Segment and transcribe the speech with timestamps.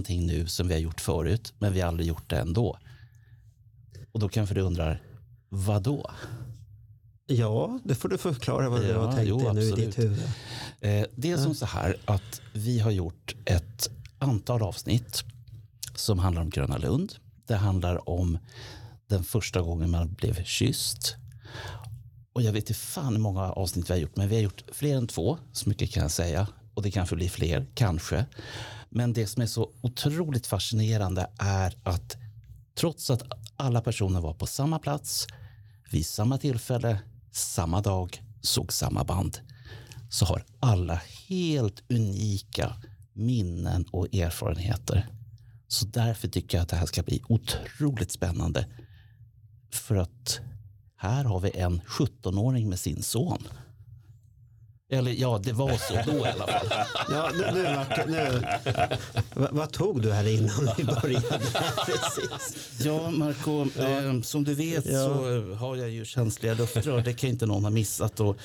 [0.00, 2.78] Någonting nu som vi har gjort förut, men vi har aldrig gjort det ändå.
[4.12, 5.02] Och då kanske du undrar,
[5.48, 6.10] vad då?
[7.26, 9.86] Ja, det får du förklara vad du Ja, har tänkt jo, dig nu i absolut.
[9.86, 10.22] ditt huvud.
[10.80, 15.24] Eh, det är som så här att vi har gjort ett antal avsnitt
[15.94, 17.12] som handlar om Gröna Lund.
[17.46, 18.38] Det handlar om
[19.06, 21.16] den första gången man blev kysst.
[22.32, 24.62] Och jag vet inte fan hur många avsnitt vi har gjort, men vi har gjort
[24.72, 26.46] fler än två, så mycket kan jag säga.
[26.74, 28.26] Och det kanske blir fler, kanske.
[28.88, 32.16] Men det som är så otroligt fascinerande är att
[32.74, 33.22] trots att
[33.56, 35.26] alla personer var på samma plats,
[35.90, 37.00] vid samma tillfälle,
[37.32, 39.38] samma dag, såg samma band,
[40.10, 42.76] så har alla helt unika
[43.12, 45.08] minnen och erfarenheter.
[45.68, 48.66] Så därför tycker jag att det här ska bli otroligt spännande.
[49.70, 50.40] För att
[50.96, 53.48] här har vi en 17-åring med sin son.
[54.92, 56.66] Eller ja, det var så då i alla fall.
[57.10, 58.42] Ja, nu, nu, nu,
[59.34, 61.20] vad, vad tog du här innan vi började?
[61.86, 62.80] Precis.
[62.84, 64.92] Ja, Marco, eh, som du vet Ja.
[64.92, 67.00] så eh, har jag ju känsliga luftrör.
[67.02, 68.20] Det kan inte någon ha missat.
[68.20, 68.36] Och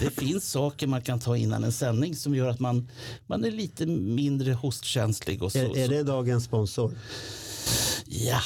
[0.00, 2.88] det finns saker man kan ta innan en sändning som gör att man,
[3.26, 5.42] man är lite mindre hostkänslig.
[5.42, 6.92] Och så, Är, är det dagens sponsor?
[8.12, 8.40] Ja,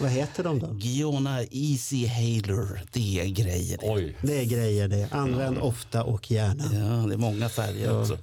[0.00, 0.74] Vad heter de då?
[0.78, 3.78] Giona Easy Haler, det är grejer.
[3.82, 5.08] Oj, Det är grejer det.
[5.12, 6.64] Använd ofta och gärna.
[6.64, 8.18] Ja, det är många färger också.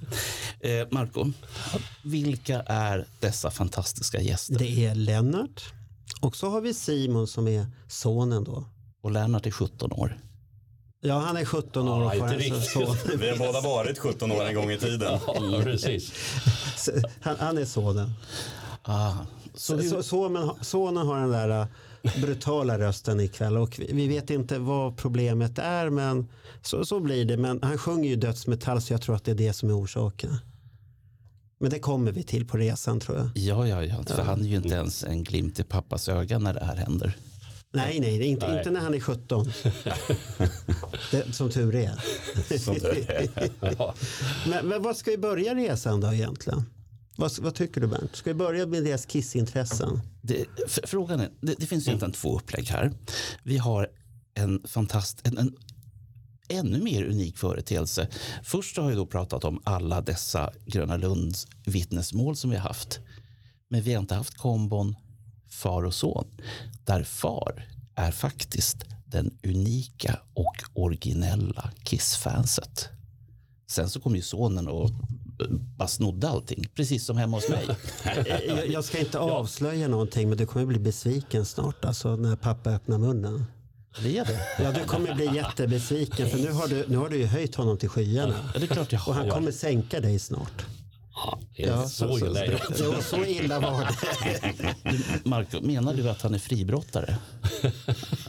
[0.60, 1.32] Eh, Marco,
[2.04, 4.58] vilka är dessa fantastiska gäster?
[4.58, 5.72] Det är Lennart.
[6.20, 8.64] Och så har vi Simon som är sonen då.
[9.02, 10.18] Och Lennart är 17 år.
[11.00, 12.64] Ja, han är 17 år Ja, inte riktigt.
[12.70, 12.96] son.
[13.18, 15.18] Vi har båda varit 17 år en gång i tiden.
[15.26, 16.12] ja, precis.
[17.20, 18.12] Han, han är sonen.
[18.82, 19.12] Ah,
[19.58, 24.08] så hur, Så, sonen, sonen har den där äh, brutala rösten ikväll och vi, vi
[24.08, 26.28] vet inte vad problemet är men
[26.62, 27.36] så, så blir det.
[27.36, 30.38] Men han sjunger ju dödsmetall så jag tror att det är det som är orsaken.
[31.60, 33.30] Men det kommer vi till på resan tror jag.
[33.34, 36.54] ja, ja, ja, för han är ju inte ens en glimt i pappas öga när
[36.54, 37.16] det här händer.
[37.72, 38.58] Nej, nej, det är inte, Nej.
[38.58, 39.46] inte när han är 17.
[41.10, 42.58] det, som tur är.
[42.58, 43.50] Som det är.
[43.78, 43.94] Ja.
[44.48, 46.64] Men, men vad ska vi börja resan då egentligen?
[47.18, 48.16] Vad, vad tycker du Bernt?
[48.16, 50.00] Ska vi börja med deras kissintressen?
[50.22, 50.46] Det,
[50.84, 52.92] frågan är, det, det finns egentligen två upplägg här.
[53.42, 53.88] Vi har
[54.34, 55.56] en fantast, en, en
[56.48, 58.08] ännu mer unik företeelse.
[58.42, 63.00] Först har jag då pratat om alla dessa Gröna Lunds vittnesmål som vi har haft.
[63.68, 64.96] Men vi har inte haft kombon
[65.48, 66.26] far och son.
[66.84, 72.88] Där far är faktiskt den unika och originella Kiss-fanset.
[73.66, 74.90] Sen så kom ju sonen och
[75.76, 77.66] bara snodde allting, precis som hemma hos mig.
[78.48, 82.70] Jag, jag ska inte avslöja någonting men du kommer bli besviken snart alltså när pappa
[82.70, 83.44] öppnar munnen.
[83.98, 84.40] Är det.
[84.62, 87.78] Ja, du kommer bli jättebesviken för nu har du, nu har du ju höjt honom
[87.78, 88.34] till skyarna.
[88.54, 89.30] Ja, det är klart jag Och han har.
[89.30, 90.66] kommer sänka dig snart.
[91.56, 92.60] Det är så illa är det.
[92.80, 94.64] Jo, så illa var det.
[95.28, 97.16] Marco, menar du att han är fribrottare?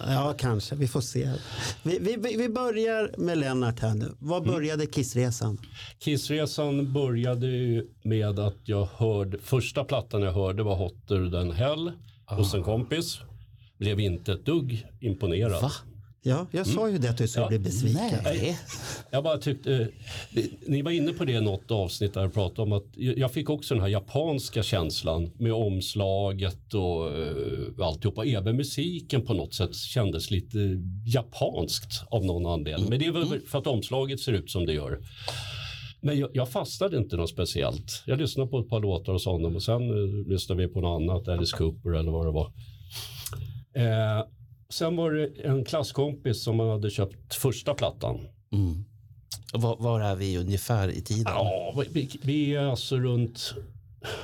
[0.08, 0.76] Ja, kanske.
[0.76, 1.30] Vi får se.
[1.84, 4.16] Vi, vi, vi börjar med Lennart här nu.
[4.20, 5.58] Var började Kissresan?
[6.00, 7.48] Kissresan började
[8.04, 11.92] med att jag hörde, första plattan jag hörde var Hotter than Hell
[12.26, 13.20] hos en kompis.
[13.78, 15.62] Blev inte ett dugg imponerad.
[15.62, 15.72] Va?
[16.30, 17.50] Ja, jag sa ju det att du skulle Ja.
[17.50, 18.20] bli besviken.
[18.24, 18.60] Nej.
[19.12, 19.74] Jag bara tyckte,
[20.36, 23.32] eh, ni var inne på det i något avsnitt där jag pratade om att jag
[23.32, 28.26] fick också den här japanska känslan med omslaget och uh, alltihopa.
[28.26, 30.58] Även musiken på något sätt kändes lite
[31.06, 32.90] japanskt av någon anledning.
[32.90, 35.00] Men det är väl för att omslaget ser ut som det gör.
[36.02, 38.04] Men jag, jag fastnade inte något speciellt.
[38.06, 41.02] Jag lyssnade på ett par låtar hos honom och sen uh, lyssnade vi på något
[41.02, 42.52] annat, Alice Cooper eller vad det var.
[43.74, 44.26] Eh,
[44.70, 48.20] sen var det en klasskompis som hade köpt första plattan.
[48.52, 48.86] Mm.
[49.54, 51.24] Var, var är vi ungefär i tiden?
[51.36, 53.54] Ja, vi, vi är alltså runt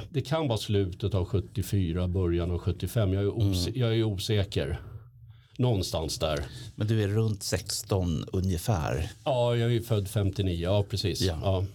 [0.10, 3.14] det kan vara slutet av 74, början av 75.
[3.14, 4.80] Jag är, ose- jag är osäker.
[5.58, 6.40] Någonstans där.
[6.76, 9.12] Men du är runt 16 ungefär.
[9.26, 10.64] Ja, jag är född 59.
[10.64, 11.22] Ja, precis.
[11.22, 11.40] Ja.
[11.44, 11.66] Ja.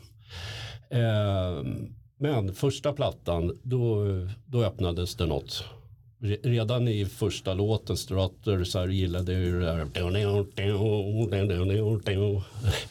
[0.97, 4.05] Ehm, men första plattan, då,
[4.47, 5.65] då öppnades det något.
[6.43, 9.87] Redan i första låten, Strutter, så här gillade jag ju det där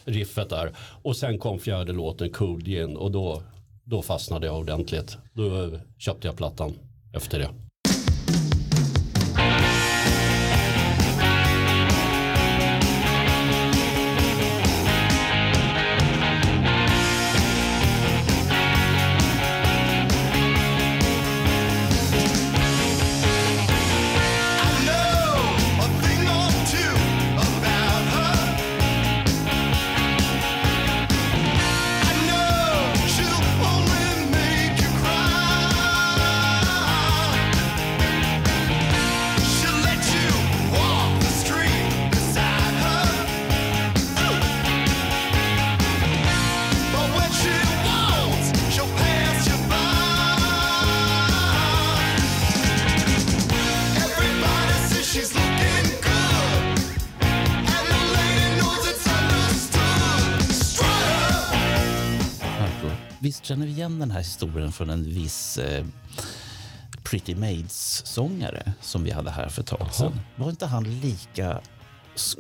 [0.06, 0.72] riffet där.
[1.02, 3.44] Och sen kom fjärde låten, Cool Gin, och då,
[3.84, 5.18] då fastnade jag ordentligt.
[5.34, 6.74] Då köpte jag plattan
[7.14, 7.69] efter det.
[64.20, 65.86] Här historien från en viss eh,
[67.04, 70.20] Pretty Maids-sångare som vi hade här för ett tag sedan?
[70.36, 71.60] Var inte han lika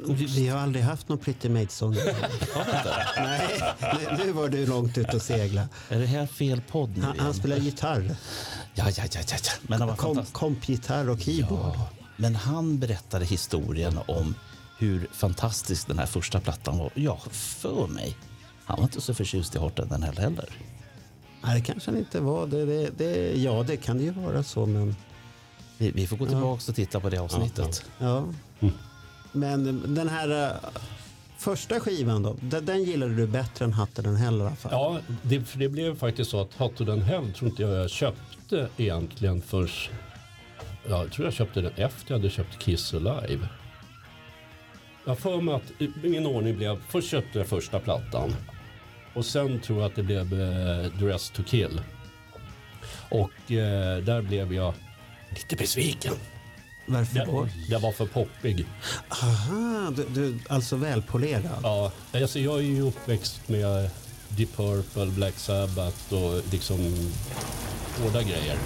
[0.07, 1.93] Vi, vi har aldrig haft någon Pretty Maids-sång.
[3.17, 3.61] Nej,
[3.93, 5.67] nu- nu var du långt ut och segla.
[5.89, 8.15] Är det här fel podd nu Han, han spelar gitarr.
[8.73, 9.37] Ja, ja, ja, ja, ja.
[9.61, 11.75] Men han var Kom, kompgitarr och keyboard.
[11.75, 14.35] Ja, men han berättade historien om
[14.77, 16.91] hur fantastisk den här första plattan var.
[16.95, 18.17] Ja, för mig.
[18.65, 20.49] Han var inte så förtjust i Horten den heller.
[21.41, 22.47] Nej, det kanske han inte var.
[22.47, 24.95] Det, det, det, ja, det kan det ju vara så, men...
[25.77, 27.86] Vi, vi får gå tillbaka och titta på det avsnittet.
[27.97, 28.25] Ja.
[29.31, 30.69] Men den här eh,
[31.38, 34.71] första skivan då, den, den gillade du bättre än Hatten den heller i alla fall?
[34.71, 37.89] Ja, det, för det blev faktiskt så att Hot den Hell tror inte jag jag
[37.89, 39.91] köpte egentligen först.
[40.89, 43.47] Ja, jag tror jag köpte den efter jag hade köpt Kiss Alive.
[45.03, 48.36] Jag har för mig att min ordning blev, först köpte jag första plattan.
[49.13, 51.81] Och sen tror jag att det blev eh, Dress to Kill.
[53.09, 54.73] Och eh, där blev jag
[55.29, 56.13] lite besviken.
[56.85, 57.31] Varför då?
[57.31, 58.65] Jag, jag var för poppig.
[59.09, 61.59] Aha, du, du, alltså välpolerad.
[61.63, 63.89] Ja, alltså jag är ju uppväxt med
[64.29, 67.09] Deep Purple, Black Sabbath och liksom
[67.97, 68.57] hårda grejer.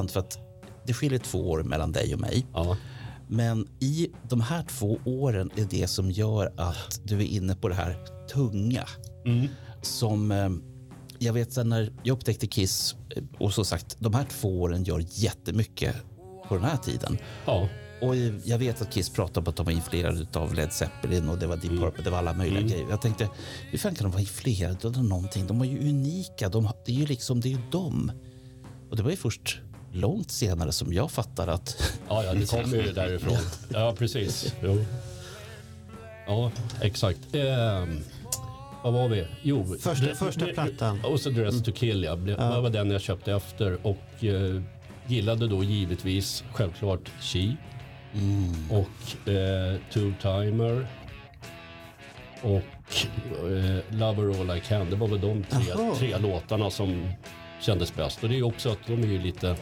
[0.00, 0.38] Intressant för att
[0.86, 2.46] det skiljer två år mellan dig och mig.
[2.54, 2.76] Ja,
[3.28, 7.68] Men i de här två åren är det som gör att du är inne på
[7.68, 7.96] det här
[8.32, 8.84] tunga.
[9.82, 10.50] Som eh,
[11.18, 14.84] jag vet sen när jag upptäckte Kiss eh, och så sagt de här två åren
[14.84, 15.94] gör jättemycket
[16.48, 17.18] på den här tiden.
[17.46, 17.68] ja,
[18.00, 21.38] Och jag vet att Kiss pratar om att de var influerade av Led Zeppelin och
[21.38, 22.86] det var Deep Purple, det var alla möjliga grejer.
[22.90, 23.28] Jag tänkte,
[23.70, 25.46] hur fan kan de vara influerade av någonting?
[25.46, 28.12] De var ju unika, de, det är ju liksom, det är ju dem.
[28.90, 29.60] Och det var ju först
[29.94, 33.36] långt senare som jag fattar att ja, ja det kommer ju därifrån.
[33.68, 34.54] Ja, precis.
[34.62, 34.84] Jo.
[36.26, 37.18] Ja, exakt.
[37.34, 38.00] Ehm,
[38.84, 39.26] vad var vi?
[39.42, 41.04] Jo, Första- det- första plattan.
[41.04, 42.16] Och så Dress to Kill, ja.
[42.16, 43.86] Det var den jag köpte efter.
[43.86, 44.62] Och eh,
[45.06, 47.56] gillade då givetvis självklart She.
[48.70, 50.86] Och eh, Two-Timer.
[52.42, 52.56] Och
[53.50, 54.90] eh, Lover All I Can.
[54.90, 55.62] Det var väl de tre,
[55.98, 57.08] tre låtarna som
[57.60, 58.22] kändes bäst.
[58.22, 59.56] Och det är ju också att de är ju lite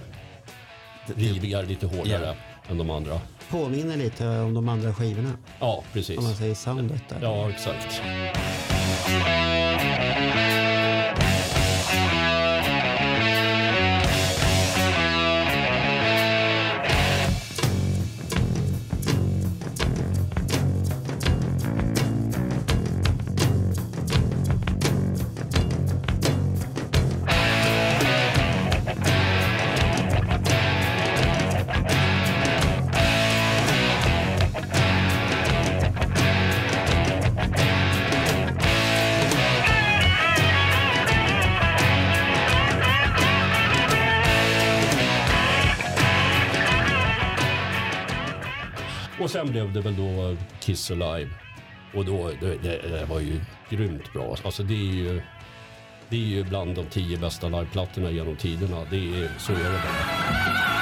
[1.17, 2.37] rivigare, lite hårdare
[2.71, 3.21] än de andra.
[3.51, 5.33] Påminner lite om de andra skivorna.
[5.61, 6.19] Ja, precis.
[6.19, 7.19] Om man säger soundet där.
[7.23, 8.03] Ja, exakt.
[49.43, 51.31] Sen blev det väl då Kiss Alive.
[51.95, 54.37] Och då, det, det, det var ju grymt bra.
[54.45, 55.23] Alltså det är ju,
[56.09, 58.85] det är ju bland de tio bästa liveplattorna genom tiderna.
[58.91, 60.82] Det är, så är det bara.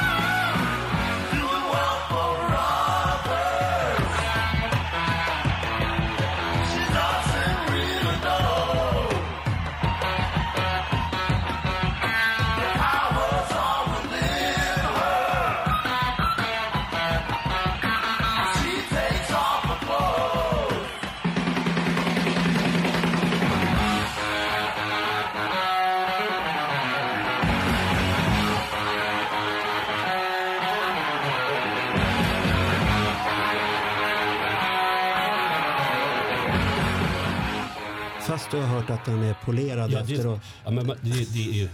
[38.61, 40.40] Har hört att den är polerad Ja, det, efteråt.
[40.64, 41.69] ja, men det, det är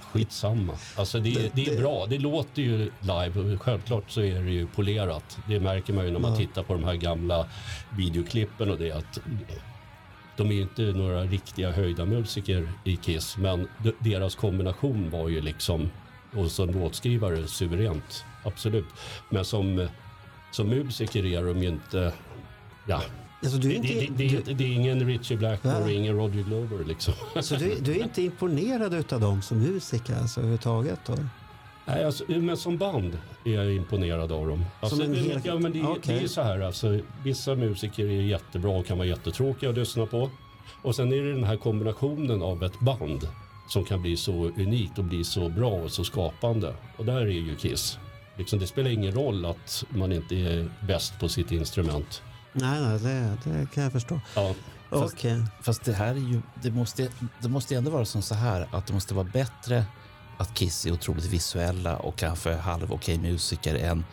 [0.00, 0.72] skitsamma.
[0.96, 2.06] Alltså det, är- det är bra.
[2.08, 3.56] Det låter ju live.
[3.58, 5.38] Självklart så är det ju polerat.
[5.48, 7.46] Det märker man ju när man tittar på de här gamla
[7.96, 8.92] videoklippen och det.
[8.92, 9.18] Att
[10.36, 13.36] de är ju inte några riktiga höjda musiker i Kiss.
[13.36, 15.90] Men de- deras kombination var ju liksom,
[16.34, 18.24] och som låtskrivare, suveränt.
[18.44, 18.86] Absolut.
[19.30, 19.88] Men som,
[20.50, 22.12] som musiker är de ju inte,
[22.88, 23.02] ja.
[23.54, 25.90] Alltså, Det, inte, det, det, du, det är ingen Richie Blackmore, Va?
[25.90, 27.14] ingen Roger Glover liksom.
[27.42, 31.00] så du, du är inte imponerad utav dem som musiker alltså, överhuvudtaget?
[31.06, 31.14] Då?
[31.86, 34.64] Nej, alltså, men som band är jag imponerad av dem.
[34.80, 36.14] Alltså, en det- hel- ja, men det, Okej.
[36.18, 40.06] det är så här, alltså, vissa musiker är jättebra och kan vara jättetråkiga att lyssna
[40.06, 40.30] på.
[40.82, 43.28] Och sen är det den här kombinationen av ett band
[43.68, 46.74] som kan bli så unikt och bli så bra och så skapande.
[46.96, 47.98] Och där är ju Kiss.
[48.38, 52.22] Liksom, det spelar ingen roll att man inte är bäst på sitt instrument.
[52.56, 54.20] Nej, nej det, det kan jag förstå.
[54.34, 54.54] Ja,
[54.90, 55.42] Okej.
[55.62, 57.08] Fast det här är ju, det måste,
[57.42, 59.84] det måste ändå vara som så här att det måste vara bättre
[60.38, 64.04] att Kiss är otroligt visuella och kanske halv okej musiker än,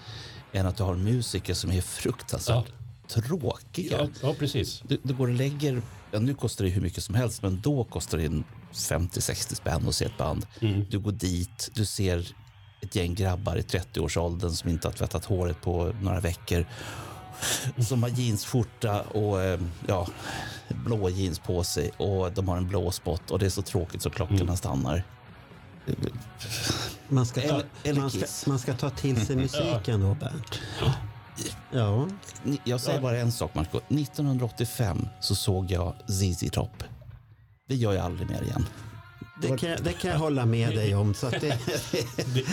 [0.51, 2.65] än att du har musiker som är fruktansvärt
[3.07, 3.97] tråkiga.
[3.97, 4.83] ja, ja precis.
[4.87, 5.81] Du, du går och lägger,
[6.11, 9.87] ja, nu kostar det hur mycket som helst, men då kostar det en 50-60 spänn
[9.87, 10.45] att se ett band.
[10.89, 12.35] Du går dit, du ser
[12.81, 16.65] ett gäng grabbar i 30-årsåldern som inte har tvättat håret på några veckor.
[17.87, 20.07] Som har jeansskjorta och eh, ja,
[20.67, 24.01] blå jeans på sig och de har en blå spot och det är så tråkigt
[24.01, 25.03] så klockorna stannar.
[27.07, 30.59] Man ska, ta, Eller- eller man, ska, man ska ta till sig musiken då, Bernt.
[31.71, 32.07] Ja.
[32.63, 33.77] Jag säger bara en sak, Marco.
[33.77, 36.83] 1985 så såg jag ZZ Top.
[37.67, 38.65] Det gör jag aldrig mer igen.
[39.41, 41.13] Det kan, jag- det kan jag hålla med dig om.
[41.13, 41.57] Så att det,
[42.33, 42.45] Det,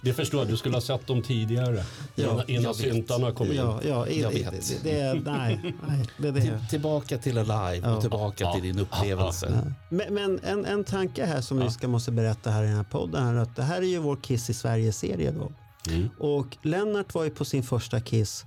[0.00, 1.84] det förstår jag, du skulle ha sett dem tidigare.
[2.14, 3.54] Ja, innan syntarna kom in.
[3.56, 4.82] ja, ja, Jag vet.
[4.84, 6.40] det, nej, nej, det är det.
[6.40, 9.72] Till, tillbaka till Alive och tillbaka till din upplevelse.
[9.88, 12.84] Men, men en, en tanke här som vi ska måste berätta här i den här
[12.84, 15.52] podden är att det här är ju vår Kiss i Sverige-serie då.
[15.92, 16.08] Mm.
[16.18, 18.44] Och Lennart var ju på sin första Kiss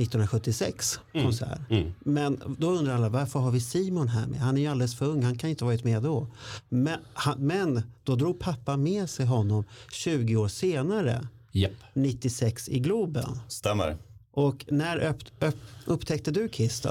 [0.00, 1.58] 1976 konsert.
[1.70, 1.92] Mm.
[2.00, 4.40] Men då undrar alla varför har vi Simon här med?
[4.40, 6.26] Han är ju alldeles för ung, han kan inte ha varit med då.
[6.68, 11.72] Men, han, men då drog pappa med sig honom 20 år senare, Japp.
[11.94, 13.38] 96 i Globen.
[13.48, 13.96] Stämmer.
[14.32, 16.90] Och när upp, upp, upptäckte du Kiss då?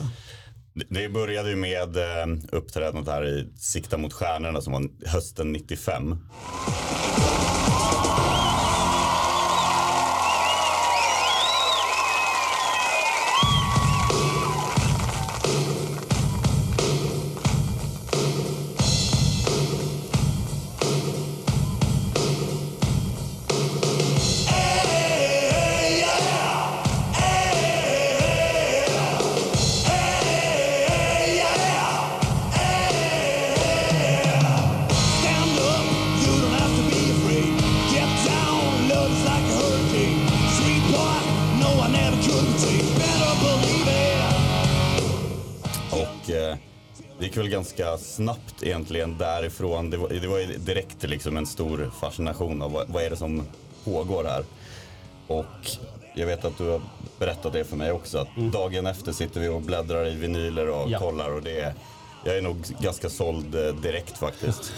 [0.74, 5.52] Det- Det började ju med eh, uppträdandet här i Sikta mot stjärnorna som var hösten
[5.52, 6.18] 95.
[48.20, 49.90] Snabbt egentligen därifrån.
[49.90, 53.44] Det var, det var direkt liksom en stor fascination av vad, vad är det som
[53.84, 54.44] pågår här.
[55.28, 55.46] Och
[56.16, 56.82] jag vet att du har
[57.20, 58.18] berättat det för mig också.
[58.18, 61.00] Att dagen efter sitter vi och bläddrar i vinyler och Ja.
[61.00, 61.30] kollar.
[61.36, 61.74] Och det är,
[62.26, 64.74] jag är nog ganska såld eh, direkt faktiskt.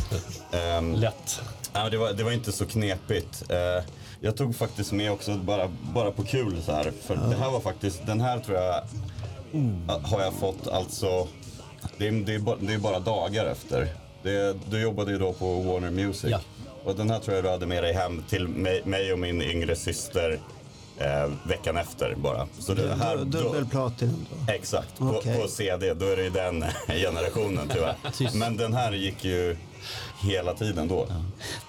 [0.52, 1.40] Ehm, Lätt.
[1.72, 3.44] Ja, det, var, det var inte så knepigt.
[3.48, 3.84] Eh,
[4.20, 6.92] jag tog faktiskt med också bara, bara på kul så här.
[7.06, 8.74] För det här var faktiskt, den här tror jag
[9.52, 11.28] eh, har jag fått alltså,
[11.98, 13.88] det är, det är, bara, det är bara dagar efter.
[14.22, 16.30] Det, du jobbade ju då på Warner Music.
[16.30, 16.40] Ja.
[16.84, 19.42] Och den här tror jag du hade med dig hem till mig, mig och min
[19.42, 20.40] yngre syster
[20.98, 22.48] eh, veckan efter bara.
[22.58, 24.52] Så det här, då, Dubbelplatinum då?
[24.52, 25.40] Exakt, på, Okej.
[25.40, 28.36] på CD då är det ju den generationen tyvärr.
[28.38, 29.56] Men den här gick ju
[30.20, 31.06] hela tiden då.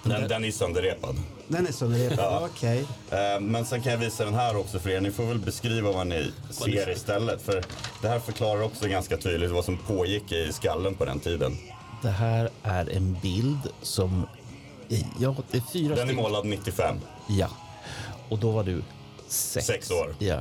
[0.02, 1.16] Den, den är sönderrepad.
[1.48, 2.48] Den är det Ja.
[2.54, 2.84] Okej.
[3.10, 5.00] Eh, Men sen kan jag visa den här också för er.
[5.00, 7.42] Ni får väl beskriva vad ni ser istället.
[7.42, 7.64] För
[8.02, 11.56] det här förklarar också ganska tydligt vad som pågick i skallen på den tiden.
[12.02, 14.26] Det här är en bild som...
[15.18, 16.96] Ja, det är fyra Den är målad 95.
[17.28, 17.48] Ja.
[18.28, 18.82] Och då var du
[19.28, 19.66] sex.
[19.66, 20.14] Sex år.
[20.18, 20.40] Ja.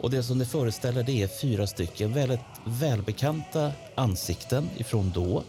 [0.00, 5.42] Och det som det föreställer det är fyra stycken väldigt välbekanta ansikten ifrån då.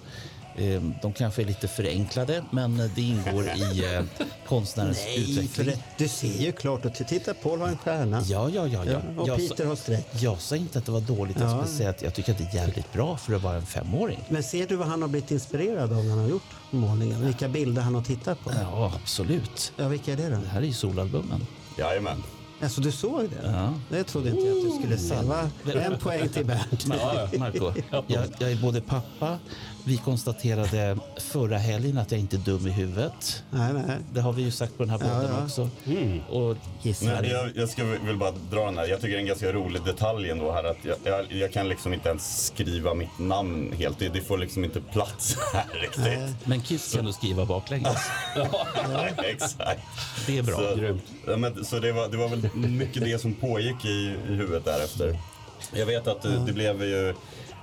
[0.57, 4.03] Eh, De kanske är lite förenklade, men det ingår i eh,
[4.47, 5.65] konstnärens Nej, för utveckling.
[5.67, 6.85] det, du ser ju klart.
[6.85, 8.21] Och titta, Paul har en stjärna.
[8.25, 8.85] Ja, ja, ja.
[8.85, 8.99] ja.
[9.21, 10.07] och Jag, Peter sa, har streck.
[10.11, 11.37] jag sa inte att det var dåligt.
[11.39, 11.57] Jag Ja.
[11.63, 14.19] skulle säga att jag tycker att det är jävligt bra för att vara en femåring.
[14.29, 17.25] Men ser du vad han har blivit inspirerad av när han har gjort målningen?
[17.25, 18.51] Vilka bilder han har tittat på?
[18.61, 19.71] Ja, absolut.
[19.77, 20.35] Ja, vilka är det då?
[20.37, 21.47] Det här är ju solalbumen.
[21.77, 22.23] Jajamän.
[22.61, 23.51] Alltså du såg det?
[23.51, 23.73] Ja.
[23.89, 25.15] Det trodde inte jag att du skulle se.
[25.25, 25.49] Va?
[25.73, 26.85] En poäng till Bernt.
[26.85, 27.73] Mar- Marco,
[28.07, 29.39] jag, jag är både pappa.
[29.87, 33.43] Vi konstaterade förra helgen att jag inte är dum i huvudet.
[33.49, 33.97] Nej, nej.
[34.13, 35.43] Det har vi ju sagt på den här podden ja.
[35.43, 35.69] också.
[35.85, 36.19] Mm.
[36.29, 36.57] Och.
[37.01, 38.87] Men jag, jag ska vill bara dra den här.
[38.87, 41.69] Jag tycker det är en ganska rolig detalj ändå här att jag, jag, jag kan
[41.69, 43.99] liksom inte ens skriva mitt namn helt.
[43.99, 46.47] Det, det får liksom inte plats här riktigt.
[46.47, 47.97] Men Kiss kan du skriva baklänges.
[49.17, 49.81] Exakt.
[50.27, 50.55] Det är bra.
[50.55, 51.03] Så, Grymt.
[51.27, 54.65] ja, men, så det, var, det var väl mycket det som pågick i, i huvudet
[54.65, 55.19] därefter.
[55.73, 57.13] Jag vet att det, det blev ju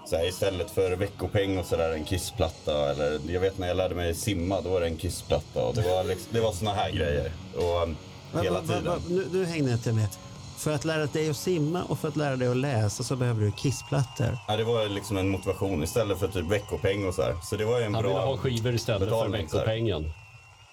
[0.05, 2.91] så här, istället för veckopeng och sådär en kissplatta.
[2.91, 5.65] Eller, jag vet när jag lärde mig simma, då var det en kissplatta.
[5.65, 7.33] Och det var, liksom, det var såna här grejer.
[7.57, 7.97] Och, um,
[8.33, 8.85] Va, hela va, va, tiden.
[8.85, 10.09] va, nu, nu hängde jag inte med.
[10.57, 13.41] För att lära dig att simma och för att lära dig att läsa så behöver
[13.41, 14.39] du kissplattor.
[14.49, 17.35] Ja, det var liksom en motivation istället för typ veckopeng och så här.
[17.43, 20.03] Så det var ju en Han ville bra ha skivor istället för veckopengen.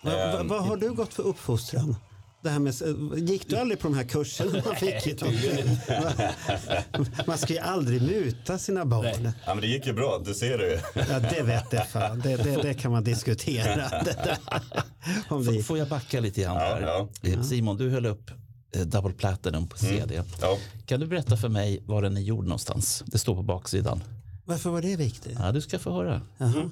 [0.01, 1.95] Va, va, Ehm, vad har du gått för uppfostran?
[2.43, 2.73] Det här med,
[3.29, 5.07] gick du aldrig på de här kurserna man fick?
[5.07, 5.15] i
[7.27, 9.31] man ska ju aldrig muta sina barn.
[9.45, 10.79] Ja, men det gick ju bra, det ser du ju.
[11.09, 12.19] Ja, det vet jag fan.
[12.19, 13.89] Det, det, det kan man diskutera.
[14.05, 14.37] Det.
[15.29, 16.81] Om det, Får jag backa lite grann Ja, där?
[17.21, 17.29] ja.
[17.29, 18.31] Eh, Simon, du höll upp
[18.75, 20.23] eh, Double Platinum på CD.
[20.41, 20.57] Ja.
[20.85, 23.03] Kan du berätta för mig var den är gjord någonstans?
[23.07, 24.03] Det står på baksidan.
[24.45, 25.37] varför var det viktigt?
[25.39, 26.21] Ja, du ska få höra.
[26.37, 26.69] Jaha.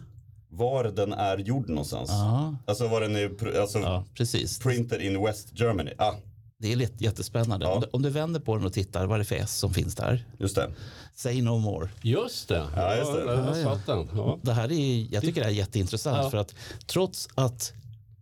[0.58, 2.10] Var den är gjord någonstans.
[2.10, 4.60] Ja, Alltså var den är alltså, ja precis.
[4.60, 5.92] printed in West Germany.
[5.98, 6.14] Ah,
[6.60, 7.66] Det är jättespännande.
[7.66, 7.74] Ja.
[7.74, 9.74] Om, du, om du vänder på den och tittar vad är det för S som
[9.74, 10.26] finns där.
[10.40, 10.70] just det.
[11.16, 11.90] Say no more.
[12.02, 12.66] Just det.
[12.76, 13.24] Ja, just det.
[13.64, 14.08] Ja, den.
[14.16, 14.40] Ja.
[14.42, 16.30] Det här är, jag tycker det här är jätteintressant Ja.
[16.30, 16.56] för att
[16.88, 17.74] trots att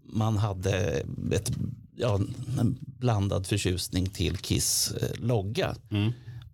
[0.04, 0.72] man hade
[1.32, 1.52] ett,
[1.96, 2.16] ja,
[2.60, 5.76] en blandad förtjusning till Kiss logga.
[5.92, 6.12] Mm.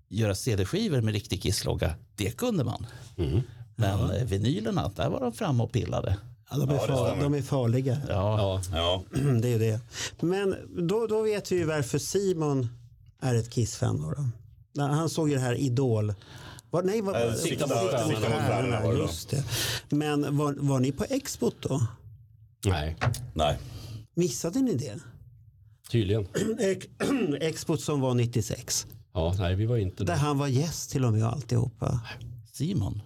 [0.09, 2.85] Göra CD-skivor med riktig Kiss-logga, det kunde man.
[3.17, 3.41] Mm.
[3.75, 6.17] Men eh, vinylerna, där var de framme och pillade.
[6.51, 7.97] Ja, de, är Ja, far, de är farliga.
[8.09, 8.77] Ja, Ja.
[8.77, 9.03] Ja.
[9.41, 9.79] Det är det.
[10.21, 10.55] Men
[10.87, 12.67] då, då vet vi ju varför Simon
[13.21, 14.01] är ett Kiss-fan.
[14.01, 14.25] Då då.
[14.73, 16.13] När Han såg ju det här Idol.
[16.69, 18.93] Var, nej, var, Eh, Sikta mot stjärnorna.
[18.93, 19.43] Just det.
[19.89, 21.87] Men var, var ni på Expot då?
[22.65, 22.97] Nej,
[23.33, 23.57] Nej.
[24.15, 24.99] Missade ni det?
[25.91, 26.27] tydligen.
[26.59, 26.87] Ex-
[27.41, 28.87] Expot som var 96.
[29.13, 30.19] Ja, nej, vi var inte Där där.
[30.19, 31.99] han var gäst till och med och alltihopa.
[32.51, 33.01] Simon.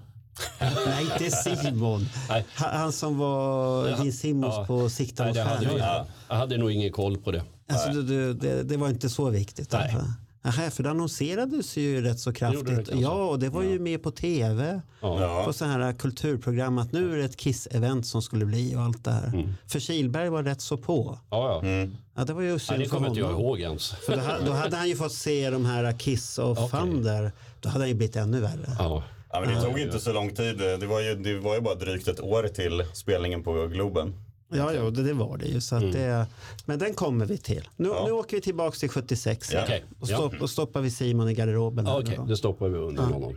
[0.60, 2.10] Nej, inte Simon.
[2.30, 2.46] Nej.
[2.56, 4.66] Han, som var din Simons Ja.
[4.66, 6.06] på Sikta mot det hade jag, stjärnorna.
[6.30, 7.44] jag hade nog ingen koll på det.
[7.70, 9.72] Alltså, du, du, det, det var inte så viktigt.
[9.72, 9.82] Nej.
[9.84, 10.08] Alltså.
[10.46, 12.68] Aha, för det annonserades ju rätt så det kraftigt.
[12.68, 12.96] kanske.
[12.96, 14.82] ja, och det var ju med på tv.
[15.02, 15.22] Ja.
[15.22, 15.44] Ja.
[15.46, 19.04] På så här kulturprogram att nu är det ett Kiss-event som skulle bli och allt
[19.04, 19.28] det här.
[19.28, 19.54] Mm.
[19.68, 21.20] För Kilberg var rätt så på.
[21.30, 21.88] Ja, ja.
[22.16, 23.90] Ja, det var ju synd det kommer inte jag ihåg ens.
[23.90, 26.70] För då, då hade han ju fått se de här Kiss och Okej.
[26.70, 27.32] Thunder.
[27.60, 28.76] Då hade han ju blivit ännu värre.
[28.80, 29.04] Ja.
[29.36, 30.58] Ja, men det tog inte så lång tid.
[30.58, 34.14] Det var, ju, det var ju bara drygt ett år till spelningen på Globen.
[34.54, 35.62] Ja, ja det, det var det ju.
[35.62, 35.92] Så Mm.
[35.92, 36.26] det,
[36.66, 37.70] men den kommer vi till.
[37.76, 39.54] Nu, nu åker vi tillbaka till 76.
[39.54, 39.64] Ja.
[40.00, 40.18] Och, Ja.
[40.18, 41.88] stopp, och stoppar vi Simon i garderoben.
[41.88, 42.26] Okej, då.
[42.26, 43.36] det stoppar vi under honom.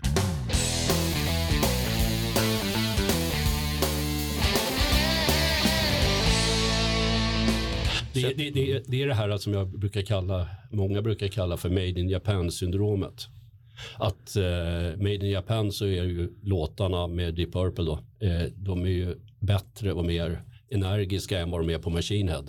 [8.12, 11.68] Det, det, det, det är det här som jag brukar kalla, många brukar kalla för
[11.68, 13.26] Made in Japan-syndromet.
[13.96, 18.82] Att eh, Made in Japan så är ju låtarna med Deep Purple då, eh, de
[18.82, 22.44] är ju bättre och mer energiska än vad de är på Machine Head.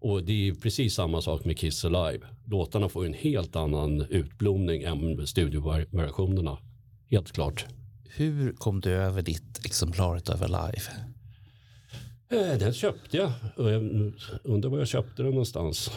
[0.00, 2.26] Och det är ju precis samma sak med Kiss Alive.
[2.46, 6.58] Låtarna får ju en helt annan utblomning än studioversionerna.
[7.10, 7.66] Helt klart.
[8.16, 10.82] Hur kom du över ditt exemplaret över live?
[12.30, 13.32] Eh, Den köpte jag
[14.44, 15.90] undrar var jag köpte den någonstans.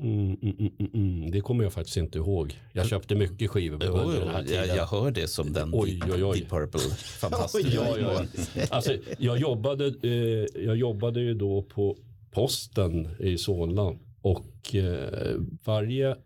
[0.00, 1.30] Mm, mm, mm, mm, mm.
[1.30, 2.60] Det kommer jag faktiskt inte ihåg.
[2.72, 4.76] Jag köpte mycket skivor Jo, under den här jag, tiden.
[4.76, 6.38] jag hör det som den Oj, oj, oj.
[6.38, 6.80] Deep Purple.
[7.20, 7.74] Fantastiskt.
[7.74, 8.24] Ja, ja.
[8.70, 11.96] Alltså, jag, jobbade, eh, jag jobbade ju då på
[12.30, 15.34] posten i Solna och eh,
[15.64, 16.16] varje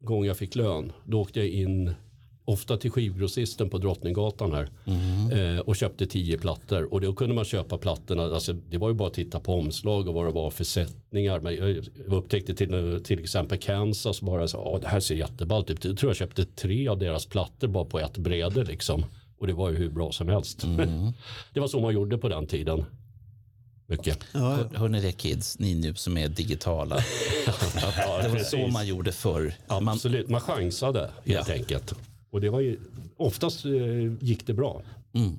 [0.00, 1.94] gång jag fick lön då åkte jag in
[2.46, 4.68] ofta till skivgrossisten på Drottninggatan här
[5.32, 8.94] eh, och köpte tio plattor och då kunde man köpa plattorna, alltså, det var ju
[8.94, 11.40] bara att titta på omslag och vad det var för sättningar.
[11.40, 15.84] Men jag upptäckte till, till exempel Kansas bara så, "Åh, det här ser jätteballt ut.
[15.84, 19.04] Jag tror jag köpte tre av deras plattor bara på ett bräde liksom.
[19.38, 20.62] Och det var ju hur bra som helst.
[21.54, 22.84] det var så man gjorde på den tiden.
[23.86, 24.18] Mycket.
[24.32, 26.94] Ja, Hör, hör ni det kids, ni nu som är digitala?
[27.46, 29.54] Att det var så man gjorde förr.
[29.68, 31.54] Man, Absolut, man chansade helt Ja.
[31.54, 31.94] enkelt.
[32.34, 32.80] Och det var ju,
[33.16, 33.72] oftast eh,
[34.20, 34.82] gick det bra.
[35.12, 35.38] Mm.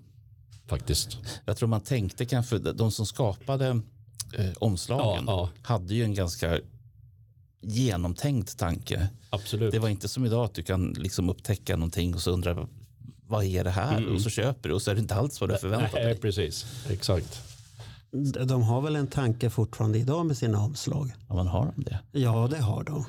[0.68, 1.18] Faktiskt.
[1.46, 3.82] jag tror man tänkte kanske, de som skapade
[4.34, 6.60] eh, omslagen Ja, hade ju en ganska
[7.62, 9.10] genomtänkt tanke.
[9.30, 9.72] Absolut.
[9.72, 12.68] Det var inte som idag att du kan liksom upptäcka någonting och så undrar
[13.28, 14.14] vad är det här?
[14.14, 16.18] Och så köper du och så är det inte alls vad du förväntar Nej, dig.
[16.18, 16.66] precis.
[16.90, 17.42] Exakt.
[18.46, 21.12] de har väl en tanke fortfarande idag med sina omslag?
[21.28, 22.00] Ja, man har de det.
[22.12, 23.06] Ja, det har de.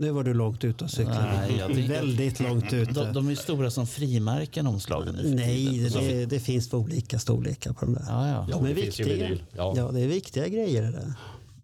[0.00, 1.32] Nu var du långt ute och cyklade.
[1.48, 2.92] Nej, jag tänker- Väldigt långt ute.
[2.92, 6.02] De, de är stora som frimärken omslagen nu för Nej, tiden.
[6.08, 8.04] det, det finns för olika storlekar på de där.
[8.08, 8.46] Ja, ja.
[8.50, 9.24] Ja, de är det finns ju viktiga.
[9.26, 9.42] vinyl.
[9.56, 9.74] Ja.
[9.76, 9.90] Ja.
[9.92, 11.12] det är viktiga grejer det där.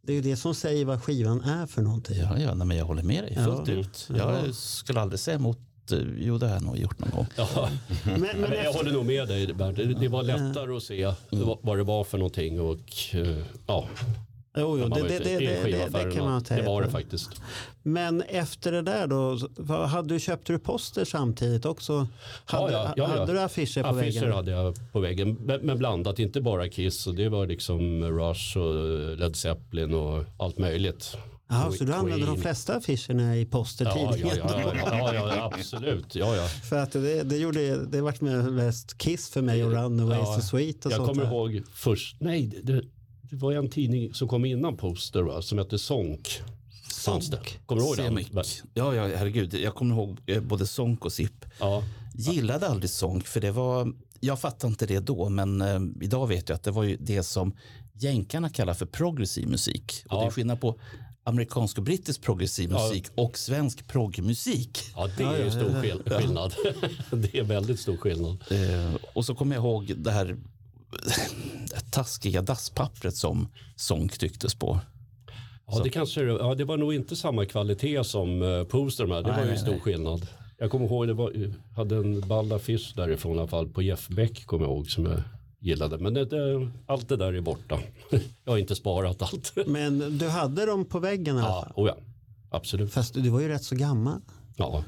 [0.02, 2.16] Det är ju det som säger vad skivan är för någonting.
[2.18, 3.74] Ja, ja nej, men jag håller med dig fullt Ja.
[3.74, 4.08] ut.
[4.18, 5.58] Jag skulle aldrig säga emot.
[5.92, 7.26] eh, Jo, det har jag nog gjort någon gång.
[7.36, 7.68] Ja.
[8.04, 9.76] Men, men Men jag efter, håller nog med dig Bernt.
[9.76, 12.78] Det, det var lättare att se vad- vad det var för någonting och
[13.12, 13.88] eh, ja.
[14.56, 16.66] Jo, jo, det, det, det, det, det, det kan man Det säga.
[16.66, 17.30] var det faktiskt.
[17.82, 19.38] Men efter det där då,
[19.86, 22.08] hade du, köpte du poster samtidigt också?
[22.44, 23.06] Hade, ja, ja, ja.
[23.06, 24.32] hade du affischer på Affischer väggen?
[24.32, 25.36] hade jag på väggen.
[25.62, 27.06] Men, blandat, inte bara Kiss.
[27.06, 28.74] Och det var liksom Rush och
[29.18, 31.16] Led Zeppelin och allt möjligt.
[31.48, 31.92] Jaha, så du Queen.
[31.92, 36.14] använde de flesta affischerna i Ja, ja, ja, ja, ja, absolut.
[36.14, 36.46] Ja, ja.
[36.46, 40.40] För att det, det gjorde, det vart mest Kiss för mig och Runaway Ja, så
[40.40, 41.30] Sweet och Jag sånt kommer där.
[41.30, 42.60] ihåg först, nej,
[43.30, 46.42] det, var en tidning som kom innan Poster va, som hette Sonk.
[47.30, 47.38] Det.
[47.66, 48.06] Kommer du ihåg den?
[48.06, 48.32] Semik.
[48.74, 49.54] Ja, ja, herregud.
[49.54, 51.44] Jag kommer ihåg eh, både Sonk och Zipp.
[51.60, 51.82] Ja,
[52.14, 56.48] Gillade aldrig Sonk för det var, jag fattade inte det då, men eh, idag vet
[56.48, 57.54] jag att det var ju det som
[57.92, 59.92] jänkarna kallar för progressiv musik.
[60.08, 60.20] Och Ja.
[60.20, 60.78] det är skillnad på
[61.24, 62.82] amerikansk och brittisk progressiv Ja.
[62.88, 64.78] musik och svensk proggmusik.
[64.96, 66.54] ja det är ju stor skill- skillnad.
[67.10, 68.44] det är väldigt stor skillnad.
[68.50, 70.36] Eh, och så kommer jag ihåg det här
[71.90, 74.80] taskiga dasspappret som Sonk tycktes på.
[75.66, 79.24] Ja, det, kanske, ja, det var nog inte samma kvalitet som uh, Poster med.
[79.24, 79.80] Det Nej, var ju nej, stor nej.
[79.80, 80.26] skillnad.
[80.58, 81.32] Jag kommer ihåg, det var,
[81.76, 85.06] hade en ball affisch därifrån i alla fall på Jeff Beck kommer jag ihåg som
[85.06, 85.20] jag
[85.60, 85.98] gillade.
[85.98, 87.78] Men det, det, allt det där är borta.
[88.44, 89.52] jag har inte sparat allt.
[89.66, 91.72] Men du hade dem på väggen i alla ja, fall?
[91.76, 91.96] oh ja,
[92.50, 92.92] absolut.
[92.92, 94.20] Fast du var ju rätt så gammal.
[94.56, 94.84] Ja,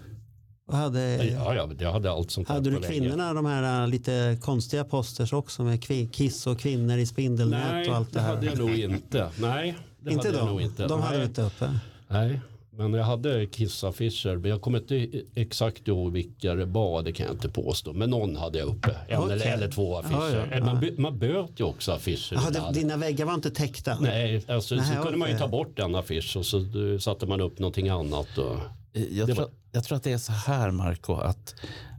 [0.69, 4.39] Och hade, ja, ja, jag hade allt sånt hade du kvinnorna, de här äh, lite
[4.43, 8.35] konstiga posters också med Kiss och kvinnor i spindelnät Nej, och allt det det här?
[8.35, 9.29] hade jag nog inte.
[9.41, 10.51] Nej, det inte hade jag de?
[10.53, 10.87] nog inte.
[10.87, 11.21] De hade Nej.
[11.21, 11.79] du inte uppe?
[12.09, 12.41] Nej,
[12.79, 14.37] men jag hade Kiss-affischer.
[14.37, 17.93] Men jag kommer inte exakt ihåg vilka det var, det kan jag inte påstå.
[17.93, 18.97] Men någon hade jag uppe.
[19.09, 19.33] En Okej.
[19.33, 20.49] eller, eller två affischer.
[20.51, 22.49] Ja, ja, Man, man böt ju också affischer.
[22.49, 22.75] Ibland.
[22.75, 23.99] det, dina väggar var inte täckta?
[24.01, 27.27] Nej, alltså, Nej, så kunde man ju ta bort en affisch och så eh, satte
[27.27, 28.39] man upp någonting annat.
[28.39, 28.57] Och,
[28.93, 31.55] Jag, Det tror, var- jag tror att det är så här, Marco, att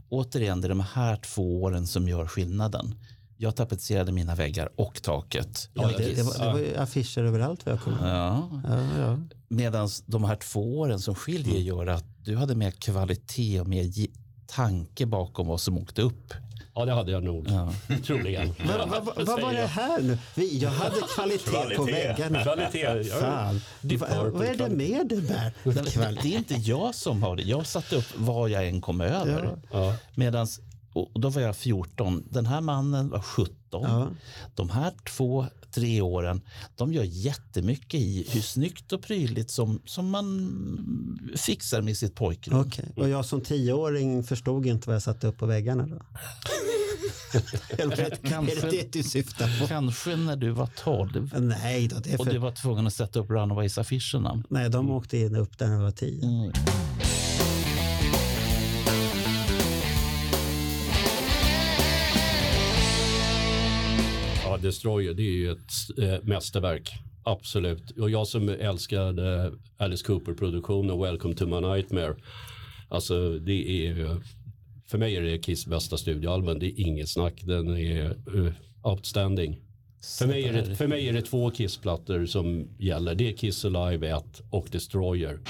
[0.08, 2.94] återigen, det är de här två åren som gör skillnaden.
[3.36, 5.70] Jag tapetserade mina väggar och taket.
[5.74, 8.06] Ja, det, det, var, det var ju affischer överallt vad jag kommer ihåg.
[8.08, 8.50] Ja.
[8.64, 9.18] Ja, ja.
[9.48, 13.92] Medan de här två åren som skiljer gör att du hade mer kvalitet och mer
[14.46, 16.34] tanke bakom vad som åkte upp.
[16.78, 17.46] Ja, det hade jag nog.
[17.50, 17.72] Ja.
[18.06, 18.54] Troligen.
[18.78, 20.18] Vad vad- vad- vad var det här nu?
[20.34, 21.92] Vi, jag hade kvalitet, på Kvalitet.
[21.92, 22.42] väggarna.
[22.42, 22.78] Kvalitet.
[23.08, 23.60] Ja, Fan.
[24.32, 25.52] Vad, är det med det där?
[26.22, 27.42] Det är inte jag som har det.
[27.42, 29.58] Jag satte upp vad jag än kom över.
[29.72, 29.94] Ja.
[30.14, 30.60] Medans,
[30.92, 32.24] och då var jag 14.
[32.30, 33.20] Den här mannen var
[33.70, 33.82] 17.
[33.82, 34.08] Ja.
[34.54, 36.40] De här två, tre åren,
[36.76, 42.60] de gör jättemycket i hur snyggt och prydligt som, som man fixar med sitt pojkrum.
[42.60, 45.96] Okej, och jag som tioåring förstod inte vad jag satte upp på väggarna då?
[47.82, 49.66] Eller, Kanske- Är det det du syftar på?
[49.66, 52.38] Kanske när du var 12 Nej då, det är och du för...
[52.38, 54.42] var tvungen att sätta upp Runaways-affischerna.
[54.48, 56.24] Nej, de åkte in upp där när jag var tio.
[56.24, 56.52] Mm.
[64.58, 66.90] Ja, Destroyer, det är ju ett äh, mästerverk.
[67.22, 67.90] Absolut.
[67.90, 72.16] Och jag som älskade Alice Cooper-produktionen Welcome to my nightmare.
[72.88, 74.16] Alltså det är
[74.86, 76.58] för mig är det Kiss bästa studioalbum.
[76.58, 77.42] Det är inget snack.
[77.42, 79.60] Den är uh, outstanding.
[80.18, 83.14] För mig, är det, för mig är det två Kiss-plattor som gäller.
[83.14, 85.40] Det är Kiss Alive 1 och Destroyer.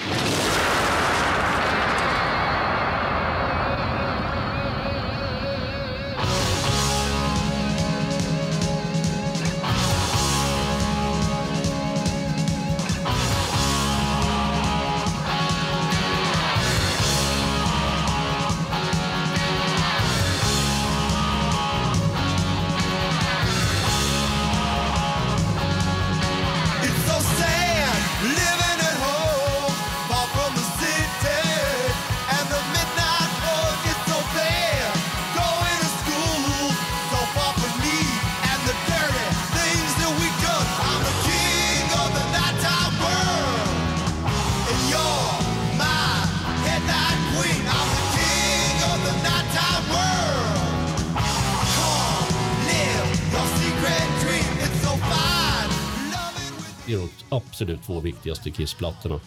[57.59, 59.21] Absolut två viktigaste Kiss-plattorna.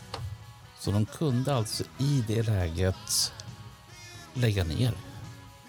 [0.79, 3.33] Så de kunde alltså i det läget
[4.33, 4.91] lägga ner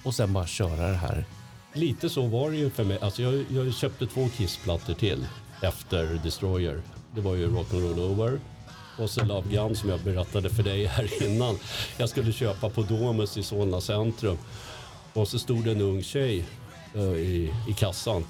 [0.05, 1.25] och sen bara köra det här.
[1.73, 2.99] Lite så var det ju för mig.
[3.01, 5.27] Alltså jag, jag köpte två Kiss-plattor till
[5.63, 6.83] efter Destroyer.
[7.15, 8.41] Det var ju Rock'n'Roll Over
[8.99, 11.59] Och så Love Gun som jag berättade för dig här innan.
[11.97, 14.39] Jag skulle köpa på Domus i Solna centrum.
[15.13, 16.45] Och så stod det en ung tjej
[16.95, 18.25] eh, i, i kassan.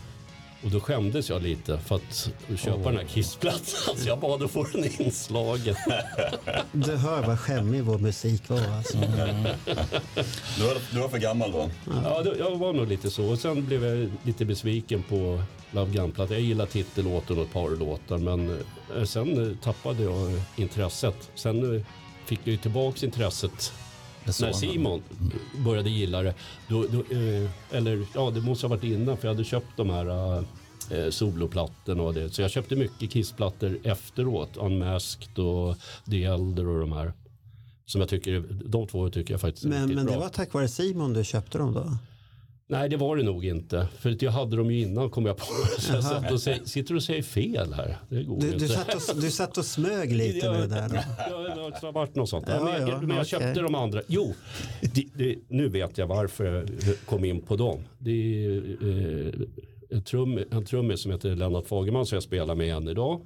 [0.65, 3.97] Och då skämdes jag lite för att köpa den här kissplattan.
[3.97, 5.75] Så jag bad att få den inslagen.
[6.73, 8.59] Du hör vad skämmig vår musik var.
[8.59, 8.99] Alltså.
[8.99, 11.71] Du var, du var för gammal då?
[12.05, 13.25] Ja, jag var nog lite så.
[13.25, 16.33] Och sen blev jag lite besviken på Love Gun-plattan.
[16.37, 18.19] Jag gillar titellåten och ett par låtar.
[18.19, 18.61] Men
[18.97, 21.31] eh, sen tappade jag intresset.
[21.35, 21.83] Sen eh,
[22.25, 23.73] fick jag ju tillbaks intresset
[24.27, 24.53] när.
[24.53, 25.03] Simon
[25.65, 26.35] började gilla det.
[26.69, 29.91] Då, då, eh, eller ja, det måste ha varit innan för jag hade köpt de
[29.91, 30.37] här
[30.91, 32.31] eh, soloplattorna och det.
[32.31, 34.57] Så jag köpte mycket kissplattor efteråt.
[34.57, 35.77] Unmasked och
[36.11, 37.13] The Elder och de här.
[37.87, 40.21] Som jag tycker, de två tycker jag faktiskt är Men, riktigt men det bra.
[40.21, 41.97] var tack vare Simon du köpte dem då?
[42.73, 43.89] Nej, det var det nog inte.
[43.99, 45.45] För jag hade dem ju innan kom jag på.
[45.79, 47.97] Så jag satt och säger, sitter och säger fel här.
[48.09, 48.69] Det går Du, inte.
[48.69, 51.05] satt och, du satt och smög lite det där.
[51.31, 51.39] Ja,
[51.81, 52.47] det har varit något sånt.
[52.49, 53.25] Ja, men jag, ja, men jag okej.
[53.25, 54.03] köpte de andra.
[54.07, 54.35] Jo,
[54.81, 56.45] det, det, nu vet jag varför
[56.87, 57.79] jag kom in på dem.
[57.99, 59.33] Det är eh,
[59.91, 63.21] en, trum, en trummis som heter Lennart Fagerman som jag spelar med än idag.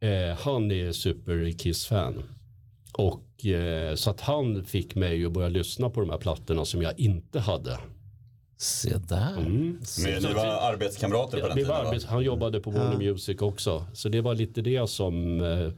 [0.00, 2.22] Eh, han är super Kiss-fan.
[2.92, 6.82] Och eh, så att han fick mig att börja lyssna på de här plattorna som
[6.82, 7.78] jag inte hade.
[8.56, 9.36] Se där.
[9.38, 9.80] Mm.
[10.04, 11.76] Men ni var arbetskamrater på den Vi tiden?
[11.76, 11.90] var va?
[11.92, 13.86] arbets- han jobbade på Warner Music också.
[13.92, 15.40] Så det var lite det som...
[15.40, 15.72] Eh,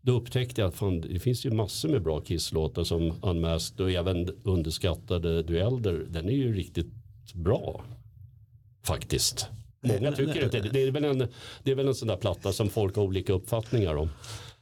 [0.00, 3.90] då upptäckte jag att fan, det finns ju massor med bra Kiss-låtar som Unmasked och
[3.90, 6.06] även underskattade Duelder.
[6.10, 6.92] Den är ju riktigt
[7.34, 7.84] bra.
[8.82, 9.48] Faktiskt.
[9.80, 10.68] Många tycker inte det.
[10.68, 11.18] Det är, väl en,
[11.62, 14.10] det är väl en sån där platta som folk har olika uppfattningar om.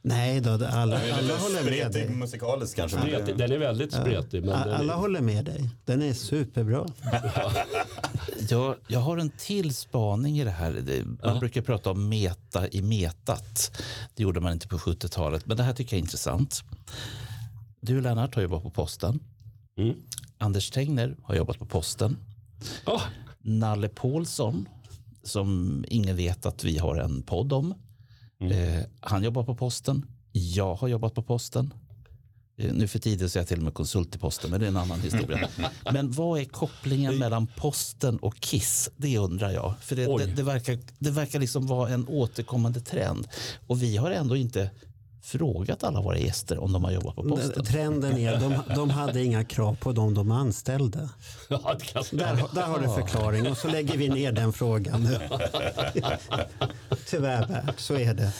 [0.05, 2.09] Nej då, alla, är alla håller med dig.
[2.09, 2.97] musikaliskt kanske.
[2.97, 3.37] Spretig.
[3.37, 4.45] Den är väldigt spretig.
[4.45, 5.69] Men den, Alla håller med dig.
[5.85, 6.87] Den är superbra.
[8.49, 11.03] Jag, jag har en till spaning i det här.
[11.23, 13.81] Man brukar prata om meta i metat.
[14.15, 16.63] Det gjorde man inte på 70-talet, men det här tycker jag är intressant.
[17.81, 19.19] Du Lennart har jobbat på posten.
[19.77, 19.95] Mm.
[20.37, 22.17] Anders Tegner har jobbat på posten.
[22.85, 23.01] Ah,
[23.41, 24.67] Nalle Paulsson,
[25.23, 27.73] som ingen vet att vi har en podd om.
[28.51, 30.05] Eh, han jobbar på posten.
[30.31, 31.73] Jag har jobbat på posten.
[32.57, 34.65] Eh, Nu för tiden så är jag till och med konsult i posten, men det
[34.65, 35.49] är en annan historia.
[35.93, 38.89] men vad är kopplingen mellan posten och Kiss?
[38.97, 39.73] Det undrar jag.
[39.81, 43.27] För det, det, det, verkar, det verkar liksom vara en återkommande trend.
[43.67, 44.69] Och vi har ändå inte
[45.23, 47.65] frågat alla våra gäster om de har jobbat på posten.
[47.65, 51.09] Trenden är, de, de hade inga krav på dem de anställde.
[51.49, 54.53] ja, det kan- Där, har- där har du förklaring och så lägger vi ner den
[54.53, 55.17] frågan nu.
[57.09, 58.33] Tyvärr Bert, så är det.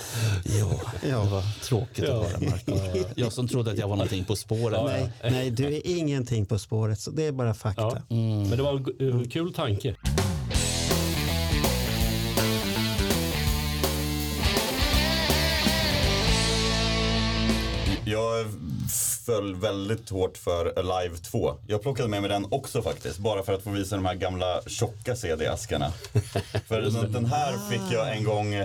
[0.45, 0.71] Jo,
[1.09, 1.17] Ja.
[1.23, 2.77] det var tråkigt att höra Marco.
[3.15, 4.85] Jag som trodde att jag var någonting på spåren.
[4.85, 7.81] Nej, nej, du är ingenting på spåret, så det är bara fakta.
[7.81, 7.97] ja.
[8.09, 9.95] Men det var en kul tanke.
[18.43, 18.51] Jag
[19.25, 21.55] föll väldigt hårt för Alive 2.
[21.67, 23.19] Jag plockade med mig den också faktiskt.
[23.19, 25.91] Bara för att få visa de här gamla tjocka CD-askarna.
[26.67, 28.55] för den, här fick jag en gång,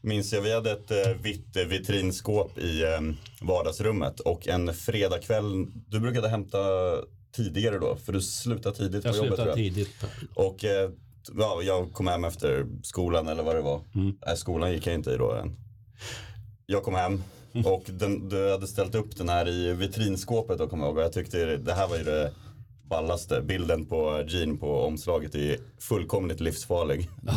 [0.00, 3.00] minns jag, vi hade ett eh, vitt eh, vitrinskåp i eh,
[3.40, 4.20] vardagsrummet.
[4.20, 6.58] Och en fredagkväll, du brukade hämta
[7.32, 9.74] tidigare då, för du slutade tidigt på Jag jobbet tror slutade jag.
[9.74, 10.04] tidigt.
[10.34, 10.64] Och
[11.38, 13.80] ja, jag kom hem efter skolan eller vad det var.
[14.26, 15.56] Nej, skolan gick jag inte i då än.
[16.66, 17.22] Jag kom hem
[17.64, 20.96] och den, du hade ställt upp den här i vitrinskåpet kommer jag ihåg.
[20.96, 22.32] Och jag tyckte det här var ju det
[22.88, 23.42] ballaste.
[23.42, 27.10] Bilden på Gene på omslaget är fullkomligt livsfarlig.
[27.22, 27.32] Nu,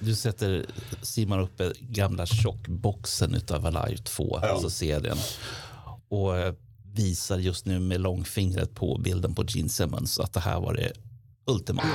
[0.00, 0.66] du sätter
[1.02, 5.16] Simon uppe gamla tjockboxen utav Alive 2, alltså serien.
[6.08, 6.54] Och eh,
[6.94, 10.92] visar just nu med långfingret på bilden på Gene Simmons att det här var det
[11.46, 11.88] ultimata.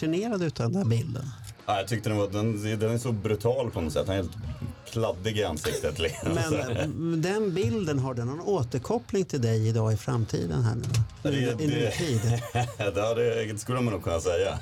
[0.00, 1.24] Fascinerad utav den där bilden?
[1.66, 4.06] Ja, jag tyckte den, var, den, den är så brutal på något sätt.
[4.06, 4.32] Den är helt
[4.90, 5.98] kladdig i ansiktet.
[5.98, 6.32] Liksom.
[6.34, 6.86] Men eh,
[7.32, 10.62] den bilden, har den någon återkoppling till dig idag i framtiden?
[10.62, 10.82] här nu?
[11.22, 12.42] Det, I, i nutid?
[12.78, 14.58] det, det skulle man nog kunna säga.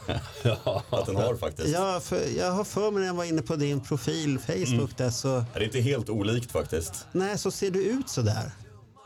[0.91, 1.69] Att den har faktiskt.
[1.69, 4.89] Ja, för jag har för mig när jag var inne på din profil Facebook Mm.
[4.97, 7.07] där så, Det är inte helt olikt faktiskt.
[7.13, 8.51] nej så ser du ut så där.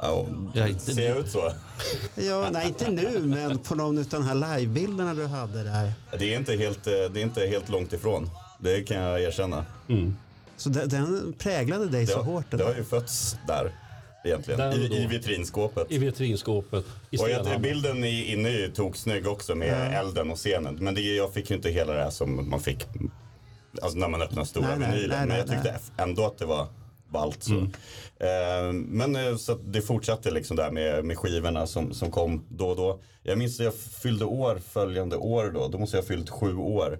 [0.02, 1.52] Ja, Ja, inte ser jag ut så?
[2.14, 5.92] Ja, nej inte nu men på någon av de här livebilderna du hade där.
[6.18, 8.30] Det är inte helt, eh, det är inte helt långt ifrån.
[8.60, 9.64] Det kan jag erkänna.
[10.56, 12.44] Så den, den präglade dig Det så hårt.
[12.50, 13.72] det har ju fötts där
[14.24, 14.60] egentligen.
[14.60, 15.02] Där I.
[15.02, 15.86] I vitrinskåpet.
[15.92, 20.36] I vitrinskåpet i Och jag, bilden i- inne är ju toksnygg också med elden och
[20.38, 20.74] scenen.
[20.80, 22.86] Men det, jag fick ju inte hela det här som man fick
[23.82, 25.80] alltså när man öppnar stora Nej, Men jag tyckte nej.
[26.08, 26.66] ändå att det var
[27.12, 27.42] ballt.
[27.42, 27.52] Så.
[27.52, 27.70] Mm.
[28.20, 32.46] Eh, men eh, så att det fortsatte liksom där med, med skivorna som, som kom
[32.50, 33.00] då och då.
[33.22, 35.68] Jag minns att jag fyllde år följande år då.
[35.68, 36.98] Då måste jag ha fyllt sju år.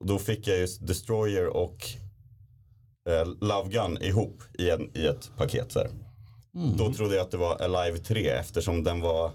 [0.00, 1.84] Då fick jag just Destroyer och
[3.08, 5.72] eh, Love Gun ihop i, en, i ett paket.
[5.72, 5.80] Så.
[5.80, 6.76] Mm.
[6.76, 9.30] Då trodde jag att det var Alive 3 eftersom den var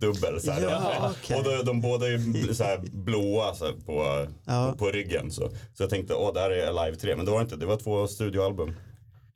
[0.00, 0.40] dubbel.
[0.40, 0.52] Så.
[0.62, 1.36] Ja, okej.
[1.38, 4.68] Och de, de båda är så här blåa så på, Ja.
[4.72, 5.30] på, på ryggen.
[5.30, 5.48] Så.
[5.74, 7.16] så jag tänkte, åh, det här är Alive 3.
[7.16, 8.74] Men det var inte, det var två studioalbum.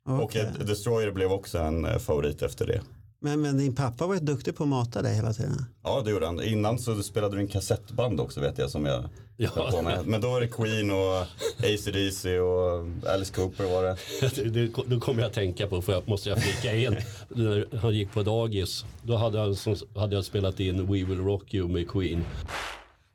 [0.05, 0.41] Och Okej.
[0.59, 2.81] eh, Destroyer blev också en eh, favorit efter det.
[3.23, 5.65] Men, men din pappa var ju duktig på att mata dig hela tiden.
[5.83, 6.41] Ja, det gjorde han.
[6.43, 9.03] Innan så spelade du en kassettband också vet jag som jag
[9.37, 9.49] Ja.
[9.55, 10.07] höll på med.
[10.07, 11.21] Men då var det Queen och
[11.59, 14.85] AC/DC och Alice Cooper var det.
[14.95, 16.97] Då kommer jag att tänka på, för jag måste jag flika in,
[17.29, 21.19] när han gick på dagis, då hade, han, som, hade jag spelat in We Will
[21.21, 22.25] Rock You med Queen.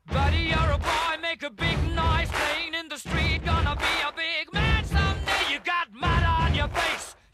[0.05, 3.41] Buddy, you're a boy, make a big noise playing in the street.
[3.45, 4.11] Gonna be a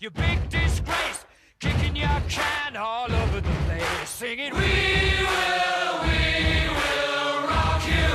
[0.04, 1.24] you big disgrace.
[1.62, 8.10] Kicking your can all over the place, singing, We will, we will rock you.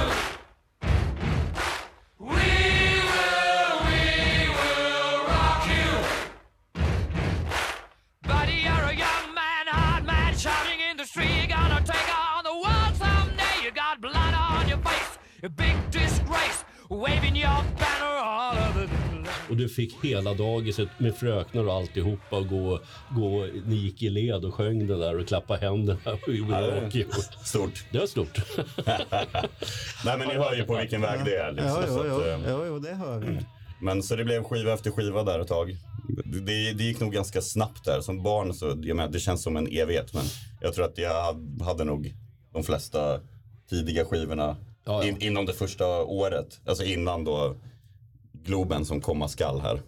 [2.19, 2.51] We
[3.09, 4.05] will, we
[4.59, 5.91] will rock you.
[8.29, 11.35] Buddy, you're a young man, hard man, shouting in the street.
[11.39, 13.65] You're gonna take on the world someday.
[13.65, 18.89] You got blood on your face, a big disgrace, waving your banner all over the
[18.89, 19.08] place.
[19.51, 22.81] Och du fick hela dagiset med fröknar och alltihopa och gå,
[23.11, 25.99] gå, ni gick i led och sjöng det där och klappa händerna.
[26.27, 27.11] Will Rock You.
[27.45, 27.85] Stort.
[27.93, 28.39] Det var stort.
[30.05, 31.53] Nej men ni hör ju på vilken väg det är.
[31.53, 33.39] Liksom, Ja, så jo, att, jo, eh, jo, jo, det hör vi.
[33.81, 35.77] Men så det blev skiva efter skiva där ett tag.
[36.25, 38.01] Det, det gick nog ganska snabbt där.
[38.01, 40.15] Som barn så, jag menar, det känns som en evighet.
[40.15, 40.25] Men
[40.61, 41.35] jag tror att jag
[41.65, 42.15] hade nog
[42.53, 43.21] de flesta
[43.71, 44.57] tidiga skivorna
[44.89, 45.09] Ja, ja.
[45.09, 46.61] In, inom det första året.
[46.67, 47.57] Alltså innan då
[48.49, 49.83] Globen som komma skall här.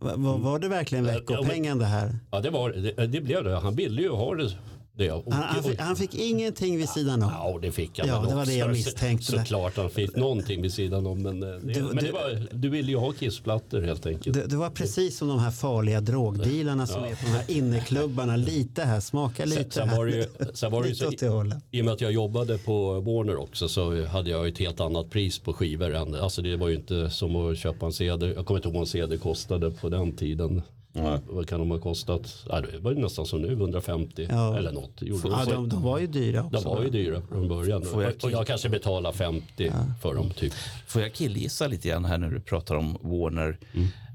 [0.00, 2.18] Va- va- Var det verkligen veckopengen det här?
[2.30, 3.58] Ja, det, var, det, det blev det.
[3.58, 4.50] Han ville ju ha det.
[4.96, 5.10] Det.
[5.10, 7.30] Och, Han, han, fick, han fick ingenting vid sidan om.
[7.32, 9.24] Ja, det fick han Ja, det var det jag misstänkte.
[9.32, 11.22] Så, såklart han fick någonting vid sidan om.
[11.22, 14.34] Men, eh, det, Du- men det var, du ville ju ha kissplattor helt enkelt.
[14.36, 18.36] Det, det var precis som de här farliga drogdealarna som är på de här inneklubbarna.
[18.36, 19.96] Lite här, smaka lite Sen, sen här.
[19.96, 21.58] var ju, sen var det ju så, hållet.
[21.70, 25.10] I och med att jag jobbade på Warner också så hade jag ett helt annat
[25.10, 25.94] pris på skivor.
[25.94, 28.26] Än, alltså det var ju inte som att köpa en CD.
[28.26, 30.62] Jag kommer inte ihåg vad en CD kostade på den tiden.
[30.96, 31.18] Ja.
[31.28, 32.44] Vad kan de ha kostat?
[32.48, 34.56] Ja, det var ju nästan som nu, 150 Ja.
[34.58, 35.02] eller något.
[35.02, 36.68] Gjorde Ja, de, de, de var ju dyra de också.
[36.68, 37.82] var ju dyra från början.
[37.84, 40.52] Får jag- Och jag kanske betalade 50 för dem typ.
[40.86, 43.58] Får jag killgissa lite grann här när du pratar om Warner?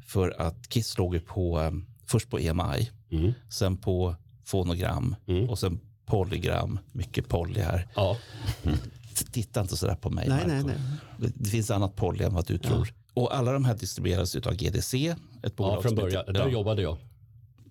[0.06, 1.72] För att Kiss låg ju på, eh,
[2.08, 3.34] först på EMI, Mm.
[3.50, 4.16] sen på
[4.46, 5.16] fonogram
[5.50, 6.80] och sen polygram.
[6.92, 7.88] Mycket poly här.
[7.96, 8.18] Ja,
[9.32, 10.76] Titta inte sådär på mig, Nej, nej, nej.
[11.18, 12.94] Det, det finns annat poly än vad du tror.
[13.14, 16.24] Och alla de här distribueras av GDC, ett bolag ja från början.
[16.28, 16.98] Där ja, jobbade jag.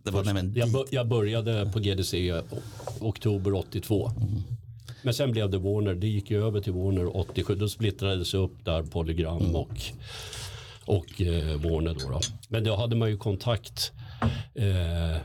[0.03, 2.43] det var nämligen Jag, jag började på GDC
[3.01, 4.11] oktober 82.
[5.03, 5.95] Men sen blev det Warner.
[5.95, 7.55] Det gick ju över till Warner 87.
[7.55, 9.81] Då splittrades upp där Polygram och,
[10.85, 11.97] och eh, Warner.
[12.01, 12.21] Då, då.
[12.49, 13.93] Men då hade man ju kontakt
[14.55, 15.17] eh,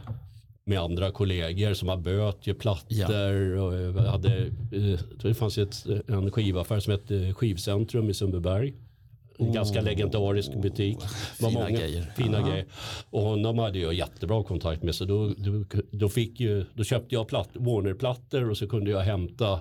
[0.66, 3.58] med andra kollegor som har böt, plattor.
[3.58, 4.38] Och, eh, hade,
[4.72, 8.74] eh, det fanns ett, en skivaffär som hette Skivcentrum i Sundbyberg.
[9.38, 10.98] En ganska legendarisk butik.
[11.40, 12.14] Fina grejer.
[12.16, 12.66] Fina grejer.
[13.10, 14.96] Och honom hade jag jättebra kontakt med.
[14.96, 19.00] Så då, då, då, fick ju, då köpte jag platt, Warner-plattor och så kunde jag
[19.00, 19.60] hämta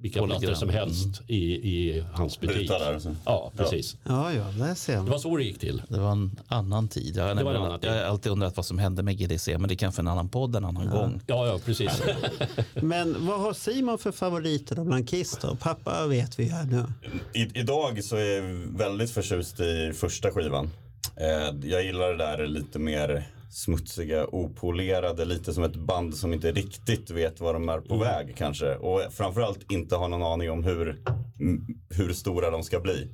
[0.00, 0.40] vilka Polygram.
[0.40, 2.68] plattor som helst i, i hans butik.
[2.68, 3.00] Där.
[3.24, 3.96] Ja, precis.
[4.04, 5.82] Ja, ja, där ser Det var så det gick till.
[5.88, 7.16] Det var en annan tid.
[7.16, 7.90] Jag, har Det var en annan tid.
[7.90, 10.28] jag har alltid undrat vad som hände med GDC, men det kan för en annan
[10.28, 11.20] podd en annan gång.
[11.26, 12.02] Ja, ja, precis.
[12.74, 15.56] Men vad har Simon för favoriter då bland Kiss då?
[15.56, 16.84] Pappa vet vi ju här nu.
[17.34, 18.42] I, idag så är jag
[18.78, 20.70] väldigt förtjust i första skivan.
[21.16, 26.52] Eh, jag gillar det där lite mer smutsiga, opolerade, lite som ett band som inte
[26.52, 28.74] riktigt vet var de är på väg kanske.
[28.74, 31.02] Och framförallt inte har någon aning om hur,
[31.90, 33.08] hur stora de ska bli.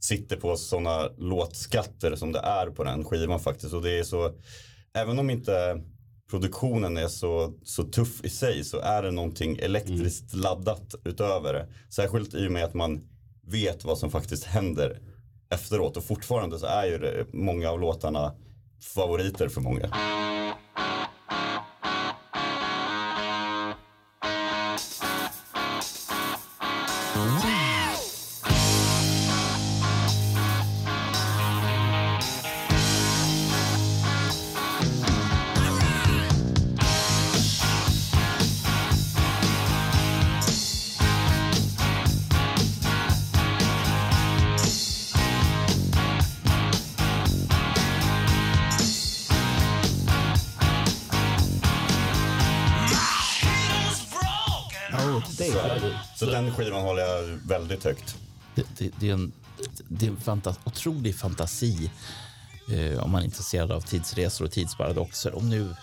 [0.00, 3.74] sitter på sådana låtskatter som det är på den skivan faktiskt.
[3.74, 4.32] Och det är så,
[4.94, 5.82] även om inte
[6.30, 11.66] produktionen är så, så tuff i sig så är det någonting elektriskt laddat utöver det.
[11.88, 13.00] Särskilt i och med att man
[13.46, 15.00] vet vad som faktiskt händer
[15.50, 15.96] efteråt.
[15.96, 18.34] Och fortfarande så är ju det, många av låtarna
[18.80, 19.90] favoriter för många.
[57.84, 58.16] Väldigt högt.
[58.54, 59.32] Det, det, det är en,
[59.88, 61.90] det är en fanta, otrolig fantasi
[62.72, 65.36] eh, om man är intresserad av tidsresor och tidsparadoxer.
[65.36, 65.74] Om nu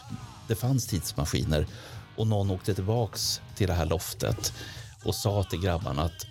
[0.47, 1.67] det fanns tidsmaskiner
[2.15, 4.53] och någon åkte tillbaks till det här loftet
[5.03, 6.25] och sa till grabbarna att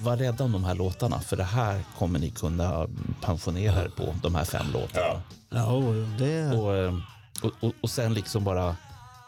[0.00, 2.86] var rädda om de här låtarna för det här kommer ni kunna
[3.20, 5.06] pensionera er på, de här fem låtarna.
[5.06, 5.22] Ja.
[5.50, 5.80] Ja,
[6.18, 6.56] det...
[6.56, 6.94] Och, eh,
[7.42, 8.76] och, och, och sen liksom bara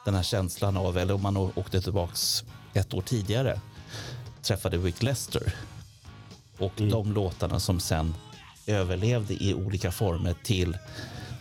[0.05, 3.61] den här känslan av, eller om man åkte tillbaks ett år tidigare,
[4.43, 5.55] träffade Rick Lester.
[6.61, 8.15] Och de låtarna som sen
[8.67, 10.79] överlevde i olika former till,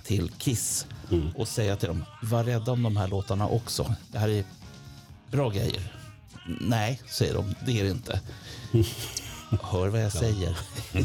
[0.03, 0.85] till Kiss.
[1.35, 3.95] Och säga till dem, var rädda om de här låtarna också.
[4.11, 4.43] Det här är
[5.31, 5.93] bra grejer.
[6.61, 8.19] Nej, säger de, det är det inte.
[9.61, 10.57] Hör vad jag säger.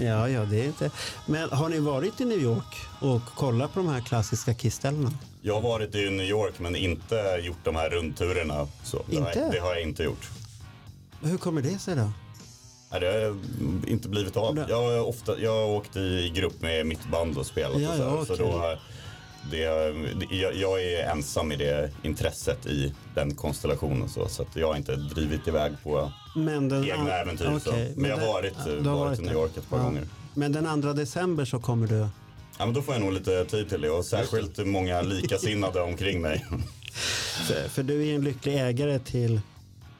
[0.00, 0.90] Ja, Ja, det är inte...
[1.26, 5.12] Men har ni varit i New York och kollat på de här klassiska Kiss-ställena?
[5.42, 8.68] Jag har varit i New York men inte gjort de här rundturerna.
[8.84, 9.38] Så det, har, Inte?
[9.40, 10.30] jag- det har jag inte gjort.
[11.22, 12.12] Hur kommer det sig då?
[12.90, 13.36] Nej, det har
[13.90, 14.64] inte blivit av.
[14.68, 17.80] Jag har, ofta, jag har åkt i grupp med mitt band och spelat.
[17.80, 18.46] Ja, och så, ja, så okej.
[18.52, 18.78] då
[19.50, 19.58] det,
[20.36, 24.08] jag, jag är ensam i det intresset i den konstellationen.
[24.08, 27.58] Så, så jag har inte drivit iväg på Men den egna äventyr.
[27.64, 27.70] så.
[27.70, 29.22] Okej, Men jag har varit, du har varit i.
[29.22, 29.82] New York ett par Ja.
[29.84, 30.04] gånger.
[30.34, 31.96] Men den 2 december så kommer du...
[32.58, 36.20] Ja, men då får jag nog lite tid till det och särskilt många likasinnade omkring
[36.20, 36.44] mig.
[37.68, 39.40] För, du är en lycklig ägare till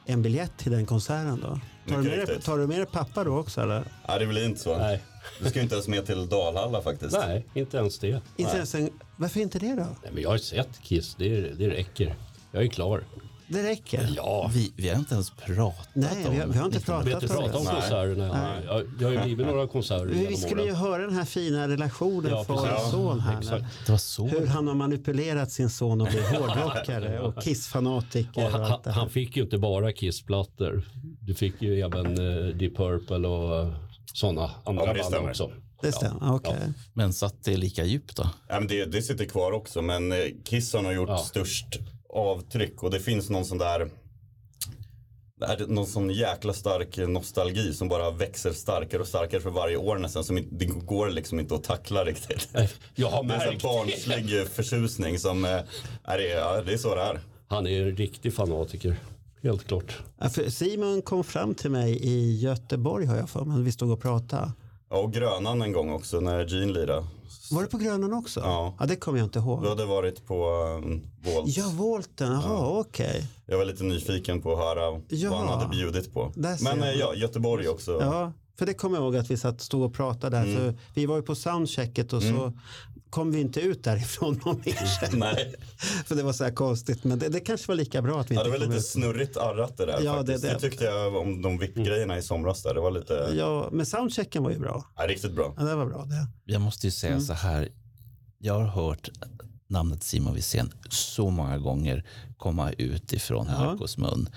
[0.06, 1.60] en biljett till den konserten då.
[1.94, 3.84] Tar du, med dig, tar du med dig pappa då också eller?
[4.08, 4.78] Ja, det blir inte så.
[4.78, 5.00] nej,
[5.40, 7.12] Du ska ju inte ens med till Dalhalla faktiskt.
[7.26, 8.20] nej, inte ens det.
[8.36, 9.86] Inte ens en, varför inte det då?
[10.02, 12.14] Nej, men jag har sett Kiss, det, det räcker.
[12.52, 13.04] Jag är klar.
[13.52, 14.12] Det räcker.
[14.16, 17.20] Ja, Vi, vi har inte ens pratat Nej, om vi har, vi har inte 1900
[17.20, 17.80] pratat vi har inte om pratat om det.
[17.80, 18.62] konserterna.
[18.66, 21.68] Jag, jag har ju blivit några konserter Men vi skulle ju höra den här fina
[21.68, 22.84] relationen Ja, far precis.
[22.84, 23.38] och son här.
[23.38, 23.64] Exakt.
[23.86, 24.26] Det var så.
[24.26, 28.40] Hur han har manipulerat sin son och blivit hårdrockare och Kiss-fanatiker.
[28.40, 28.92] Och och han, här.
[28.92, 30.82] han fick ju inte bara Kiss-plattor.
[31.20, 33.74] Du fick ju även uh, Deep Purple och uh,
[34.14, 35.30] sådana andra Ja, det band stämmer.
[35.30, 35.50] också.
[35.82, 36.56] Det stämmer, okej.
[36.94, 38.28] Men satt det lika djupt då?
[38.48, 41.18] Ja, men det, det sitter kvar också, men eh, Kiss har nog gjort Ja.
[41.18, 41.66] störst
[42.12, 43.90] avtryck och det finns någon sån där
[45.40, 49.98] det någon sån jäkla stark nostalgi som bara växer starkare och starkare för varje år
[49.98, 50.24] nästan.
[50.24, 52.48] Som inte, det går liksom inte att tackla riktigt.
[52.94, 55.60] Jag har Det är en märkt barnslig förtjusning som, eh,
[56.04, 57.20] är det, ja, det är så det är.
[57.48, 58.96] Han är en riktig fanatiker.
[59.42, 59.98] Helt klart.
[60.18, 63.62] Ja, för Simon kom fram till mig i Göteborg har jag för mig.
[63.62, 64.52] Vi stod och pratade.
[64.90, 67.06] Ja, och Grönan en gång också när Gene lirade.
[67.50, 68.40] Var det på Grönan också?
[68.40, 68.74] Ja.
[68.80, 69.62] ja det kommer jag inte ihåg.
[69.62, 70.34] Du hade varit på
[70.84, 71.02] um,
[71.34, 71.56] Waltz.
[71.56, 72.32] Ja, Volten.
[72.32, 73.26] Jaha, okej.
[73.46, 75.30] Jag var lite nyfiken på att höra Ja.
[75.30, 76.32] vad han hade bjudit på.
[76.36, 76.78] Men jag.
[76.78, 77.98] eh, ja, Göteborg också.
[78.00, 80.44] Ja, för det kommer jag ihåg att vi satt stod och pratade där.
[80.44, 80.56] Mm.
[80.56, 82.52] För vi var ju på soundchecket och så
[83.10, 85.16] kom vi inte ut därifrån någon mer.
[85.16, 85.54] Nej,
[86.06, 87.04] För det var så här konstigt.
[87.04, 88.80] Men det, det kanske var lika bra att vi ja, inte det var kom lite
[88.80, 88.86] ut.
[88.86, 90.42] snurrigt arrat det där Ja, faktiskt.
[90.42, 92.74] det- Det, det- tyckte jag om de VIP-grejerna i somras där.
[92.74, 94.84] Det var lite, Ja, men soundchecken var ju bra.
[94.96, 95.54] ja, riktigt bra.
[95.58, 96.26] Ja, det var bra det.
[96.52, 97.68] Jag måste ju säga så här.
[98.38, 99.08] Jag har hört
[99.68, 102.04] namnet Simon Wirsén så många gånger
[102.36, 104.28] komma ut ifrån Marcos mun.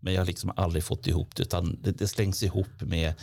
[0.00, 3.14] Men jag har liksom aldrig fått ihop det utan det, det slängs ihop med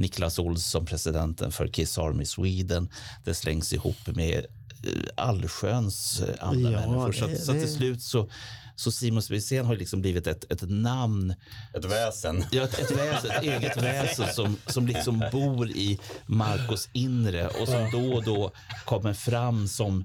[0.00, 2.88] Niklas Olsson, presidenten för Kiss Army Sweden.
[3.24, 4.46] Det slängs ihop med
[4.84, 7.12] eh, allsköns eh, andra Ja, människor.
[7.12, 8.30] Så, det- så till slut så,
[8.76, 11.34] så Simon Wirsén har liksom blivit ett, ett namn
[11.74, 12.44] Ett väsen.
[12.52, 17.68] Ja, ett, ett, väsen, ett eget väsen som, som liksom bor i Marcos inre och
[17.68, 18.52] som då och då
[18.84, 20.04] kommer fram som,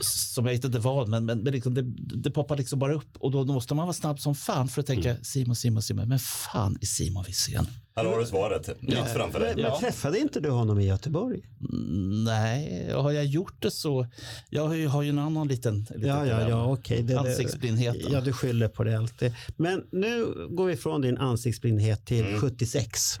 [0.00, 1.82] som jag vet inte vad, men, men, men liksom det,
[2.22, 4.86] det poppar liksom bara upp och då måste man vara snabb som fan för att
[4.86, 7.66] tänka Simon, Simon, Simon, men fan är Simon Wirsén?
[7.98, 8.70] Här har du svaret.
[8.80, 9.52] Mitt framför dig.
[9.54, 11.40] Men, men träffade inte du honom i Göteborg?
[11.72, 14.06] Mm, Nej, har jag gjort det så?
[14.50, 17.02] Jag har ju, har ju en annan liten, liten Ja, ja, ja, okej.
[17.02, 18.12] Det- det- Ansiktsblindheten.
[18.12, 19.34] Ja, du skyller på det alltid.
[19.56, 22.40] Men nu går vi från din ansiktsblindhet till Mm.
[22.40, 23.18] 76.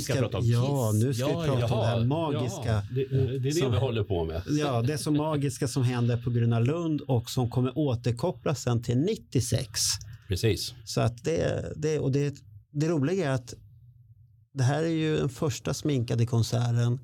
[0.00, 2.62] Ska prata om ja, nu ska Ja, vi prata om det här Jaha, magiska.
[2.72, 4.42] ja, det, det är det som- vi håller på med.
[4.48, 8.82] Ja, det är så magiska som händer på Gröna Lund och som kommer återkopplas sen
[8.82, 9.80] till 96.
[10.28, 10.74] Precis.
[10.84, 12.34] Så att det, det, och det,
[12.72, 13.54] det roliga är att
[14.54, 16.98] det här är ju den första sminkade konserten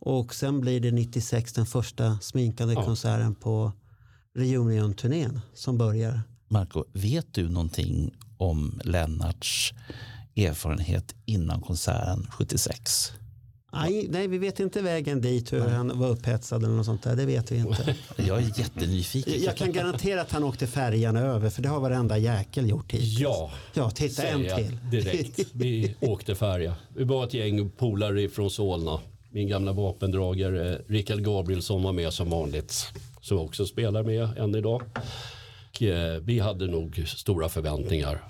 [0.00, 2.84] och sen blir det 96 den första sminkade Ja.
[2.84, 3.72] konserten på
[4.38, 6.20] Reunion-turnén som börjar.
[6.48, 9.72] Marco, vet du någonting om Lennarts
[10.38, 13.12] erfarenhet innan konserten 76?
[13.72, 17.16] Nej, nej, vi vet inte vägen dit, hur han var upphetsad eller något sånt där.
[17.16, 17.94] Det vet vi inte.
[18.16, 19.42] Jag är jättenyfiken.
[19.42, 23.18] Jag kan garantera att han åkte färjan över, för det har varenda jäkel gjort hittills.
[23.18, 24.78] Ja, Ja, titta en till.
[24.90, 25.40] direkt.
[25.52, 26.74] Vi åkte färja.
[26.96, 29.00] Vi var ett gäng polare från Solna.
[29.30, 32.86] Min gamla vapendragare Rickard Gabrielsson var med som vanligt.
[33.20, 34.82] Som också spelar med än idag.
[35.70, 38.22] Och, eh, vi hade nog stora förväntningar.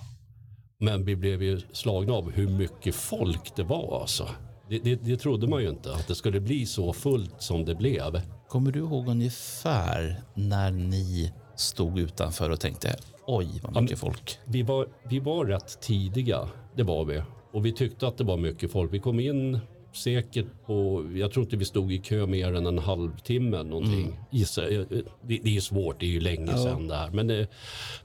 [0.80, 4.28] Men vi blev ju slagna av hur mycket folk det var alltså.
[4.68, 7.74] Det, det, det trodde man ju inte, att det skulle bli så fullt som det
[7.74, 8.20] blev.
[8.48, 14.38] Kommer du ihåg ungefär när ni stod utanför och tänkte oj vad mycket folk?
[14.44, 17.22] Vi var, vi var rätt tidiga, det var vi.
[17.52, 18.92] Och vi tyckte att det var mycket folk.
[18.92, 19.58] Vi kom in
[19.92, 24.18] säkert på, jag tror inte vi stod i kö mer än en halvtimme någonting.
[24.30, 24.86] Gissar jag.
[25.22, 27.10] Det, det är svårt, det är ju länge sedan det här.
[27.10, 27.46] Men, det,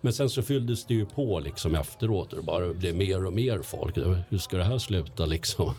[0.01, 3.33] men sen så fylldes det ju på liksom efteråt och det bara blev mer och
[3.33, 3.97] mer folk.
[4.29, 5.73] Hur ska det här sluta liksom?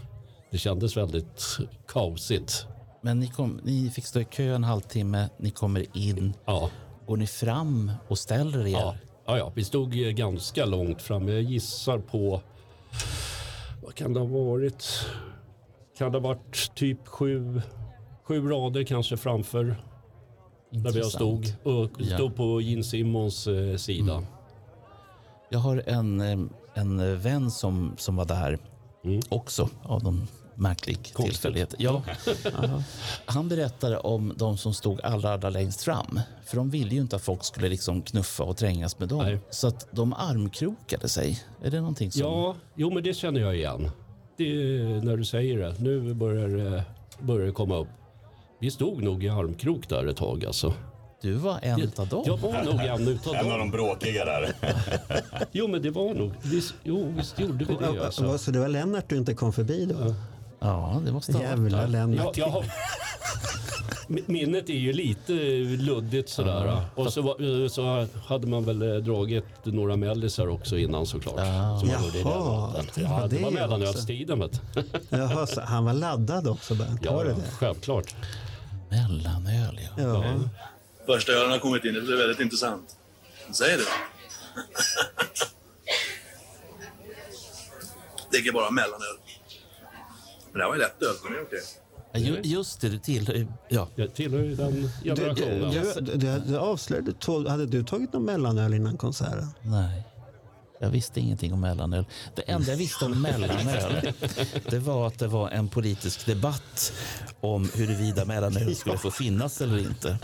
[0.51, 2.67] Det kändes väldigt kaosigt.
[3.01, 6.33] Men ni, kom, ni fick stå i kö en halvtimme, ni kommer in.
[6.45, 6.71] Ja.
[7.07, 8.71] Går ni fram och ställer er?
[8.71, 8.97] Ja,
[9.27, 11.29] ja, ja, vi stod eh, ganska långt fram.
[11.29, 12.41] Jag gissar på,
[13.83, 15.07] vad kan det ha varit?
[15.99, 17.63] Kan det ha varit typ sju,
[18.23, 19.77] sju rader kanske framför där
[20.71, 21.13] vi har Intressant.
[21.15, 21.53] stod.
[21.83, 22.17] Och Ja.
[22.17, 24.23] stod på Gene Simmons eh, sida.
[25.51, 26.21] Jag har en,
[26.75, 28.59] en vän som, som var där
[29.05, 29.21] Mm.
[29.29, 31.75] också av någon märklig tillfällighet.
[31.79, 32.03] Ja.
[33.27, 36.21] Han berättade om de som stod allra, allra längst fram.
[36.45, 39.19] För de ville ju inte att folk skulle liksom knuffa och trängas med dem.
[39.19, 39.39] Nej.
[39.51, 41.43] Så att de armkrokade sig.
[41.63, 42.23] Är det någonting som...
[42.23, 43.91] Ja, jo men det känner jag igen.
[44.37, 45.75] Det är när du säger det.
[45.79, 46.85] Nu börjar det,
[47.21, 47.89] börjar det komma upp.
[48.61, 50.75] Vi stod nog i armkrok där ett tag alltså.
[51.23, 52.23] Du var en av dem.
[52.27, 53.59] Jag var nog en utav En av dem.
[53.59, 54.53] de bråkiga där.
[55.53, 58.39] Jo men det var nog, visst, jo visst gjorde vi det alltså.
[58.39, 59.95] Så det var Lennart du inte kom förbi då?
[60.01, 60.15] Ja,
[61.05, 62.37] det måste ha varit Jävla Jag, Lennart.
[62.37, 62.65] jag har,
[64.09, 65.33] Mi- minnet är ju lite
[65.83, 66.83] luddigt sådär.
[66.95, 71.37] Och så, var- så hade man väl eh, dragit några mellisar också innan såklart.
[71.81, 72.23] Som i den Jaha, det
[73.03, 74.41] var ja, det det var mellanölstiden.
[74.41, 74.85] vet du.
[75.09, 77.01] Jaha, så han var laddad också Bernt?
[77.05, 77.43] Ja, det ja, det?
[77.59, 78.15] självklart.
[78.91, 79.81] mellanöl.
[79.97, 80.25] Ja.
[80.25, 80.35] Ja.
[81.07, 81.95] Första ölen har kommit in.
[81.95, 82.97] Det blir väldigt intressant.
[83.53, 83.83] Säg det.
[88.31, 89.19] Dricker bara mellanöl.
[90.55, 91.61] Men det var ju lätt öl, så det är okej.
[92.13, 93.47] Ja, ju- Just det, du tillhör...
[93.69, 93.89] Ja.
[93.95, 95.71] Jag tillhör ju den generationen.
[95.95, 97.15] du, du, du, du avslöjade,
[97.51, 99.49] hade du tagit någon mellanöl innan konserten?
[99.63, 100.03] Nej.
[100.81, 102.05] Jag visste ingenting om mellanöl.
[102.35, 104.13] Det enda jag visste om mellanöl
[104.71, 106.93] det var att det var en politisk debatt
[107.41, 110.19] om huruvida mellanöl skulle få finnas eller inte.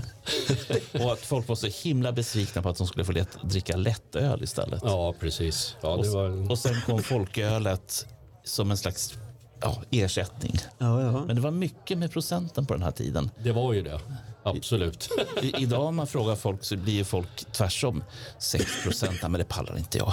[1.05, 4.43] Och att folk var så himla besvikna på att de skulle få lätt, dricka lättöl
[4.43, 4.81] istället.
[4.85, 5.77] Ja, precis.
[5.81, 8.07] Ja, det var, Och sen kom folkölet
[8.45, 9.15] som en slags
[9.61, 10.55] ja, ersättning.
[10.79, 11.25] Ja, ja.
[11.27, 13.31] Men det var mycket med procenten på den här tiden.
[13.45, 14.01] det var ju det.
[14.43, 15.09] Absolut.
[15.43, 18.05] I, idag om man frågar folk så blir folk tvärsom.
[18.39, 20.13] 6 procent, men det pallar inte jag.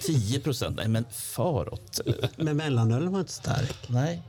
[0.00, 2.00] 10 procent, nej men faråt.
[2.36, 3.76] Men mellanölen var inte stark.
[3.88, 4.22] Nej.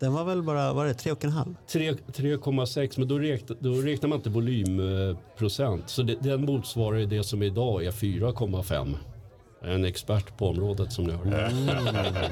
[0.00, 1.54] Den var väl bara, var det tre och en halv?
[1.68, 5.88] Tre- 3,6 men då räknar, då räknar man inte volymprocent.
[5.90, 8.94] Så det, den motsvarar ju det som idag är 4,5.
[9.62, 11.42] Jag är En expert på området som ni hör.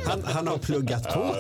[0.08, 1.18] Han, han har pluggat på.
[1.18, 1.34] Man.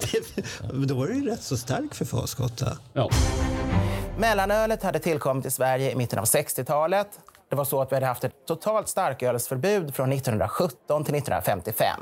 [0.00, 2.78] Det- Då var det ju rätt så stark för Fosgotta.
[2.92, 3.10] Ja.
[4.18, 7.08] Mellanölet hade tillkommit i Sverige i mitten av 60-talet.
[7.50, 12.00] Det var så att vi hade haft ett totalt starkölsförbud från 1917 till 1955.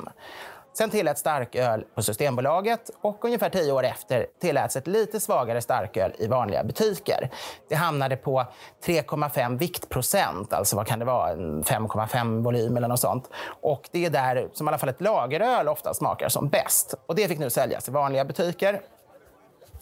[0.78, 6.12] Sen tilläts starköl på Systembolaget och ungefär tio år efter tilläts ett lite svagare starköl
[6.18, 7.30] i vanliga butiker.
[7.68, 8.46] Det hamnade på
[8.84, 13.30] 3,5 viktprocent, alltså vad kan det vara, en 5,5 volym eller något sånt.
[13.62, 16.94] Och det är där som i alla fall ett lageröl ofta smakar som bäst.
[17.06, 18.80] Och det fick nu säljas i vanliga butiker.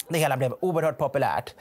[0.08, 1.54] Det hela blev oerhört populärt.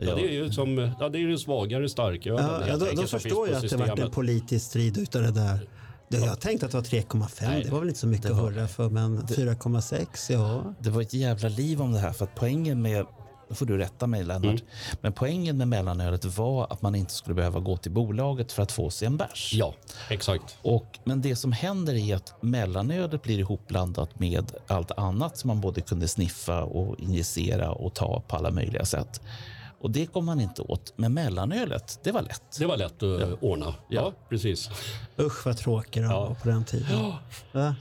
[0.00, 2.62] Ja, det är ju som, ja, det är ju svagare starkölen.
[2.68, 5.68] Ja, då, då förstår jag att det varit en politisk strid utav det där.
[6.08, 7.64] Jag tänkte att det var 3,5.
[7.64, 8.88] Det var väl inte så mycket att hurra för.
[8.88, 10.74] Men 4,6, ja.
[10.78, 12.12] Det var ett jävla liv om det här.
[12.12, 13.06] För att poängen med
[13.48, 14.62] då får du rätta mig Lennart.
[15.00, 18.72] Men poängen med mellanölet var att man inte skulle behöva gå till bolaget för att
[18.72, 19.52] få sig en bärs.
[19.54, 19.74] Ja,
[20.10, 20.58] exakt.
[20.62, 25.60] Och, men det som händer är att mellanölet blir ihopblandat med allt annat som man
[25.60, 29.20] både kunde sniffa och injicera och ta på alla möjliga sätt.
[29.80, 30.92] Och det kom man inte åt.
[30.96, 32.58] Men mellanölet, det var lätt.
[32.58, 33.74] Det var lätt att ordna.
[33.88, 34.70] Ja, precis.
[35.20, 37.12] Usch vad tråkig de var på den tiden.
[37.52, 37.74] Va?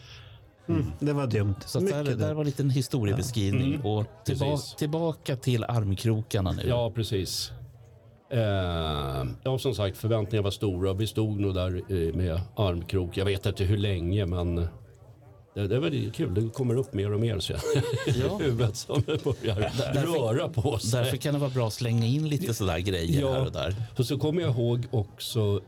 [0.69, 1.55] Mm, det var dumt.
[1.65, 2.35] Så där, Mycket där dumt.
[2.35, 3.81] var en liten historiebeskrivning.
[3.81, 4.75] Och tillba Precis.
[4.75, 6.63] tillbaka till armkrokarna nu.
[6.67, 7.51] Ja, precis.
[8.31, 8.39] Eh,
[9.43, 10.93] ja, som sagt, förväntningarna var stora.
[10.93, 13.17] Vi stod nog där eh, med armkrok.
[13.17, 14.67] Jag vet inte hur länge, men
[15.57, 16.33] det, det var det kul.
[16.33, 17.53] Det kommer upp mer och mer så
[18.21, 18.37] Ja.
[18.41, 21.03] huvudet som börjar röra på sig.
[21.03, 23.75] Därför kan det vara bra att slänga in lite sådär grejer här och där.
[23.97, 25.61] Och så kommer jag ihåg också,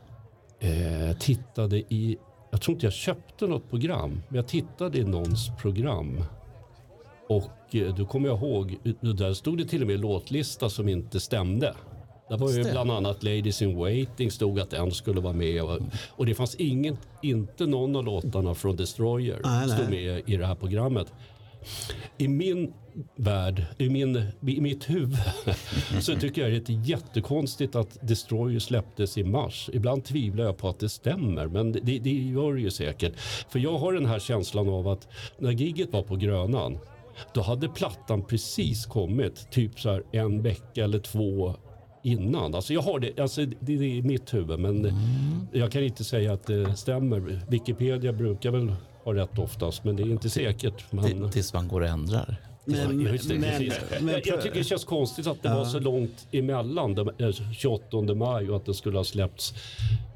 [0.60, 2.18] eh, tittade i,
[2.52, 6.24] jag tror inte jag köpte något program, men jag tittade i någons program.
[7.30, 10.90] Och eh, då kommer jag ihåg, eh, där stod det till och med låtlista som
[10.90, 11.76] inte stämde.
[12.30, 15.64] Där var ju bland annat Ladies in Waiting stod att den skulle vara med.
[15.64, 19.78] Och, och det fanns ingen, inte någon av låtarna från Destroyer Nej, nej.
[19.78, 21.14] stod med i det här programmet.
[22.18, 22.74] I min
[23.16, 25.18] värld, i, min, i mitt huvud,
[26.02, 29.70] så tycker jag det är jättekonstigt att Destroyer släpptes i mars.
[29.74, 33.14] Ibland tvivlar jag på att det stämmer, men det, det gör det ju säkert.
[33.50, 35.08] För jag har den här känslan av att
[35.38, 36.78] när gigget var på Grönan,
[37.34, 41.56] då hade plattan precis kommit, typ så här en vecka eller två
[42.04, 42.56] innan.
[42.56, 44.94] Alltså jag har det, alltså det, är i mitt huvud, men
[45.52, 47.42] jag kan inte säga att det stämmer.
[47.48, 48.74] Wikipedia brukar väl
[49.04, 50.92] ha rätt oftast, men det är inte säkert.
[50.92, 51.06] Men...
[51.06, 52.38] Till- Tills man går och ändrar.
[52.66, 55.66] Men, Ja, just det, men, men, jag, jag tycker det känns konstigt att det var
[55.66, 59.54] så långt emellan den eh, 28 maj och att det skulle ha släppts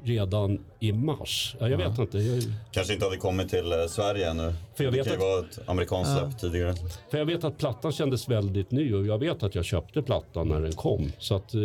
[0.04, 1.56] redan i mars.
[1.60, 2.18] Ja, jag vet inte.
[2.18, 2.42] Jag,
[2.72, 4.54] Kanske inte hade kommit till eh, Sverige ännu.
[4.74, 6.74] För jag vet det kan ju vara ett amerikanskt släpp tidigare.
[7.10, 10.48] för jag vet att plattan kändes väldigt ny och jag vet att jag köpte plattan
[10.48, 11.12] när den kom.
[11.18, 11.60] Så att, eh,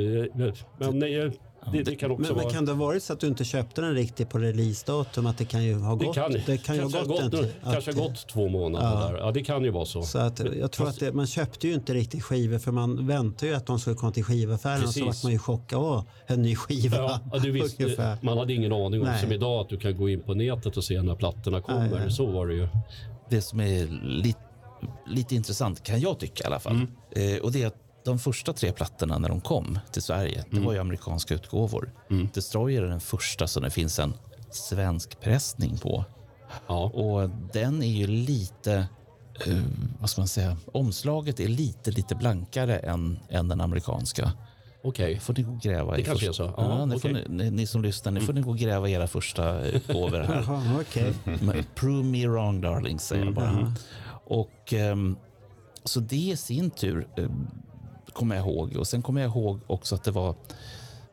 [0.77, 1.31] men nej,
[1.71, 2.53] det, det kan också men, men vara...
[2.53, 5.25] kan det ha varit så att du inte köpte den riktigt på releasedatum?
[5.25, 7.71] Att det kan ju ha det gått, kan, det kan ju ha kanske gått en
[7.73, 9.19] kanske två månader där.
[9.19, 10.01] Ja, det kan ju vara så.
[10.01, 13.51] Så att jag tror att det, man köpte ju inte riktigt skivor för man väntade
[13.51, 15.05] ju att de skulle komma till skivaffären och så Precis.
[15.05, 15.79] vart man ju chockad.
[15.79, 16.97] Åh, en ny skiva.
[16.97, 19.21] Ja, ja, du visste, man hade ingen aning om Nej.
[19.21, 21.89] som idag att du kan gå in på nätet och se när plattorna kommer.
[21.89, 22.11] Nej, nej.
[22.11, 22.67] Så var det ju.
[23.29, 24.39] Det som är lite,
[25.07, 26.73] lite intressant, kan jag tycka i alla fall,
[27.15, 27.35] Mm.
[27.35, 27.75] eh, och det är att
[28.05, 30.65] de första tre plattorna när de kom till Sverige, det Mm.
[30.65, 31.91] var ju amerikanska utgåvor.
[32.33, 34.13] Destroyer är den första som det finns en
[34.51, 36.05] svensk pressning på.
[36.67, 36.83] Ja.
[36.89, 38.87] Och den är ju lite,
[39.47, 39.57] eh,
[39.99, 44.31] vad ska man säga, omslaget är lite, lite blankare än, än den amerikanska.
[44.83, 45.19] Okej.
[45.19, 46.53] får ni gå gräva Det i kanske första- är så.
[46.57, 47.25] Ja, Ja, ni, får, okej.
[47.29, 50.43] ni, ni som lyssnar, ni får ni gå och gräva era första utgåvor här.
[50.47, 50.83] Jaha.
[51.41, 53.73] Men Prove me wrong darling, säger jag bara.
[54.25, 55.15] Och, ehm,
[55.83, 57.47] så det i sin tur um,
[58.19, 58.75] kommer jag ihåg.
[58.75, 60.35] Och sen kommer jag ihåg också att det var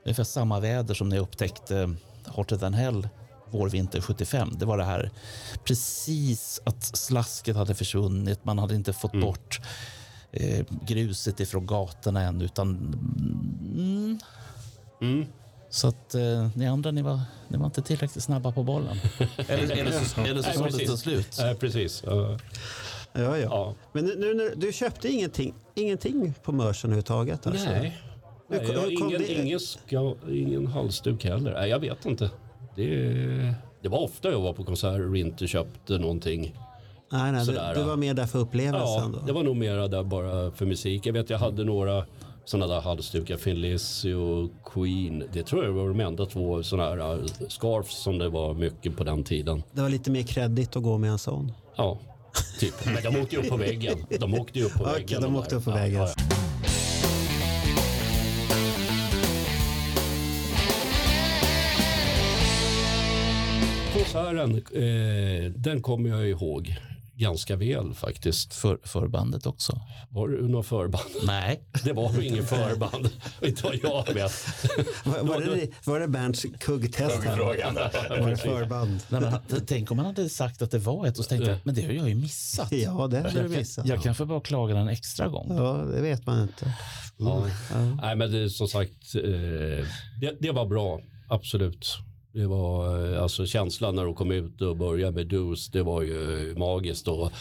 [0.04, 1.94] ungefär samma väder som när jag upptäckte
[2.26, 3.08] Hotter than hell
[3.50, 4.50] vår-vinter 75.
[4.58, 5.10] Det var det här
[5.64, 8.44] precis att slasket hade försvunnit.
[8.44, 9.60] Man hade inte fått bort
[10.32, 12.68] eh, gruset ifrån gatorna än, utan...
[15.00, 15.26] Mm.
[15.70, 18.96] Så att eh, ni andra, ni var, ni var inte tillräckligt snabba på bollen.
[19.48, 21.36] eller, eller så, eller så Nej, sålde det slut.
[21.38, 22.02] Nej, precis.
[22.06, 22.38] Ja.
[23.18, 23.48] Ja, ja.
[23.50, 23.74] Ja.
[23.92, 27.46] Men nu, nu du köpte ingenting, ingenting på Mörsen överhuvudtaget?
[27.46, 27.68] Alltså.
[27.70, 27.98] Nej.
[28.48, 31.52] Nej, jag, kom ingen, det- ingen, ska, ingen halsduk heller.
[31.52, 32.30] Nej, jag vet inte.
[32.76, 36.54] Det, det var ofta jag var på konserter och inte köpte någonting.
[37.12, 37.86] Nej, nej, du, Sådär, du ja.
[37.86, 39.18] var mer där för Ja, upplevelsen då?
[39.26, 41.06] det var nog mera där bara för musik.
[41.06, 42.04] Jag vet jag hade några
[42.44, 45.24] sådana där halsdukar, Thin Lizzy och Queen.
[45.32, 48.96] Det tror jag var de enda två sådana här uh, scarfs som det var mycket
[48.96, 49.62] på den tiden.
[49.72, 51.52] Det var lite mer kreddigt att gå med en sån.
[51.76, 51.98] Ja,
[52.58, 52.74] typ.
[52.84, 53.98] Men de åkte ju upp på väggen.
[54.20, 55.22] De åkte ju upp på Okej, väggen.
[55.22, 56.00] de åkte upp på väggen.
[56.00, 56.36] ja, ja.
[63.92, 66.76] Konserten, eh, den kommer jag ihåg
[67.16, 68.54] ganska väl faktiskt.
[68.54, 69.80] För, förbandet också.
[70.10, 71.04] Var det några förband?
[71.26, 71.60] Nej.
[71.84, 73.10] Det var ju ingen förband.
[73.42, 74.32] Inte vad jag vet.
[75.04, 77.24] Var, var, det, var det Bernts kuggtest?
[77.24, 79.00] Var det förband?
[79.08, 81.58] Nej, men, tänk om man hade sagt att det var ett och så tänkte jag,
[81.64, 82.72] men det har jag ju missat.
[82.72, 83.86] Ja, det hade du jag, kan, missat.
[83.86, 85.56] jag kanske bara klaga en extra gång.
[85.56, 86.74] Ja, det vet man inte.
[87.16, 87.46] Ja.
[88.02, 89.22] Nej, men det, som sagt, eh,
[90.20, 91.00] det, det var bra.
[91.28, 91.98] Absolut.
[92.36, 95.68] Det var eh, alltså känslan när de kom ut och började med Dus.
[95.68, 97.32] Det var ju magiskt och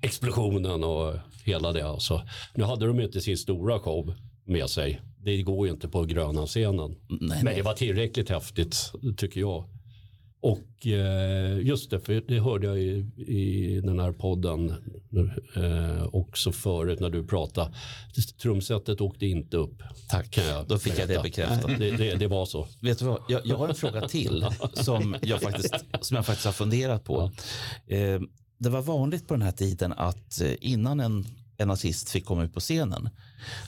[0.00, 1.88] explosionen och hela det.
[1.88, 2.22] Alltså.
[2.54, 5.00] Nu hade de inte sin stora show med sig.
[5.24, 6.96] Det går ju inte på gröna scenen.
[7.20, 9.64] Nej, Men det var tillräckligt häftigt tycker jag.
[10.40, 14.74] Och eh, just det, för det hörde jag i, i den här podden
[15.56, 17.74] eh, också förut när du pratade.
[18.42, 19.82] Trumsetet åkte inte upp.
[20.08, 21.22] Tack, kan jag då fick jag det berätta.
[21.22, 21.78] bekräftat.
[21.78, 22.68] Det, det, det var så.
[22.80, 23.22] Vet du vad?
[23.28, 27.30] Jag, jag har en fråga till som jag faktiskt, som jag faktiskt har funderat på.
[27.86, 28.20] Eh,
[28.58, 31.26] det var vanligt på den här tiden att eh, innan en,
[31.56, 33.08] en nazist fick komma ut på scenen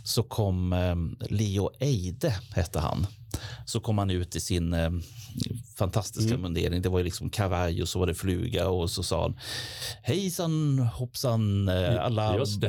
[0.05, 0.97] så kom eh,
[1.31, 3.07] Leo Eide, hette han.
[3.67, 4.91] Så kom han ut i sin eh,
[5.77, 6.83] fantastiska mundering.
[6.83, 9.39] Det var ju liksom kavaj och så var det fluga och så sa han
[10.03, 12.23] hejsan hoppsan eh, alla,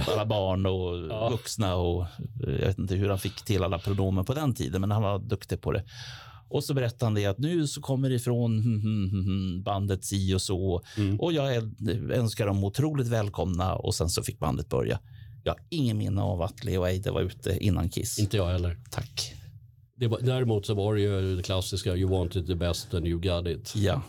[0.07, 1.29] alla barn och Ja.
[1.29, 2.09] vuxna och eh,
[2.59, 5.19] jag vet inte hur han fick till alla pronomen på den tiden men han var
[5.19, 5.83] duktig på det.
[6.49, 8.63] Och så berättade han det att nu så kommer det ifrån
[9.63, 10.81] bandet si och så
[11.19, 11.63] och jag
[12.11, 14.99] önskar dem otroligt välkomna och sen så fick bandet börja.
[15.43, 18.19] Jag har ingen minne av att Leo Eide var ute innan Kiss.
[18.19, 18.77] Inte jag heller.
[18.89, 19.33] Tack.
[20.01, 23.19] Det var, däremot så var det ju det klassiska You wanted the best and you
[23.21, 23.73] got it.
[23.75, 24.01] Ja,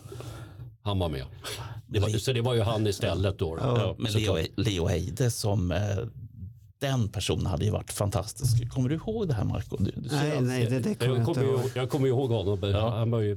[0.83, 1.25] Han var med.
[1.87, 3.59] Det var, så det var ju han istället då.
[3.61, 4.37] ja men Leo.
[4.57, 5.79] Leo Eide som eh,
[6.81, 8.71] den personen hade ju varit fantastisk.
[8.71, 9.77] Kommer du ihåg det här Marco?
[9.77, 11.61] Du, du Nej, nej, det, det kommer jag Jag inte kommer, ihåg.
[11.61, 12.75] ihåg, jag kommer ihåg honom.
[12.93, 13.35] Han var ju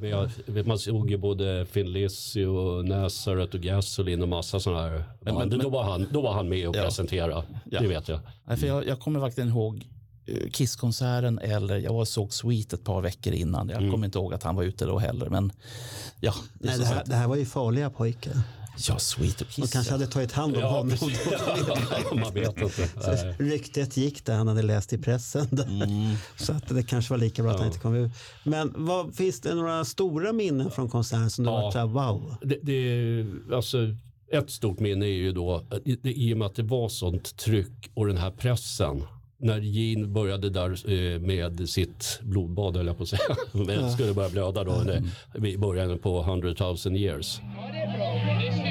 [0.47, 5.03] med, man såg ju både Finn Lizzy och Nazareth och Gasoline och massa sådana här
[5.21, 5.49] band.
[5.51, 6.83] men- då, var han, då var han med och Ja.
[6.83, 7.43] presenterade.
[7.71, 7.79] Ja.
[7.81, 8.19] Det vet jag.
[8.45, 9.85] Nej, för jag, jag kommer verkligen ihåg
[10.51, 13.69] Kiss-konserten eller jag såg Sweet ett par veckor innan.
[13.69, 15.29] Jag kommer inte ihåg att han var ute då heller.
[15.29, 15.51] Men
[16.19, 18.33] ja, det Nej, det, här, det här var ju farliga pojkar.
[18.87, 19.71] Ja, Sweet och De Kiss.
[19.73, 19.97] kanske ja.
[19.97, 20.89] hade tagit hand om Ja, honom.
[20.89, 21.19] precis.
[22.15, 23.35] man vet inte.
[23.39, 25.47] Ryktet gick där han hade läst i pressen.
[25.69, 26.15] Mm.
[26.37, 28.11] Så att det kanske var lika bra att han inte kom ut.
[28.43, 31.61] Men vad, finns det några stora minnen från konserten som du Ja.
[31.71, 32.35] varit wow?
[32.41, 33.77] Det, det, alltså,
[34.31, 37.37] ett stort minne är ju då, det, det, i och med att det var sånt
[37.37, 39.03] tryck och den här pressen.
[39.45, 43.35] När Gene började där eh, med sitt blodbad, höll jag på att säga.
[43.51, 44.83] Men skulle börja blöda då
[45.47, 47.39] i början på 100 000 years.
[47.39, 48.64] Då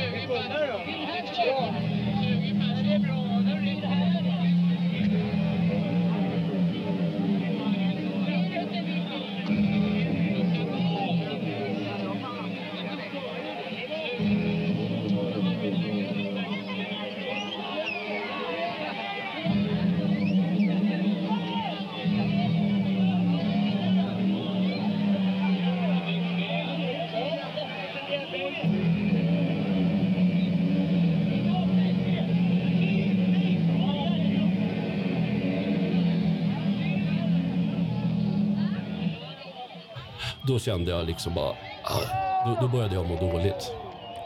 [40.64, 41.50] kände jag liksom bara,
[41.82, 43.72] ah, då, då började jag må dåligt.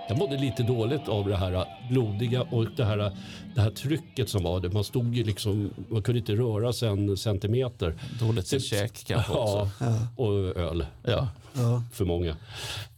[0.09, 3.13] Jag mådde lite dåligt av det här blodiga och det här,
[3.55, 4.61] det här trycket som var.
[4.61, 4.69] Det.
[4.69, 7.95] Man stod ju liksom, man kunde inte röra sig en centimeter.
[8.21, 9.97] Dåligt med käk kanske Ja, också.
[10.17, 11.29] och öl Ja.
[11.55, 11.83] Ja.
[11.93, 12.37] för många.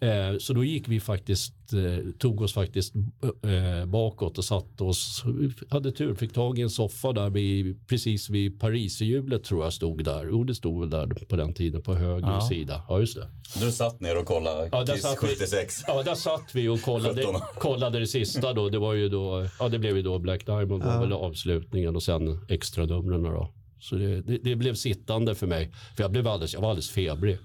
[0.01, 2.95] Eh, så då gick vi faktiskt, eh, tog oss faktiskt
[3.43, 7.87] eh, bakåt och satte oss, vi hade tur, fick tag i en soffa där vid,
[7.89, 10.27] precis vid Pariserhjulet tror jag stod där.
[10.31, 12.41] Jo, det stod väl där på den tiden på höger Ja.
[12.41, 12.83] sida.
[12.89, 13.29] Ja, just det.
[13.61, 15.85] Du satt ner och kollade Ja, där satt vi- 76.
[15.87, 17.41] Ja, där satt vi och kollade, 17.
[17.59, 18.69] kollade det sista då.
[18.69, 22.03] Det var ju då, ja det blev ju då Black Diamond var väl avslutningen och
[22.03, 23.51] sen extra numren då.
[23.83, 25.73] Så det, det, det blev sittande för mig.
[25.97, 27.39] För jag blev alldeles, jag var alldeles febrig.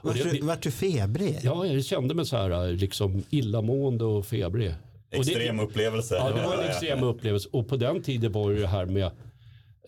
[0.00, 1.38] Och Vart du, vart du febrig?
[1.42, 4.68] Ja, jag kände mig så här liksom illamående och febrig.
[4.70, 6.14] Och det- Extrem upplevelse.
[6.14, 7.48] Ja, det var en extrem upplevelse.
[7.52, 9.10] Och på den tiden var det här med,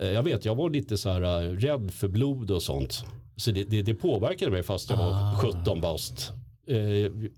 [0.00, 3.04] eh, jag vet, jag var lite så här eh, rädd för blod och sånt.
[3.36, 6.32] Så det, det, det påverkade mig fast jag var 17 bast.
[6.68, 6.76] Eh,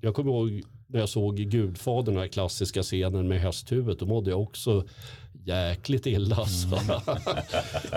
[0.01, 4.31] Jag kommer ihåg när jag såg Gudfadern, den här klassiska scenen med hästhuvudet, då mådde
[4.31, 4.85] jag också
[5.45, 6.37] jäkligt illa.
[6.37, 6.81] Alltså.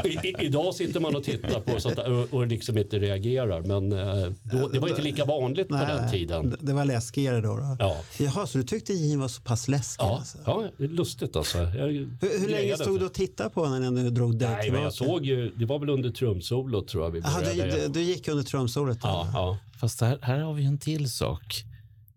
[0.05, 3.61] I, i, idag sitter man och tittar på sånt där och, och liksom inte reagerar.
[3.61, 6.57] Men eh, då, det var inte lika vanligt på den tiden.
[6.61, 7.55] det- var läskigare då.
[7.57, 7.75] då.
[7.79, 7.97] Ja.
[8.19, 10.03] Jaha, så du tyckte Gene var så pass läskig?
[10.03, 10.37] Ja, Alltså.
[10.45, 11.57] ja, det är lustigt alltså.
[11.57, 14.71] Jag Hur, hur länge stod du och tittade på honom innan du drog dig Nej,
[14.71, 17.53] men jag såg ju, det var väl under trumsolot tror jag vi började.
[17.53, 19.01] du, du, du gick under trumsolet?
[19.01, 19.07] då?
[19.07, 19.57] ja, ja.
[19.79, 21.63] Fast här, här har vi en till sak.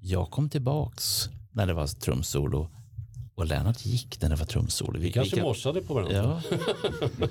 [0.01, 2.71] Jag kom tillbaks när det var trumsolo
[3.35, 4.99] och Lennart gick när det var trumsolo.
[5.01, 6.41] Vi kanske morsade på varandra.
[6.51, 6.57] Ja.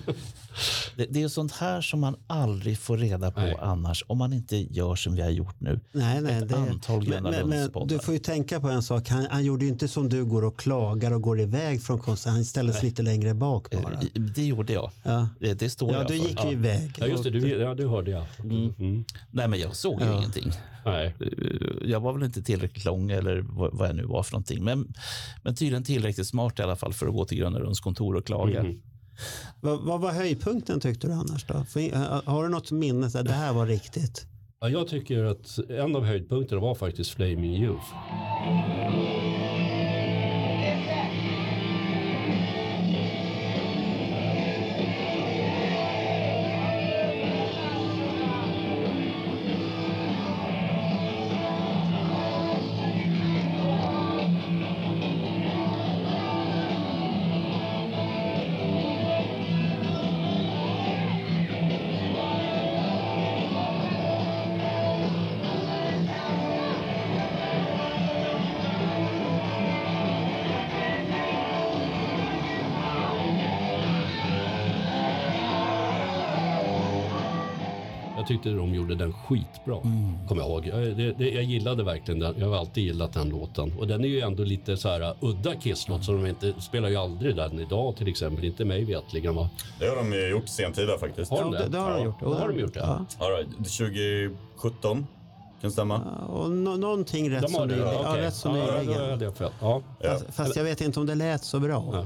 [0.95, 3.56] Det, det är sånt här som man aldrig får reda på Nej.
[3.62, 5.80] annars om man inte gör som vi har gjort nu.
[5.91, 8.84] Nej, nej, Ett det, antal men, Gröna men, men du får ju tänka på en
[8.84, 9.10] sak.
[9.10, 12.34] Han, han gjorde ju inte som du går och klagar och går iväg från konserten.
[12.34, 13.93] Han ställde sig lite längre bak bara.
[13.93, 14.91] Eh, Det gjorde jag.
[15.04, 16.30] Ja, Det, det står ja jag du för.
[16.30, 16.95] gick ju iväg.
[16.97, 17.30] Ja, just det.
[17.30, 18.24] Du, ja, du hörde jag.
[18.39, 19.06] Mm.
[19.32, 20.18] Nej, men jag såg ju Ja.
[20.18, 20.51] ingenting.
[20.86, 21.16] Nej.
[21.20, 24.64] Eh, Jag var väl inte tillräckligt lång eller vad, jag nu var för någonting.
[24.64, 24.94] Men,
[25.44, 28.26] men tydligen tillräckligt smart i alla fall för att gå till Gröna Lunds kontor och
[28.26, 28.60] klaga.
[28.60, 28.82] Mm.
[29.62, 31.64] Vad, vad var höjdpunkten tyckte du annars då?
[31.64, 33.10] För, har du något minne?
[33.14, 34.26] Här, det här var riktigt.
[34.60, 37.86] Ja, jag tycker att en av höjdpunkterna var faktiskt Flaming Youth.
[78.34, 79.80] Tyckte de gjorde den skitbra.
[80.28, 80.68] Kommer jag ihåg.
[80.68, 82.36] Jag, det, det, jag gillade verkligen den.
[82.40, 83.74] Jag har alltid gillat den låten.
[83.80, 86.04] Och den är ju ändå lite så här udda Kiss-låt.
[86.04, 88.46] Så de inte, spelar ju aldrig den idag till exempel.
[88.46, 89.50] Inte mig vetligen va?
[89.80, 91.32] Det har de ju gjort sentida faktiskt.
[91.32, 91.66] Har de Ja, det?
[91.66, 92.16] det, det har de gjort.
[92.22, 92.80] Ja, har de gjort det?
[92.80, 93.06] Ja.
[93.20, 93.50] All right.
[94.58, 95.08] 2017,
[95.64, 95.99] kan stämma?
[96.30, 97.76] Och no, någonting rätt som det?
[97.76, 97.93] nyligen.
[97.93, 99.20] Ja, Ja, rätt som ja, nyligen.
[99.20, 99.51] det fel.
[99.61, 99.82] Ja.
[100.03, 101.89] Fast, fast jag vet inte om det lät så bra.
[101.93, 102.05] Ja.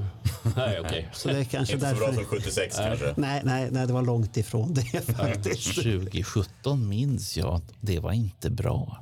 [0.56, 1.08] Nej, okej.
[1.12, 3.14] Så det är kanske Inte så bra som 76 kanske.
[3.16, 5.74] Nej, nej, nej, det var långt ifrån det faktiskt.
[5.74, 8.96] 2017 minns jag att det var inte bra.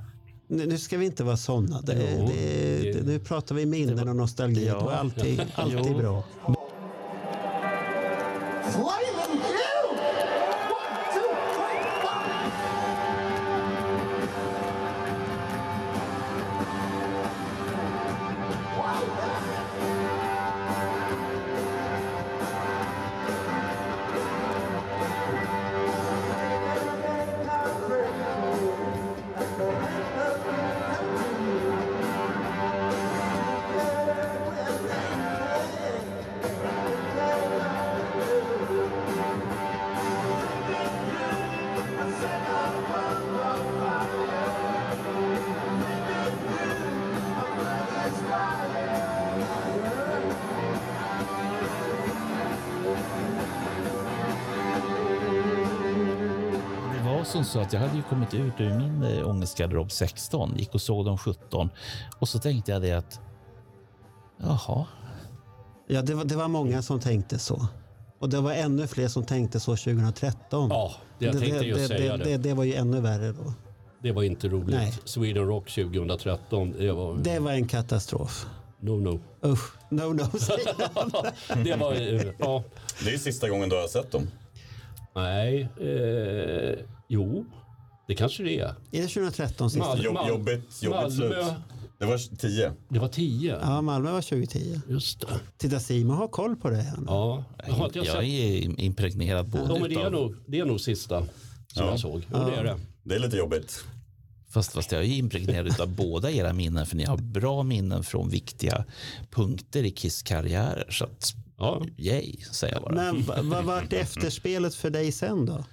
[0.48, 1.80] Nu, ska vi inte vara sådana.
[1.80, 4.66] Det, Jo, det, det- det, nu pratar vi minnen och nostalgi.
[4.66, 4.80] Ja.
[4.80, 5.98] Då är alltid, alltid Jo.
[5.98, 6.22] bra.
[57.36, 60.80] Som så att jag hade ju kommit ut ur min eh, ångestgarderob 16, gick och
[60.80, 61.70] såg dem 17
[62.18, 63.20] och så tänkte jag det att
[64.38, 64.86] jaha,
[65.88, 67.66] Ja, det var, det var många som tänkte så.
[68.18, 70.68] Och det var ännu fler som tänkte så 2013.
[70.70, 72.36] Ja, jag det, tänkte det, just det, säga det, det.
[72.36, 72.54] det.
[72.54, 73.52] Var ju ännu värre då.
[74.02, 74.76] Det var inte roligt.
[74.76, 74.92] Nej.
[75.04, 77.16] Sweden Rock 2013, det var...
[77.22, 78.46] Det var en katastrof.
[78.80, 79.20] No, no.
[79.44, 80.38] Usch, no no.
[80.38, 81.64] säger jag.
[81.64, 81.94] det var...
[82.38, 82.64] Ja.
[83.04, 84.30] Det är sista gången du har sett dem.
[85.14, 85.68] Nej.
[85.80, 86.78] Eh,
[87.08, 87.46] jo,
[88.08, 88.74] det kanske det är.
[88.92, 89.86] Är det 2013 sista?
[89.88, 91.10] Mal- Jobb, Mal- jobbigt jobbigt Malmö.
[91.10, 91.54] slut.
[91.98, 92.72] Det var 10.
[92.88, 93.58] Det var 10.
[93.62, 94.80] Ja, Malmö var 2010.
[94.88, 95.26] Just det.
[95.56, 96.76] Titta, Simon har koll på det.
[96.76, 96.98] här.
[97.06, 98.22] Ja, jag har inte jag jag sett.
[98.24, 101.28] är impregnierad både Ja, men det, är utav, nog, det är nog sista som
[101.84, 101.90] Ja.
[101.90, 102.22] jag såg.
[102.32, 102.76] Jo, det är det.
[103.02, 103.84] Det är lite jobbigt.
[104.50, 108.28] fast, fast jag är impregnierad av båda era minnen för ni har bra minnen från
[108.28, 108.84] viktiga
[109.30, 110.86] punkter i Kiss karriärer.
[110.90, 111.82] Så att, Ja.
[111.98, 112.94] yay, säger jag bara.
[112.94, 115.64] Men va- vad vart efterspelet för dig sen då?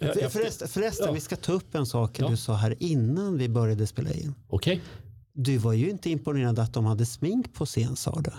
[0.00, 1.12] Efter- förresten, förresten ja.
[1.12, 2.28] vi ska ta upp en sak Ja.
[2.28, 4.34] du sa här innan vi började spela in.
[4.48, 4.80] Okej,
[5.32, 8.30] Du var ju inte imponerad att de hade smink på scen sa du.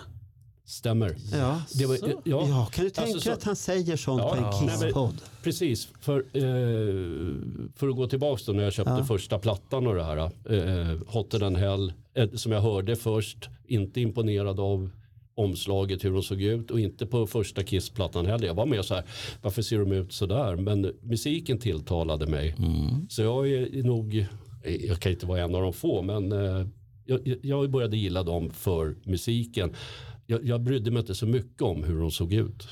[0.64, 1.16] stämmer.
[1.32, 1.62] Ja.
[1.74, 4.44] Det var, ja, Ja, kan du tänka Alltså, så- att han säger sånt Ja, på
[4.64, 5.14] en Kiss-podd?
[5.42, 9.04] Precis, för, eh, för att gå tillbaka då när jag köpte Ja.
[9.04, 10.16] första plattan och det här.
[10.16, 14.90] Eh, Hotter than hell, eh, som jag hörde först, inte imponerad av
[15.38, 18.46] omslaget, hur de såg ut och inte på första Kiss-plattan heller.
[18.46, 19.04] Jag var med så här,
[19.42, 20.56] varför ser de ut så där?
[20.56, 22.54] Men musiken tilltalade mig.
[23.08, 24.26] Så jag är nog,
[24.88, 26.66] jag kan inte vara en av de få, men eh,
[27.04, 29.72] jag, jag började gilla dem för musiken.
[30.26, 32.68] Jag, jag brydde mig inte så mycket om hur de såg ut.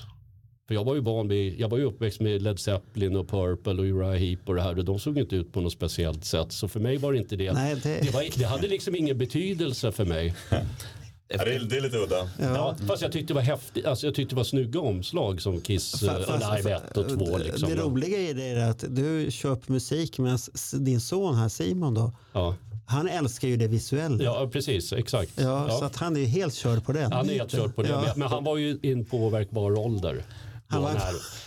[0.68, 3.72] För jag var ju van vid, jag var ju uppväxt med Led Zeppelin och Purple
[3.72, 6.52] och Uriah Heep och det här och de såg inte ut på något speciellt sätt.
[6.52, 7.52] Så för mig var det inte det.
[7.52, 10.34] Nej, det- Det, var, det hade liksom ingen betydelse för mig.
[11.28, 12.28] Ja, det, är, det är lite udda.
[12.40, 12.76] Ja.
[12.86, 16.02] Fast jag tyckte det var häftigt, alltså jag tyckte det var snygga omslag som Kiss
[16.02, 17.68] Fa- uh, fast- Live 1 och 2 liksom.
[17.70, 20.38] Det roliga i det är att du köper musik medan
[20.72, 22.54] din son här Simon då, Ja.
[22.86, 24.24] han älskar ju det visuella.
[24.24, 25.34] Ja, ja, precis, exakt.
[25.34, 25.84] Så Ja.
[25.84, 27.12] att han är ju helt körd på den.
[27.12, 27.88] Han är helt körd på det.
[27.88, 28.00] Ja.
[28.06, 30.22] Men- Men han var ju i en påverkbar ålder.
[30.68, 30.90] Han var-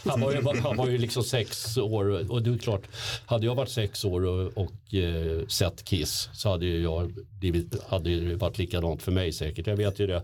[0.10, 2.82] han, var ju, han var ju liksom sex år och det är klart,
[3.26, 7.84] hade jag varit sex år och, och eh, sett Kiss så hade ju jag blivit,
[7.84, 9.68] hade det varit likadant för mig säkert.
[9.68, 10.24] Jag vet ju det,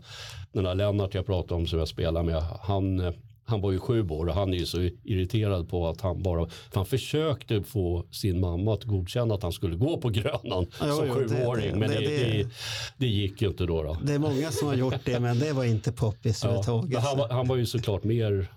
[0.51, 3.13] den här Lennart jag pratade om som jag spelar med, han,
[3.47, 6.45] han var ju sju år och han är ju så irriterad på att han bara,
[6.45, 10.95] för han försökte få sin mamma att godkänna att han skulle gå på Grönan Jo,
[10.95, 11.71] som jo, sjuåring.
[11.73, 12.47] det- men det, det-
[12.97, 13.83] det, gick ju inte då.
[13.83, 13.97] då.
[14.03, 16.91] Det är många som har gjort det men det var inte poppis Ja, överhuvudtaget.
[16.93, 18.47] men han, var, han var ju såklart mer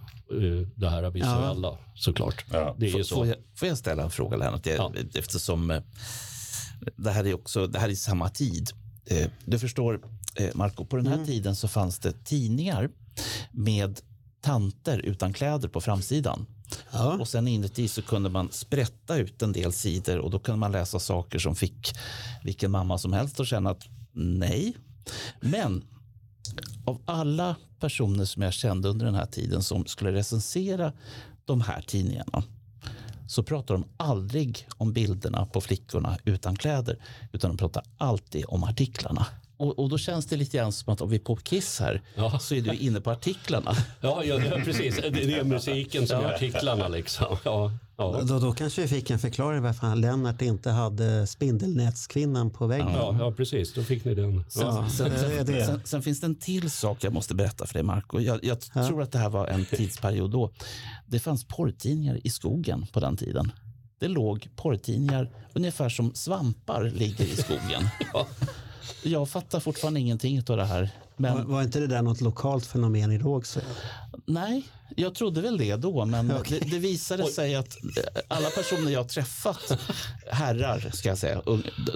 [0.75, 2.45] det här visuella såklart.
[2.53, 2.77] Ja.
[2.79, 3.15] Det är ju Får, så.
[3.15, 4.67] får, jag, får jag ställa en fråga Lennart?
[4.67, 4.93] Jag, Ja.
[5.15, 5.83] Eftersom eh,
[6.97, 8.71] det här är också det här är samma tid.
[9.07, 10.01] Eh, Du förstår
[10.37, 12.91] eh, Marco, på den här tiden så fanns det tidningar
[13.53, 14.01] med
[14.41, 16.47] tanter utan kläder på framsidan.
[16.93, 17.17] Ja.
[17.21, 20.73] Och sen inuti så kunde man sprätta ut en del sidor och då kunde man
[20.73, 21.93] läsa saker som fick
[22.45, 24.77] vilken mamma som helst att känna att nej.
[25.41, 25.85] Men
[26.85, 30.93] av alla personer som jag kände under den här tiden som skulle recensera
[31.45, 32.43] de här tidningarna
[33.27, 36.99] så pratar de aldrig om bilderna på flickorna utan kläder
[37.33, 39.27] utan de pratar alltid om artiklarna.
[39.59, 42.03] Och, och då känns det lite grann som att om vi är på Kiss här
[42.15, 42.39] Ja.
[42.39, 43.73] så är du inne på artiklarna.
[44.01, 44.97] Ja, ja, ja, precis.
[44.97, 47.37] Det, det är musiken som är artiklarna liksom.
[47.45, 48.21] Ja, ja.
[48.23, 52.93] Då, då kanske vi fick en förklaring varför Lennart inte hade spindelnätskvinnan på väggen.
[52.93, 53.75] Ja, ja, precis.
[53.75, 54.45] Då fick ni den.
[54.55, 54.89] Ja.
[54.91, 58.21] Sen, sen, sen, sen finns det en till sak jag måste berätta för dig, Marco.
[58.21, 60.51] Jag, jag tror att det här var en tidsperiod då.
[61.07, 63.53] Det fanns porrtidningar i skogen på den tiden.
[64.01, 67.89] Det låg porrtidningar ungefär som svampar ligger i skogen.
[69.03, 70.81] Jag fattar fortfarande ingenting av det här.
[71.17, 73.65] Var, Men var inte det där något lokalt fenomen i Rågsved?
[74.27, 74.67] nej,
[74.97, 76.05] jag trodde väl det då.
[76.05, 79.79] Men det, det visade sig att eh, alla personer jag träffat,
[80.31, 81.43] herrar ska jag säga,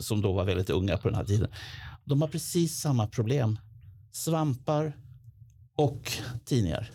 [0.01, 1.49] som då var väldigt unga på den här tiden,
[2.05, 3.59] de har precis samma problem.
[4.13, 4.97] Svampar
[5.77, 6.13] och
[6.45, 6.91] tidningar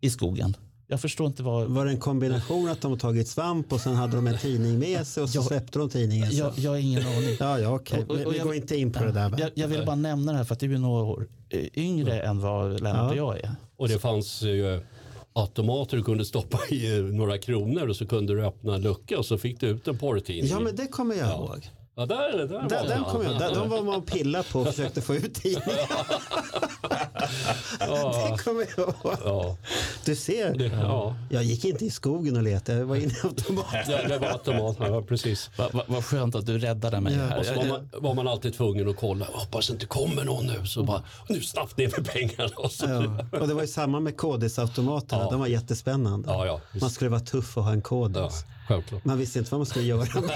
[0.00, 0.56] i skogen.
[0.94, 1.66] Jag förstår inte vad...
[1.66, 4.78] Var det en kombination att de har tagit svamp och sen hade de en tidning
[4.78, 5.42] med sig och så Ja.
[5.42, 6.28] släppte de tidningen?
[6.36, 7.36] Jag, jag har ingen aning.
[7.40, 8.04] Ja, ja okej.
[8.04, 9.28] Och- och- Vi, och vi jag- går inte in på det där.
[9.28, 9.36] va?
[9.40, 12.20] Jag, jag vill bara nämna det här för att du är några år eh, yngre
[12.22, 13.50] än vad Lennart och jag är.
[13.76, 14.80] Och det fanns ju
[15.32, 19.18] automater du kunde stoppa i eh, några kronor och så kunde du öppna en lucka
[19.18, 20.50] och så fick du ut en porrtidning.
[20.52, 21.70] Ja, men det kommer jag ihåg.
[21.96, 23.04] Ja, där, där var Den, den den.
[23.04, 25.62] kommer jag, där, de var man och pillade på och försökte få ut tidningen.
[27.78, 29.16] det kommer jag ihåg.
[29.24, 29.56] Ja,
[30.04, 31.14] Du ser, det, ja.
[31.30, 33.80] jag gick inte i skogen och letade, jag var inne i automaten.
[33.86, 35.50] Det, det var automat, ja precis.
[35.56, 37.38] Vad va, vad skönt att du räddade mig här.
[37.38, 40.24] Och så Jag- var jag- man, var man alltid tvungen att kolla, hoppas inte kommer
[40.24, 40.66] någon nu.
[40.66, 42.50] Så bara, nu snabbt ner med pengarna.
[42.56, 43.04] Och så, ja.
[43.32, 43.38] Ja.
[43.40, 45.30] Och det var ju samma med kodisautomaterna, Ja.
[45.30, 46.28] de var jättespännande.
[46.30, 48.16] Ja, ja, man skulle vara tuff och ha en kodis.
[48.16, 48.30] Ja,
[48.68, 49.04] självklart.
[49.04, 50.06] Man visste inte vad man skulle göra.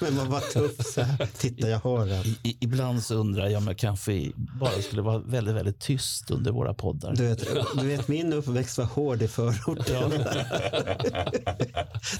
[0.00, 1.26] Men man var tuff så här.
[1.38, 2.24] Titta jag har den.
[2.42, 6.52] I, ibland så undrar jag om jag kanske bara skulle vara väldigt, väldigt tyst under
[6.52, 7.14] våra poddar.
[7.14, 7.44] Du vet,
[7.80, 10.10] du vet min uppväxt var hård i förorten.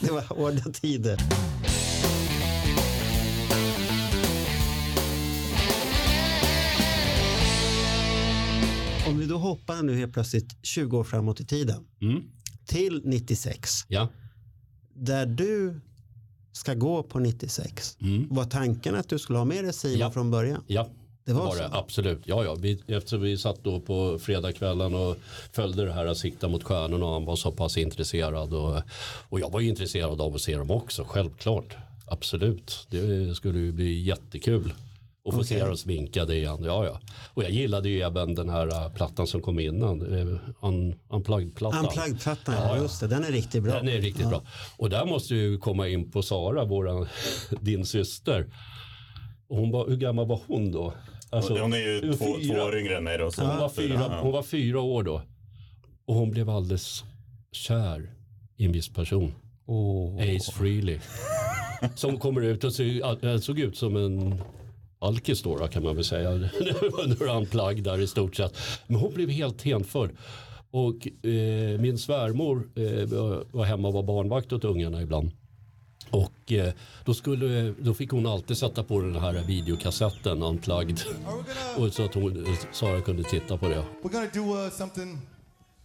[0.00, 1.18] Det var hårda tider.
[9.08, 12.22] Om vi då hoppar nu helt plötsligt 20 år framåt i tiden Mm.
[12.66, 14.08] till 96 Ja.
[14.98, 15.80] Där du
[16.52, 17.96] ska gå på 96.
[18.00, 18.26] Mm.
[18.30, 20.10] Var tanken att du skulle ha med dig Simon Ja.
[20.10, 20.64] från början?
[20.66, 20.88] Ja,
[21.24, 21.68] Det var det.
[21.68, 21.76] så?
[21.76, 22.20] Absolut.
[22.24, 22.54] Ja, ja.
[22.54, 25.16] Vi, eftersom vi satt då på fredagskvällen och
[25.52, 28.54] följde det här att sikta mot stjärnorna och han var så pass intresserad.
[28.54, 28.82] Och,
[29.28, 31.76] och jag var ju intresserad av att se dem också, självklart.
[32.06, 32.86] Absolut.
[32.90, 34.72] Det skulle ju bli jättekul.
[35.24, 36.58] Att få se dem sminkade igen.
[36.64, 37.00] Ja, ja.
[37.34, 40.02] Och jag gillade ju även den här äh, plattan som kom innan.
[40.02, 41.84] Uh, un, Unplugged-plattan.
[41.84, 42.82] Unplugged-plattan, Ja, ja, ja.
[42.82, 43.06] just det.
[43.06, 43.74] Den är riktigt bra.
[43.74, 44.42] Den är riktigt bra.
[44.76, 47.06] Och där måste ju komma in på Sara, våran,
[47.60, 48.46] din syster.
[49.48, 50.94] Och hon var, hur gammal var hon då?
[51.30, 53.30] Alltså, Hon är ju två, två år yngre än mig då.
[53.30, 55.22] Så Hon var, fyra, hon var fyra år då.
[56.06, 57.04] Och hon blev alldeles
[57.52, 58.10] kär
[58.56, 59.34] i en viss person.
[60.18, 60.98] Ace Frehley.
[61.94, 64.42] Som kommer ut och ser, äh, såg ut som en
[64.98, 66.30] alkis då, kan man väl säga.
[67.02, 68.56] Under unplugged där i stort sett.
[68.86, 70.10] Men hon blev helt hänförd.
[70.70, 73.08] Och eh, min svärmor eh,
[73.50, 75.30] var hemma och var barnvakt åt ungarna ibland.
[76.10, 76.72] Och eh,
[77.04, 81.00] då, skulle, då fick hon alltid sätta på den här videokassetten unplugged.
[81.76, 83.84] Och så att hon, Sara kunde titta på det.
[84.02, 85.18] We're gonna do uh, something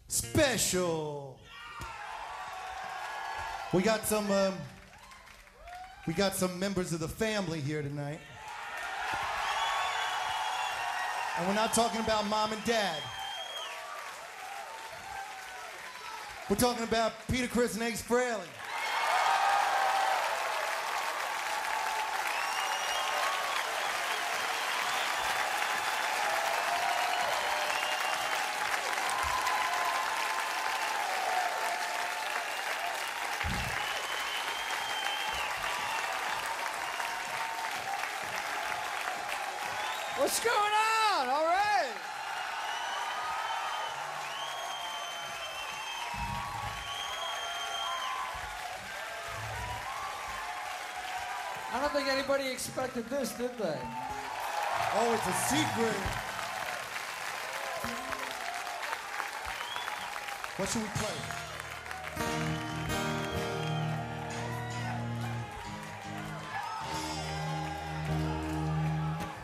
[0.07, 1.35] special.
[3.73, 4.47] We got some.
[4.47, 4.53] Um,
[6.05, 8.19] we got some members of the family here tonight,
[11.37, 12.97] and we're not talking about mom and dad.
[16.49, 18.41] We're talking about Peter, Chris, and Ace Frehley.
[40.19, 40.72] What's going on?
[52.23, 53.77] Anybody expected this, did they?
[54.95, 55.95] Oh, it's a secret.
[60.55, 61.17] What should we play?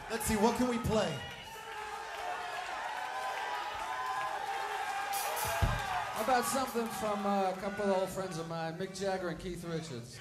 [0.09, 1.11] Let's see, what can we play?
[6.13, 9.39] How about something from uh, a couple of old friends of mine, Mick Jagger and
[9.39, 10.19] Keith Richards?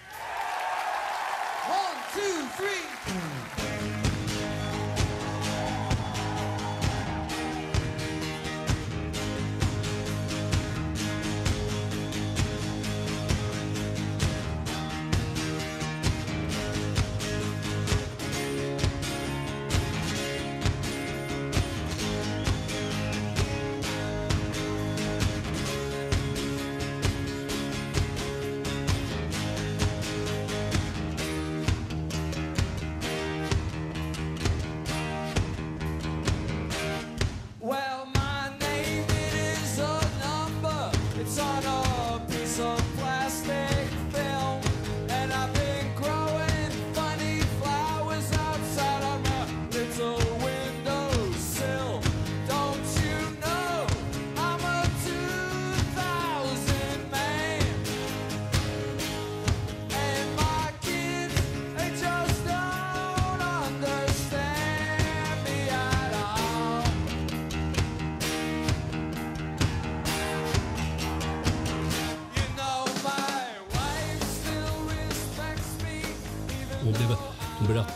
[2.14, 2.20] Two,
[2.56, 4.07] three.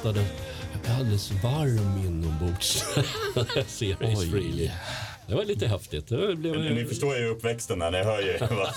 [0.04, 0.16] Jag
[0.84, 2.84] är alldeles varm inombords
[3.36, 4.26] när jag ser Ace.
[4.30, 4.70] Frehley.
[5.26, 6.08] Det var lite häftigt.
[6.08, 8.68] Det blev, Ni förstår ju uppväxten när ni hör ju vad,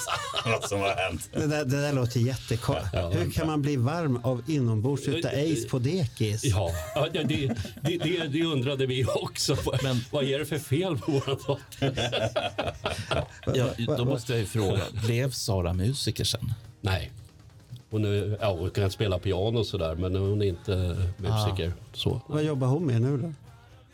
[0.45, 1.29] vad som har hänt.
[1.33, 2.93] Det där, det där låter jättekollt.
[3.11, 6.43] Hur kan man bli varm av inombords utav Ace på dekis?
[6.43, 9.57] Ja, ja, det, det, det, det, det undrade vi också.
[9.83, 12.29] Men, vad är det för fel på våra dotter?
[13.53, 16.53] Ja, då måste jag ju fråga, blev Sara musiker sen?
[16.81, 17.11] Nej.
[17.95, 21.73] Hon, är, ja, hon kan spela piano och sådär, men hon är inte musiker.
[21.93, 22.21] Så.
[22.27, 23.33] Vad jobbar hon med nu då?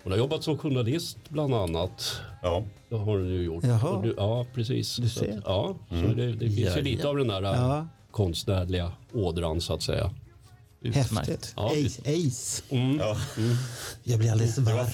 [0.04, 2.22] Hon har jobbat som journalist bland annat.
[2.42, 2.64] Ja.
[2.90, 3.64] Det har hon ju gjort.
[3.64, 4.02] Jaha.
[4.02, 4.96] Du- Ja, precis.
[4.98, 5.38] Du Så ser.
[5.38, 7.88] att, ja, så det, det finns ju lite av den där Ja.
[8.12, 10.12] konstnärliga ådran så att säga.
[10.84, 11.54] Häftigt.
[11.56, 12.02] Ja, Ace.
[12.02, 12.64] Ace.
[13.00, 13.18] Ja,
[14.04, 14.88] Jag blir alldeles varm.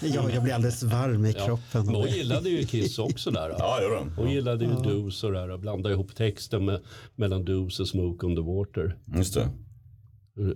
[0.00, 1.86] Ja, jag blir alldeles varm i kroppen.
[1.86, 3.54] Men hon gillade ju Kiss också där.
[3.58, 4.12] Ja, gjorde de.
[4.16, 6.80] Hon gillade ju Do's och där och blandade ihop texten med,
[7.16, 8.98] mellan Do's och Smoke on the Water.
[9.16, 9.48] Just det.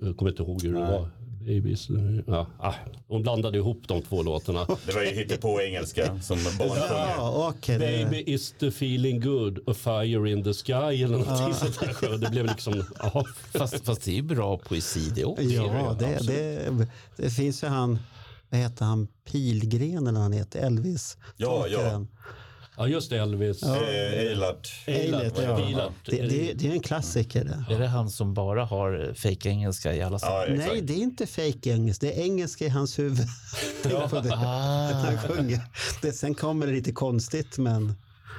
[0.02, 1.10] Jag kommer inte ihåg hur det var.
[1.46, 1.88] Babies.
[2.26, 2.74] Ja, ah,
[3.08, 4.66] hon blandade ihop de två låtarna.
[4.86, 6.68] Det var ju hittepå engelska som barn.
[6.78, 12.00] Ja, det- Baby is the feeling good, a fire in the sky eller någonting sånt
[12.00, 12.18] där.
[12.18, 13.24] Det blev liksom, ja.
[13.52, 15.42] Fast, fast det är ju bra poesi det också.
[15.42, 16.86] Ja, det, det,
[17.16, 17.98] det finns ju han,
[18.50, 21.16] vad heter han, Pilgren eller han heter, Elvis.
[21.36, 22.06] Ja, ja.
[22.76, 23.62] Ja just det, Elvis.
[23.62, 24.72] Eh, Eilert.
[24.86, 25.66] Eilert, ja.
[25.66, 25.92] Eilert.
[26.06, 27.74] Det, det, det är en klassiker det.
[27.74, 30.46] Är det han som bara har fake engelska i alla Ja.
[30.48, 32.06] Nej, det är inte fake engelska.
[32.06, 33.26] Det är engelska i hans huvud.
[33.82, 34.34] På det.
[34.34, 35.60] Ah, Han sjunger.
[36.02, 37.94] Det, sen kommer det lite konstigt, men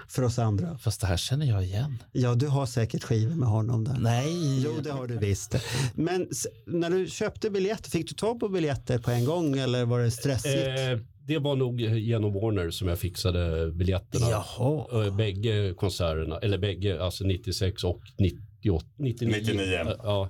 [0.07, 0.77] för oss andra.
[0.77, 2.03] fast det här känner jag igen.
[2.11, 3.97] Ja, du har säkert skivor med honom där.
[3.99, 4.61] Nej.
[4.63, 5.55] Jo, det har du visst.
[5.95, 6.27] Men
[6.65, 10.11] när du köpte biljetter, fick du tag på biljetter på en gång eller var det
[10.11, 10.67] stressigt?
[10.67, 14.25] Eh, det var nog genom Warner som jag fixade biljetterna.
[14.29, 15.05] Jaha.
[15.05, 19.31] Eh, Bägge konserterna, eller bägge, alltså 96 och 98, 99.
[19.41, 19.95] 99.
[20.03, 20.29] Ja,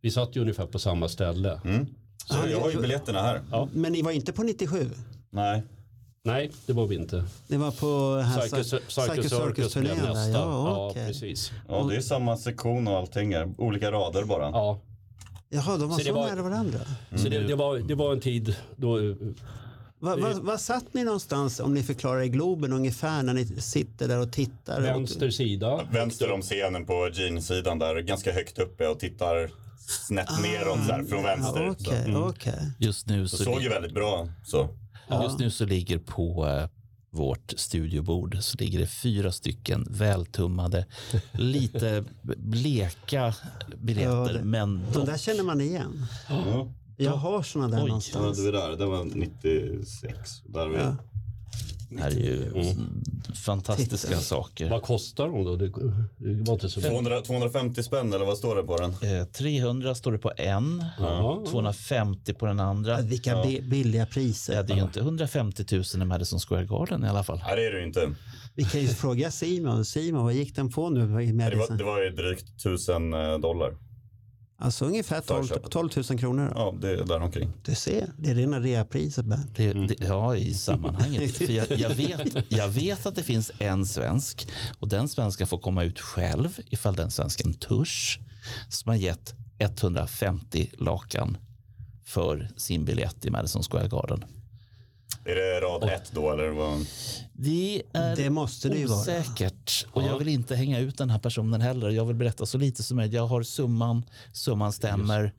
[0.00, 1.60] vi satt ju ungefär på samma ställe.
[2.26, 3.40] Så jag har ju biljetterna här.
[3.72, 4.90] Men ni var inte på 97?
[5.30, 5.62] Nej.
[6.24, 7.24] Nej, det var vi inte.
[7.48, 10.08] Det var på här Circus, Cir- Circus turnén där.
[10.14, 10.38] nästa.
[10.38, 11.52] Ja, precis.
[11.68, 13.34] Ja, det är samma sektion och allting.
[13.34, 13.54] här.
[13.58, 14.42] Olika rader bara.
[14.50, 14.80] Ja,
[15.50, 16.78] Jaha, de var Så så, det var- nära varandra.
[17.16, 18.98] så det, det, var, det var en tid då...
[20.00, 24.08] Var, var, var satt ni någonstans, om ni förklarar i Globen ungefär, när ni sitter
[24.08, 24.80] där och tittar?
[24.80, 25.88] Vänster sida.
[25.92, 29.50] Vänster om scenen på jeansidan där, ganska högt uppe och tittar
[30.06, 31.62] snett neråt så här, från vänster.
[31.64, 31.90] Ja, Så.
[31.90, 32.72] Okej, okej.
[32.78, 34.68] Just nu Det så, såg ju väldigt bra så.
[35.22, 36.68] just nu så ligger på eh,
[37.10, 40.86] vårt studiobord så ligger det fyra stycken vältummade,
[41.32, 42.04] lite
[42.36, 43.34] bleka
[43.78, 44.10] biljetter.
[44.10, 46.06] Ja, det- men De de, där känner man igen.
[46.28, 46.72] Ja.
[47.00, 47.86] Jag har såna där Oj.
[47.88, 48.38] någonstans.
[48.44, 50.42] var där, det var 96.
[50.46, 50.96] Där var Ja.
[51.90, 53.02] det här är ju mm,
[53.44, 54.20] fantastiska Titta.
[54.20, 54.70] saker.
[54.70, 55.56] Vad kostar de då?
[55.56, 55.68] Det,
[56.16, 58.90] det var inte så 200, 250 spänn eller vad står det på den?
[59.20, 61.44] Eh, 300 står det på en, Ja.
[61.50, 63.00] 250 på den andra.
[63.00, 64.54] Vilka bi- billiga priser.
[64.54, 67.40] Ja, det är ju inte 150 000 i Madison Square Garden i alla fall.
[67.46, 68.10] Nej, det är det ju inte.
[68.54, 69.84] Vi kan ju fråga Simon.
[69.84, 71.76] Simon, vad gick den på nu i Det var, Madison?
[71.78, 73.10] det var ju drygt 1000
[73.40, 73.74] dollar.
[74.60, 75.70] Alltså ungefär 12, Förköpet.
[75.70, 76.52] 12 000 kronor.
[76.54, 77.52] Ja, det är där omkring.
[77.62, 79.56] Du ser, det är rena reapriset Bernt.
[79.56, 81.36] Det, det, ja, i sammanhanget.
[81.36, 84.48] För jag, jag, vet, jag vet att det finns en svensk
[84.78, 88.18] och den svensken får komma ut själv ifall den svensken törs
[88.68, 91.36] som har gett 150 lakan
[92.04, 94.24] för sin biljett i Madison Square Garden.
[95.28, 96.48] Är det rad ett då eller?
[96.48, 96.86] Vad?
[97.32, 99.00] Det är Det måste det ju vara.
[99.00, 101.90] osäkert och jag vill inte hänga ut den här personen heller.
[101.90, 103.14] Jag vill berätta så lite som möjligt.
[103.14, 104.02] Jag har summan,
[104.32, 105.32] summan stämmer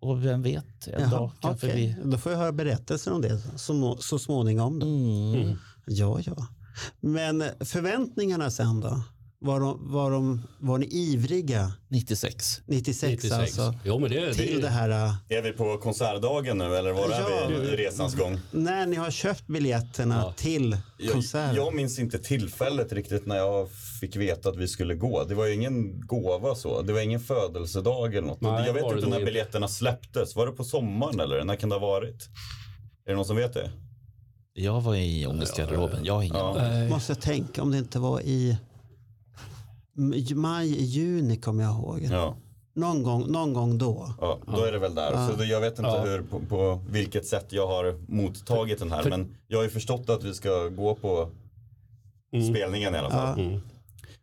[0.00, 1.96] och vem vet, en dag kanske okej.
[2.04, 2.10] vi...
[2.10, 4.78] Då får jag höra berättelser om det så, så småningom.
[4.78, 4.86] Då.
[4.86, 5.58] Mm.
[5.86, 6.46] Ja, ja.
[7.00, 9.02] Men förväntningarna sen då?
[9.38, 12.60] Var, de, var, de, var ni ivriga 96.
[12.66, 13.32] 96, 96.
[13.32, 13.74] alltså?
[13.84, 17.04] Jo, men det, Till det det, här äh, Är vi på konsertdagen nu eller var
[17.04, 17.48] är Ja.
[17.48, 18.40] vi i resans gång?
[18.50, 20.32] när ni har köpt biljetterna Ja.
[20.36, 21.54] till Jag, konserten.
[21.56, 23.68] jag minns inte tillfället riktigt när jag
[24.00, 25.24] fick veta att vi skulle gå.
[25.24, 26.82] Det var ju ingen gåva så.
[26.82, 28.40] Det var ingen födelsedag eller något.
[28.40, 29.24] Nej, jag vet inte när inte.
[29.24, 30.36] biljetterna släpptes.
[30.36, 31.44] Var det på sommaren eller?
[31.44, 32.28] När kan det ha varit?
[33.06, 33.70] Är det någon som vet det?
[34.58, 36.04] Jag var i ångestgarderoben.
[36.04, 36.88] Jag har ingen Ja.
[36.88, 38.56] Måste jag tänka om det inte var i
[40.34, 42.08] maj, juni kommer jag ihåg.
[42.10, 42.36] Ja.
[42.74, 44.14] Någon, gång, någon gång då.
[44.20, 45.28] Ja, då är det väl där.
[45.28, 46.04] Så det, jag vet inte Ja.
[46.04, 49.10] hur, på, på vilket sätt jag har mottagit den här.
[49.10, 51.28] Men jag har ju förstått att vi ska gå på
[52.50, 53.40] spelningen i alla fall.
[53.40, 53.60] Mm.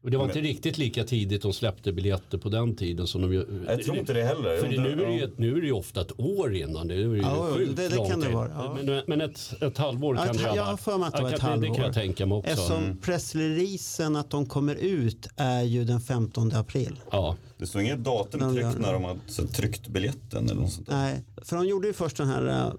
[0.03, 3.33] Och det var inte riktigt lika tidigt de släppte biljetter på den tiden som de
[3.33, 4.57] ju- Jag tror inte det heller.
[4.57, 6.87] För det, nu, är det ju, nu är det ju ofta ett år innan.
[6.87, 8.77] Det är ju Ja, sjukt det- det lång kan det vara, ja.
[8.83, 11.15] Men, men ett, ett halvår Ja, kan ett- det ha jag har för mig att
[11.15, 11.85] det var ett kan- Det kan halvår.
[11.85, 12.49] jag tänka mig också.
[12.51, 12.97] Eftersom Mm.
[12.97, 16.99] pressreleasen att de kommer ut är ju den 15 april.
[17.11, 17.35] Ja.
[17.57, 19.17] Det står inget datum De tryckt när de har
[19.47, 20.95] tryckt biljetten eller något sånt där.
[20.95, 22.73] Nej, för de gjorde ju först den här äh,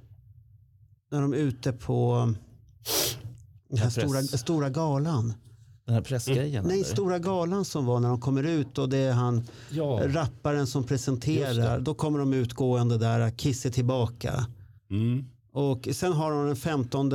[1.11, 2.29] när de är ute på
[3.69, 5.35] den här stora, stora galan.
[5.87, 6.65] Den här pressgrejen.
[6.65, 6.85] Nej, eller?
[6.85, 10.01] stora galan som var när de kommer ut och det är han Ja.
[10.05, 11.81] rapparen som presenterar.
[11.81, 14.47] Då kommer de utgående där, Kiss är tillbaka.
[14.91, 15.25] Mm.
[15.53, 17.13] Och sen har de den 15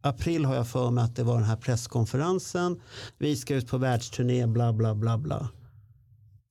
[0.00, 2.80] april har jag för mig att det var den här presskonferensen.
[3.18, 5.48] Vi ska ut på världsturné, bla bla bla bla.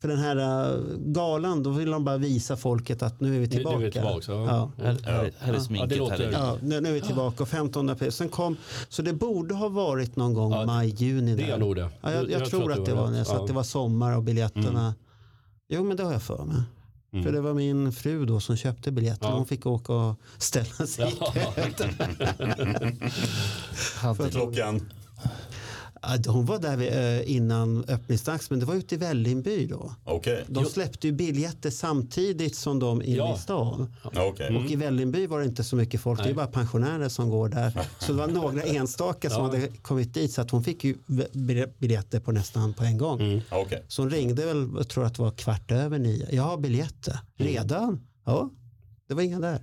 [0.01, 0.35] För den här
[0.75, 3.57] äh, galan, då vill de bara visa folket att nu är vi Nu- nu är
[3.57, 3.77] tillbaka.
[3.77, 4.45] vi tillbaka, ja.
[4.77, 4.83] Ja.
[4.83, 5.89] Här, här, här är Ja, sminket.
[5.89, 8.11] det låter- här är Ja, nu, nu är vi tillbaka och 15 april.
[8.11, 8.57] Sen kom,
[8.89, 11.35] så det borde ha varit någon gång Ja, maj, juni.
[11.35, 11.57] Det där.
[11.57, 11.89] nog det.
[12.01, 13.41] Ja, jag, jag, tror att det var det, så rätt.
[13.41, 14.95] att det var sommar och biljetterna.
[15.69, 16.57] Jo, men det har jag för mig.
[17.23, 19.27] För det var min fru då som köpte biljetter.
[19.27, 19.35] Ja.
[19.35, 21.31] Hon fick åka och ställa sig i Ja.
[21.33, 21.41] kö.
[23.97, 24.89] Hade, Klockan.
[26.27, 29.93] Hon var där vid, eh, innan öppningsdags, men det var ute i Vällingby då.
[30.03, 30.43] Okej.
[30.47, 33.35] De släppte ju biljetter samtidigt som de inne Ja.
[33.35, 33.95] i stan.
[34.13, 34.57] Ja, okej.
[34.57, 36.19] Och i Vällingby var det inte så mycket folk.
[36.19, 36.33] Det är Nej.
[36.35, 37.79] bara pensionärer som går där.
[37.99, 39.45] Så det var några enstaka som Ja.
[39.45, 40.31] hade kommit dit.
[40.33, 40.95] Så att hon fick ju
[41.33, 43.21] bil- biljetter på nästan på en gång.
[43.21, 43.41] Mm.
[43.51, 43.83] Okej.
[43.87, 46.27] Så hon ringde väl, jag tror att det var kvart över nio.
[46.35, 47.19] Jag har biljetter.
[47.37, 48.01] Redan?
[48.25, 48.49] Ja,
[49.07, 49.59] det var inga där.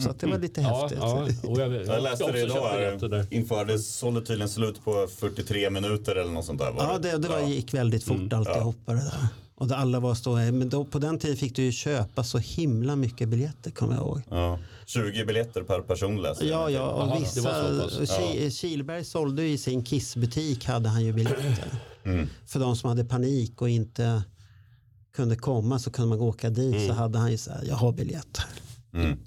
[0.00, 0.98] Så att det var lite Ja, häftigt.
[1.02, 1.28] ja.
[1.50, 3.00] Och jag, Jag läste ska det idag.
[3.00, 3.16] där.
[3.18, 3.26] här.
[3.30, 6.70] Inför det sålde tydligen slut på 43 minuter eller något sånt där.
[6.72, 9.26] Var Ja, det, det var, gick väldigt fort alltihopa det där.
[9.54, 12.38] Och det alla var stå, men då, på den tiden fick du ju köpa så
[12.38, 14.22] himla mycket biljetter kommer jag ihåg.
[14.30, 14.58] Ja.
[14.86, 16.60] 20 biljetter per person läste jag.
[16.60, 18.10] Ja, ja, och det vissa, var så pass.
[18.10, 21.64] Ki- Kilberg sålde ju i sin Kissbutik hade han ju biljetter.
[22.04, 22.28] Mm.
[22.46, 24.22] För de som hade panik och inte
[25.16, 26.88] kunde komma så kunde man åka dit Mm.
[26.88, 28.44] så hade han ju så här, jag har biljetter.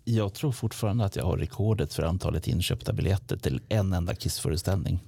[0.03, 4.99] Jag tror fortfarande att jag har rekordet för antalet inköpta biljetter till en enda Kiss-föreställning.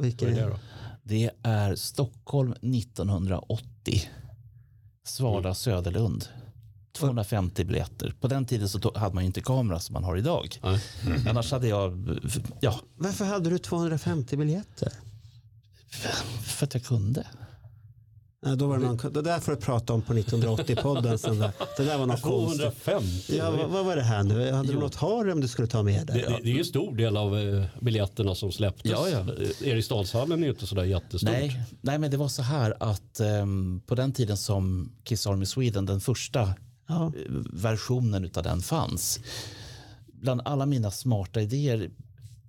[0.00, 0.58] Vilken är är det då?
[1.02, 4.10] Det är Stockholm 1980.
[5.04, 6.28] Svara Söderlund.
[6.92, 8.14] 250 biljetter.
[8.20, 10.60] På den tiden så hade man ju inte kamera som man har idag.
[10.62, 10.80] Nej.
[11.28, 12.18] Annars hade jag,
[12.60, 14.92] ja, Varför hade du 250 biljetter?
[16.42, 17.26] för att jag kunde.
[18.42, 21.16] Nej, då var det, någon, det där får du prata om på 1980-podden.
[21.18, 21.50] sen där.
[21.76, 22.60] Det där var något konstigt.
[22.82, 23.36] 250?
[23.38, 24.52] Ja, vad, vad var det här nu?
[24.52, 24.80] Hade du Jo.
[24.80, 26.22] något harem du skulle ta med Det, dig?
[26.22, 28.90] det, det är ju en stor del av eh, biljetterna som släpptes.
[28.92, 29.18] Ja, ja.
[29.20, 31.30] Eh, Eriksdalshallen är ju inte sådär jättestort.
[31.32, 35.46] Nej, nej, men det var så här att ehm, på den tiden som Kiss Army
[35.46, 36.54] Sweden, den första
[36.88, 37.06] Ja.
[37.06, 37.12] eh,
[37.52, 39.20] versionen av den fanns.
[40.06, 41.90] Bland alla mina smarta idéer.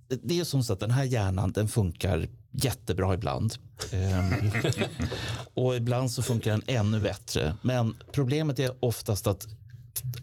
[0.08, 3.54] det- Det är som så att den här hjärnan den funkar jättebra ibland.
[3.92, 4.50] Ehm,
[5.54, 7.54] och ibland så funkar den ännu bättre.
[7.62, 9.46] Men problemet är oftast att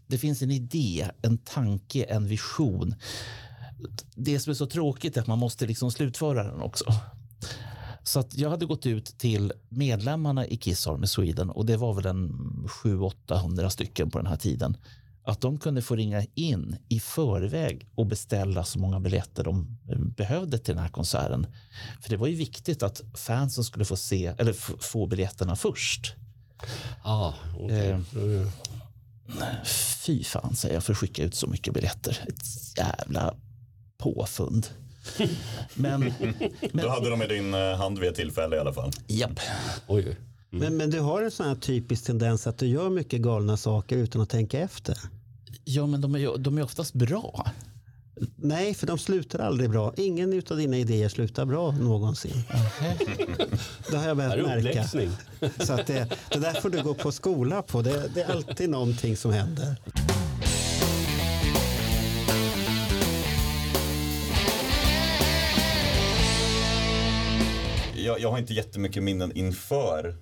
[0.08, 2.96] det finns en idé, en tanke, en vision.
[4.16, 6.86] Det som är så tråkigt är att man måste liksom slutföra den också.
[8.04, 11.94] Så att jag hade gått ut till medlemmarna i Kiss Army Sweden och det var
[11.94, 12.30] väl en
[12.84, 14.78] 700-800 stycken på den här tiden.
[15.26, 19.98] Att de kunde få ringa in i förväg och beställa så många biljetter de eh,
[20.00, 21.48] behövde till den här konserten.
[22.02, 24.54] För det var ju viktigt att fansen skulle få se eller
[24.84, 26.16] få biljetterna först.
[27.04, 27.90] Ah, okej.
[27.90, 28.00] Eh.
[30.06, 32.20] Fy fan säger jag för att skicka ut så mycket biljetter.
[32.28, 33.36] Ett jävla
[33.98, 34.68] påfund.
[35.74, 36.14] Men,
[36.74, 38.92] Du hade dem i din eh, hand vid ett tillfälle i alla fall.
[39.08, 39.40] japp.
[39.88, 40.18] Oj.
[40.50, 43.98] Men, men du har en sån här typisk tendens att du gör mycket galna saker
[43.98, 44.98] utan att tänka efter.
[45.68, 47.46] Ja, men de är, de är oftast bra.
[48.36, 49.94] Nej, för de slutar aldrig bra.
[49.98, 52.32] Ingen av dina idéer slutar bra någonsin.
[53.92, 54.88] Det har jag börjat märka.
[55.66, 57.82] Så att det, det där får du gå på skola på.
[57.82, 59.76] Det, det är alltid någonting som händer.
[67.96, 70.16] Jag, jag har inte jättemycket minnen inför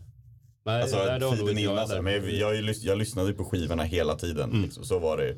[0.65, 1.87] Nej, Alltså nej, tiden innan.
[1.87, 2.21] så här, heller.
[2.21, 4.49] Men jag, jag, lyssnade på skivorna hela tiden.
[4.49, 4.61] Mm.
[4.61, 5.37] Liksom, så var det.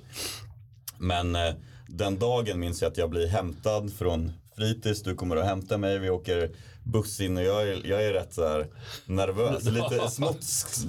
[0.97, 1.53] Men eh,
[1.87, 5.03] den dagen minns jag att jag blir hämtad från fritids.
[5.03, 5.99] Du kommer att hämta mig.
[5.99, 6.51] Vi åker
[6.83, 8.67] buss in och jag är, jag är rätt så här
[9.05, 9.63] nervös.
[9.71, 10.45] Lite smått,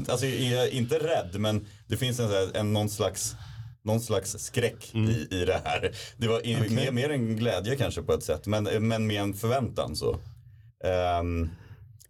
[0.08, 3.36] alltså jag är inte rädd men det finns en, så här, en någon slags
[3.82, 5.10] någon slags skräck Mm.
[5.10, 5.92] i, i det här.
[6.16, 9.34] Det var i, mer, mer en glädje kanske på ett sätt, men, men med en
[9.34, 10.18] förväntan så.
[10.84, 11.50] Ehm,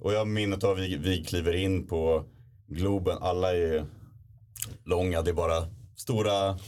[0.01, 2.25] och jag minnet av vi, vi kliver in på
[2.69, 3.85] Globen, alla är
[4.85, 5.67] långa, det är bara
[5.97, 6.59] stora,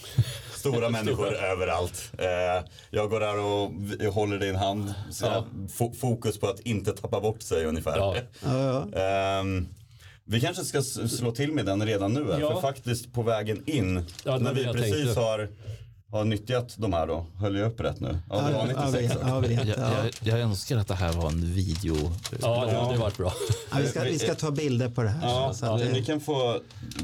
[0.55, 2.13] stora människor överallt.
[2.19, 4.95] Eh, jag går där och håller din hand,
[5.69, 7.97] fo- fokus på att inte tappa bort sig ungefär.
[7.97, 8.17] Ja.
[8.45, 9.01] Ja, ja.
[9.01, 9.69] Ehm,
[10.25, 12.55] vi kanske ska slå till med den redan nu, Ja.
[12.55, 15.21] för faktiskt på vägen in, Ja, när vi precis tänkte.
[15.21, 15.49] har,
[16.11, 18.19] har nyttjat de här då, höll jag upp rätt nu?
[18.31, 19.29] Ja, det var Ja, vi, 96 också.
[19.29, 20.05] ja, vi vet, Jag, ja.
[20.05, 21.97] jag, jag önskar att det här var en video.
[22.41, 23.33] Ja, det hade varit bra.
[23.71, 25.29] Ja, vi, ska, vi ska ta bilder på det här.
[25.29, 26.61] Ja, så att ni, ni det, kan få,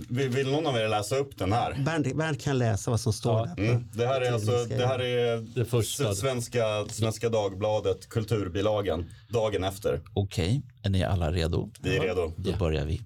[0.08, 1.82] vill, någon av er läsa upp den här?
[1.84, 3.64] Bernt, Bernt kan läsa vad som står där.
[3.68, 3.88] Mm.
[3.92, 6.14] Det här är alltså, det här är Det första.
[6.14, 10.00] Svenska, Svenska Dagbladet, kulturbilagan, dagen efter.
[10.14, 11.70] Okej, är ni alla redo?
[11.80, 12.32] Vi är redo.
[12.36, 13.00] Då börjar vi.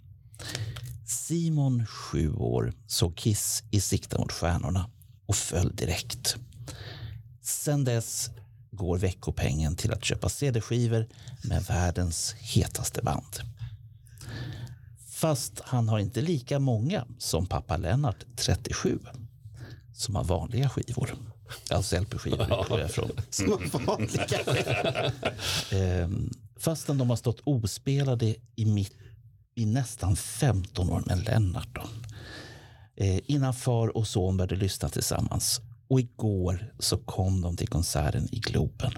[1.06, 4.90] Simon, sju år, såg Kiss i sikte mot stjärnorna
[5.28, 6.36] och föll direkt.
[7.42, 8.30] Sen dess
[8.70, 11.08] går veckopengen till att köpa CD-skivor
[11.42, 13.36] med världens hetaste band.
[15.10, 18.98] Fast han har inte lika många som pappa Lennart, 37,
[19.94, 21.14] som har vanliga skivor.
[21.70, 23.10] Alltså LP-skivor utgår jag från.
[23.30, 24.26] Små vanliga.
[25.70, 28.92] Ehm, fastän de har stått ospelade i, mitt,
[29.54, 31.68] i nästan 15 år med Lennart.
[31.74, 31.82] Då.
[33.00, 35.60] Eh, innan far och son började lyssna tillsammans.
[35.88, 38.92] Och igår så kom de till konserten i Globen.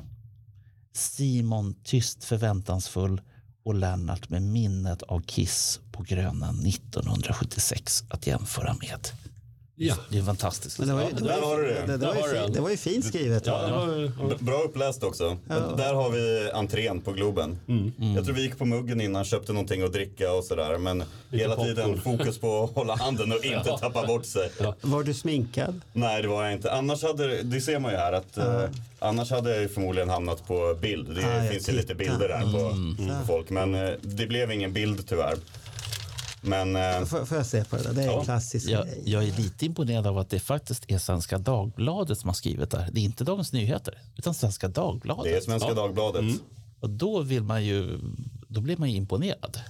[0.92, 3.20] Simon tyst förväntansfull
[3.64, 9.08] och Lennart med minnet av Kiss på Grönan 1976 att jämföra med.
[9.82, 9.94] Ja.
[10.08, 10.78] Det är fantastiskt.
[10.78, 11.86] Men det var ju, det Där var har du det.
[11.86, 13.46] det, det, var ju fin, det var ju fint skrivet.
[13.46, 15.36] Ja, var, Bra uppläst också.
[15.76, 17.58] Där har vi entrén på Globen.
[18.16, 20.78] Jag tror vi gick på muggen innan, köpte någonting att dricka och sådär.
[20.78, 21.74] Men hela popcorn.
[21.76, 24.50] tiden fokus på att hålla handen och inte tappa bort sig.
[24.80, 25.80] Var du sminkad?
[25.92, 26.72] Nej, det var jag inte.
[26.72, 28.64] Annars hade, det ser man ju här att eh,
[28.98, 31.14] annars hade jag förmodligen hamnat på bild.
[31.14, 32.58] Det Ah, finns ju lite bilder där på,
[33.20, 33.50] på folk.
[33.50, 35.34] Men eh, det blev ingen bild tyvärr.
[36.40, 37.92] Men eh, Får, får jag se på det där?
[37.94, 39.02] Det är en klassisk Jag, grej.
[39.06, 42.78] jag är lite imponerad av att det faktiskt är Svenska Dagbladet som har skrivit det
[42.78, 42.90] här.
[42.92, 45.24] Det är inte Dagens Nyheter, utan Svenska Dagbladet.
[45.24, 46.24] det är Svenska Dagbladet.
[46.80, 47.98] Och då, vill man ju,
[48.48, 49.60] då blir man ju imponerad.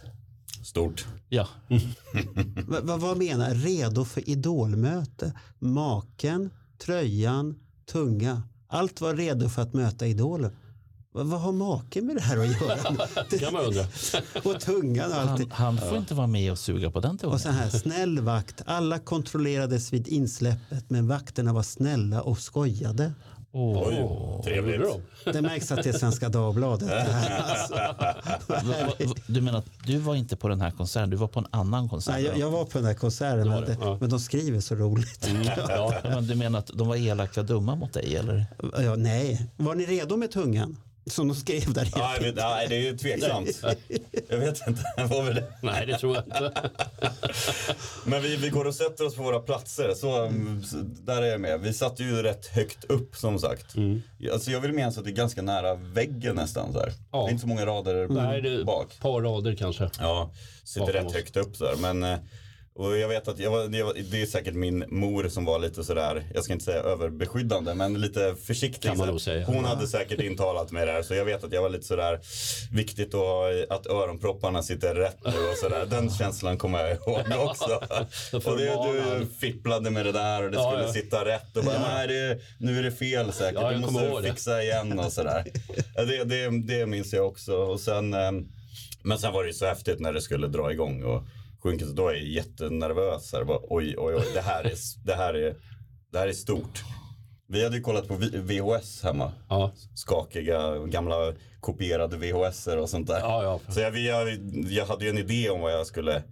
[0.63, 1.07] Stort.
[1.29, 1.49] Ja,
[2.69, 5.33] Va, va, vad menar Redo för idolmöte?
[5.59, 6.51] Maken,
[6.85, 7.55] tröjan,
[7.93, 8.43] tunga.
[8.69, 10.57] Allt var redo för att möta idolen.
[11.13, 12.77] Va, vad har maken med det här att göra?
[13.41, 13.85] kan man undra.
[14.51, 15.53] och tungan och allt.
[15.53, 17.39] han, han får inte vara med och suga på den Och tungan.
[17.39, 18.63] så här, snäll vakt.
[18.67, 23.13] Alla kontrollerades vid insläppet men vakterna var snälla och skojade.
[23.53, 23.89] Åh.
[23.89, 24.81] Oj, trevligt.
[25.25, 26.89] Det märks att det är Svenska Dagbladet.
[26.89, 27.75] Det här, alltså.
[29.27, 31.89] Du menar att du var inte på den här konserten, du var på en annan
[31.89, 32.15] konsert?
[32.15, 33.99] Nej, jag, jag var på den där konserten, men, det, det, ja.
[34.01, 35.29] men de skriver så roligt.
[35.69, 38.17] Ja, men du menar att de var elaka och dumma mot dig?
[38.17, 38.47] Eller?
[38.79, 40.77] Ja, nej, var ni redo med tungan?
[41.11, 41.89] Som de skrev där.
[41.97, 43.63] Nej, men- nej, det är ju tveksamt.
[44.29, 44.83] Jag vet inte.
[45.11, 45.45] Var vi det?
[45.63, 46.71] Nej, det tror jag inte.
[48.05, 49.95] Men vi, vi går och sätter oss på våra platser.
[49.95, 50.63] Så, mm,
[51.05, 51.61] där är jag med.
[51.61, 53.75] Vi satt ju rätt högt upp som sagt.
[54.33, 56.73] Alltså, jag vill minnas att det är ganska nära väggen nästan.
[56.73, 56.93] Så här.
[57.13, 57.19] Ja.
[57.23, 58.93] Det är inte så många rader Nej, det är bak.
[58.93, 59.91] ett par rader kanske.
[60.01, 60.31] Ja,
[60.65, 61.15] sitter Bakom rätt oss.
[61.15, 61.77] högt upp så där.
[61.77, 62.19] Men, eh,
[62.81, 63.79] och jag vet att jag det,
[64.23, 68.35] är säkert min mor som var lite sådär, jag ska inte säga överbeskyddande, men lite
[68.45, 68.91] försiktig.
[68.91, 69.47] Kan man nog säga.
[69.47, 72.21] Hon hade säkert intalat mig där, så jag vet att jag var lite sådär,
[72.73, 75.87] viktigt att, att öronpropparna sitter rätt nu och sådär.
[75.87, 77.81] Den känslan kommer jag ihåg också.
[78.49, 80.93] Och det, du fipplade med det där och det skulle ja.
[80.93, 84.63] sitta rätt och bara, nej det, nu är det fel säkert, Ja, du måste fixa
[84.63, 85.45] igen och sådär.
[85.95, 87.57] Det, det, det minns jag också.
[87.57, 88.31] Och sen, eh,
[89.03, 91.23] men sen var det ju så häftigt när det skulle dra igång och
[91.63, 93.33] sjunker så då är jag jättenervös.
[93.33, 93.45] Här.
[93.45, 94.75] Bara, oj, oj, oj, det här, är,
[95.05, 95.57] det, här är,
[96.13, 96.83] det här är stort.
[97.49, 99.33] Vi hade ju kollat på VHS hemma.
[99.49, 99.73] Ja.
[99.95, 103.19] Skakiga gamla kopierade VHS och sånt där.
[103.19, 103.73] Ja, ja.
[103.73, 104.39] Så jag, jag,
[104.71, 106.23] jag hade ju en idé om vad jag skulle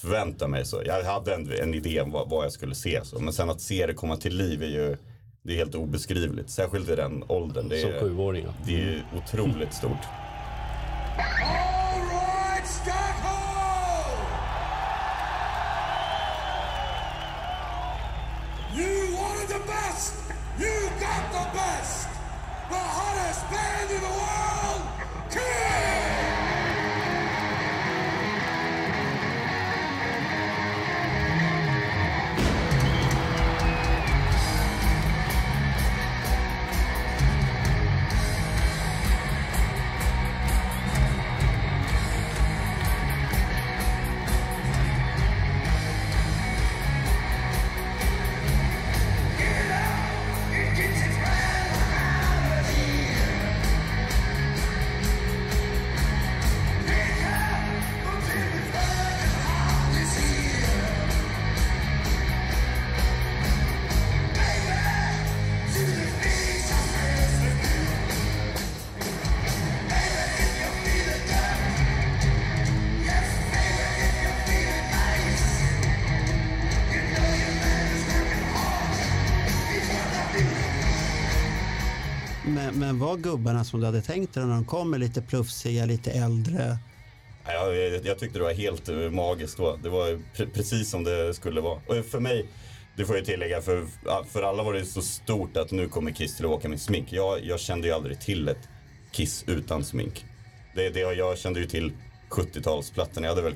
[0.00, 0.64] förvänta mig.
[0.64, 3.00] Så jag hade en, en idé om vad, vad jag skulle se.
[3.04, 3.18] Så.
[3.18, 4.96] Men sen att se det komma till liv är ju
[5.42, 6.50] det är helt obeskrivligt.
[6.50, 7.68] Särskilt i den åldern.
[7.68, 8.44] Det Som är, sjuåring.
[8.44, 8.54] ja.
[8.66, 10.04] det är otroligt stort.
[83.46, 86.78] Gubbarna som du hade tänkt dig när de kommer lite plufsiga, lite äldre?
[87.46, 89.76] Ja, Jag, jag tyckte det var helt eh, magiskt då.
[89.82, 90.06] Det var
[90.36, 91.80] pre- precis som det skulle vara.
[91.86, 92.46] Och för mig,
[92.96, 93.86] det får jag tillägga, för,
[94.30, 97.12] för alla var det så stort att nu kommer Kiss till att åka med smink.
[97.12, 98.68] Jag, jag kände ju aldrig till ett
[99.12, 100.24] Kiss utan smink.
[100.74, 101.92] Det, det, jag kände ju till
[102.30, 103.22] 70-talsplattorna.
[103.22, 103.54] Jag hade väl,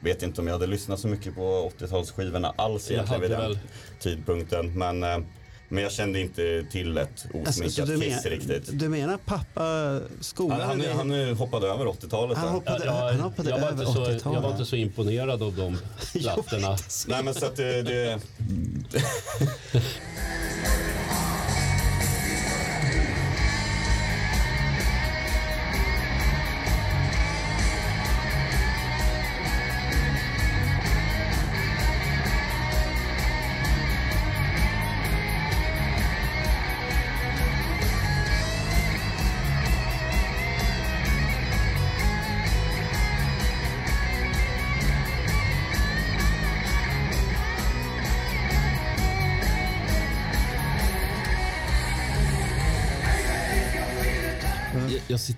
[0.00, 3.40] vet inte om jag hade lyssnat så mycket på 80-talsskivorna alls Jag egentligen vid den
[3.40, 3.58] väl-
[4.00, 4.78] tidpunkten.
[4.78, 5.18] Men, eh,
[5.68, 8.78] men jag kände inte till ett Alltså, osminkat du, Kiss men, riktigt.
[8.78, 12.38] du menar pappa skolade Han, han, han, hoppade över 80-talet.
[12.38, 14.24] Han hoppade, Ja, han hoppade jag, var över inte så, 80-talet.
[14.24, 15.78] jag var inte så imponerad av de
[16.20, 16.76] plattorna.
[17.08, 18.20] Nej men så att det, det,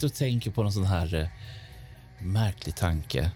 [0.09, 1.28] och tänker på någon sån här eh,
[2.18, 3.30] märklig tanke.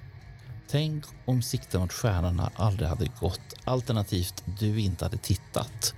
[0.68, 5.94] Tänk om Sikta mot stjärnorna aldrig hade gått, alternativt du inte hade tittat.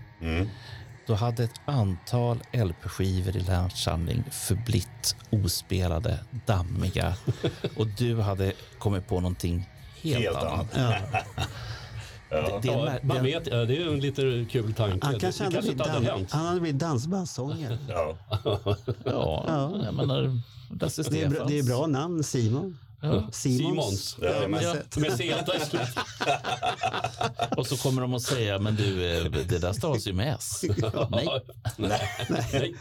[1.06, 7.16] Då hade ett antal LP-skivor i Lennarts samling förblitt ospelade, dammiga
[7.76, 9.70] och du hade kommit på någonting
[10.02, 10.76] helt, Helt annat.
[10.76, 11.26] annat.
[12.42, 15.06] Det, det är Ja, mär- man vet, ja, det är en lite kul tanke.
[15.06, 16.32] Han det, kanske, det hade kanske blivit inte hade dan- hänt.
[16.32, 17.78] han hade blivit dansbandssångare.
[17.88, 18.16] ja.
[19.04, 20.40] Ja, jag menar,
[21.10, 22.78] Det är, bra, det är bra namn, Simon.
[23.32, 24.16] Simons.
[24.20, 24.74] Det är Ja, med Ja.
[27.56, 30.62] Och så kommer de att säga, men du, eh, det där stavas ju med S.
[31.08, 31.28] Nej.
[32.28, 32.74] Nej.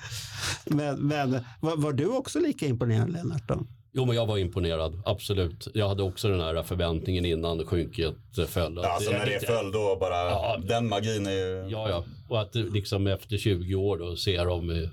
[0.65, 3.47] Men, men var, var du också lika imponerad Lennart?
[3.47, 3.65] Då?
[3.95, 5.01] Jo, men jag var imponerad.
[5.05, 5.67] Absolut.
[5.73, 8.15] Jag hade också den här förväntningen innan skynket
[8.47, 8.79] föll.
[8.83, 10.57] Ja, alltså när det föll då bara, Ja.
[10.67, 11.67] den magin är ju...
[11.69, 12.03] Ja, ja.
[12.29, 14.89] Och att liksom efter 20 år då ser de eh,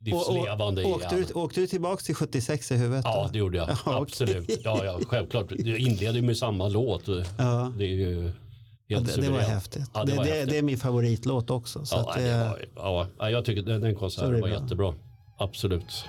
[0.00, 1.26] livslevande åkte, igen.
[1.28, 3.04] du, åkte du tillbaka till 76 i huvudet?
[3.04, 3.32] Ja, då?
[3.32, 3.68] det gjorde jag.
[3.86, 3.98] Ja.
[4.02, 4.60] Absolut.
[4.64, 5.48] Ja, ja, självklart.
[5.48, 7.08] Det inleder ju med samma låt.
[7.38, 7.72] Ja.
[7.78, 8.36] Det är ju helt
[8.86, 9.90] Ja, det, det var häftigt.
[9.94, 10.50] Ja, det, var det, häftigt.
[10.50, 11.84] det är min favoritlåt också.
[11.84, 14.48] Så ja, att det det, var, ja, ja, jag tycker den, den konserten var bra.
[14.48, 14.94] jättebra.
[15.38, 16.04] Absolut.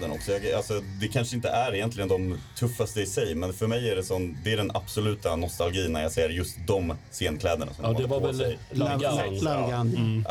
[0.00, 0.32] Där scenkläderna också.
[0.32, 3.96] Jag, alltså, det kanske inte är egentligen de tuffaste i sig, men för mig är
[3.96, 7.92] det, sån, det är den absoluta nostalgin när jag ser just de scenkläderna som Ja,
[7.92, 8.58] de det var på väl sig.
[8.70, 9.88] Langan.
[9.96, 10.24] Mm.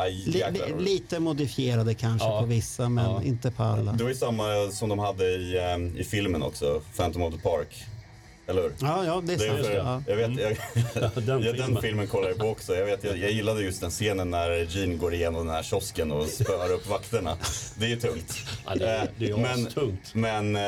[0.70, 2.40] Vad- lite modifierade kanske Ja.
[2.40, 3.22] på vissa men Ja.
[3.22, 3.92] inte på alla.
[3.92, 7.40] Det var ju samma som de hade i, eh, i filmen också, Phantom of the
[7.40, 7.84] Park.
[8.48, 8.72] Eller hur?
[8.80, 10.02] Ja, ja, det är Det är för, Ja.
[10.06, 10.56] jag vet, jag,
[11.14, 11.82] den den, ja, den filmen.
[11.82, 12.74] filmen kollar jag på också.
[12.76, 16.12] Jag, vet, jag, jag gillade just den scenen när Gene går igenom den här kiosken
[16.12, 17.36] och spöar upp vakterna.
[17.78, 18.34] Det är tungt.
[18.66, 20.14] Ja, det är- det är Eh, men, astungt.
[20.14, 20.62] men eh,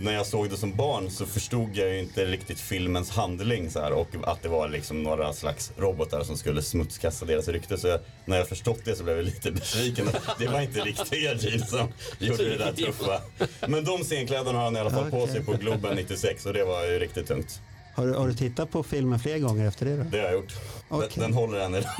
[0.00, 3.80] när jag såg det som barn så förstod jag ju inte riktigt filmens handling så
[3.80, 7.78] här, och att det var liksom några slags robotar som skulle smutskasta deras rykte.
[7.78, 10.08] Så jag, när jag förstått det så blev jag lite besviken.
[10.38, 11.88] Det var inte riktiga Gene som
[12.18, 13.20] gjorde det där tuffa.
[13.66, 15.32] Men de scenkläderna har han i alla fall på Okej.
[15.32, 17.60] sig på Globen 96 och det var ju riktigt tungt.
[17.94, 20.02] Har, du, har du tittat på filmen fler gånger efter det då?
[20.02, 20.54] Det har jag gjort.
[20.88, 21.08] Okej.
[21.14, 21.90] Den, den håller än idag.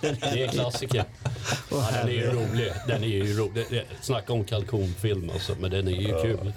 [0.00, 1.04] Det är klassiker.
[1.70, 2.72] Ja, den är ju rolig.
[2.86, 3.84] Den är ju rolig.
[4.00, 6.52] Snacka om kalkonfilm alltså, men den är ju kul.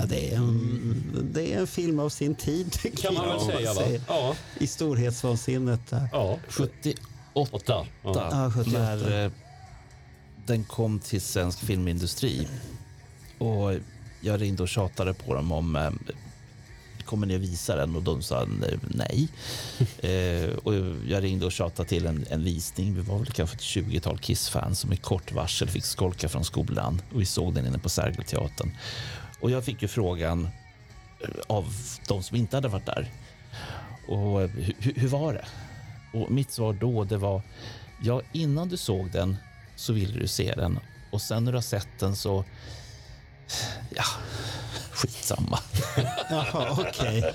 [0.00, 3.40] Ja, det, är en, det är en film av sin tid tycker Kan man väl
[3.40, 3.82] säga va?
[4.08, 4.34] Ja.
[4.58, 5.92] I storhetsvansinnet.
[6.12, 6.38] Ja.
[6.48, 7.02] 78
[7.32, 7.86] Åtta.
[8.02, 8.28] Ja.
[8.30, 8.78] Ja, 78.
[8.78, 9.30] när eh,
[10.46, 12.48] den kom till svensk filmindustri.
[13.38, 13.74] Och
[14.20, 15.90] jag ringde och tjatade på dem om eh,
[17.04, 17.96] kommer ni att visa den?
[17.96, 18.46] Och de sa
[18.88, 19.28] nej.
[19.98, 20.74] eh, och
[21.08, 22.94] jag ringde och tjatade till en, en visning.
[22.94, 27.02] Vi var väl kanske ett 20-tal Kiss-fans som i kort varsel fick skolka från skolan.
[27.14, 28.70] Och vi såg den inne på Sergelteatern.
[29.40, 30.48] Och jag fick ju frågan
[31.20, 31.72] eh, av
[32.08, 33.10] de som inte hade varit där.
[34.08, 35.44] Och eh, hur, hur var det?
[36.12, 37.42] Och mitt svar då det var
[38.02, 39.36] ja, innan du såg den
[39.76, 40.78] så ville du se den
[41.12, 42.44] och sen när du har sett den så
[43.90, 44.04] ja,
[44.92, 45.58] skitsamma.
[46.30, 47.34] Jaha, okej.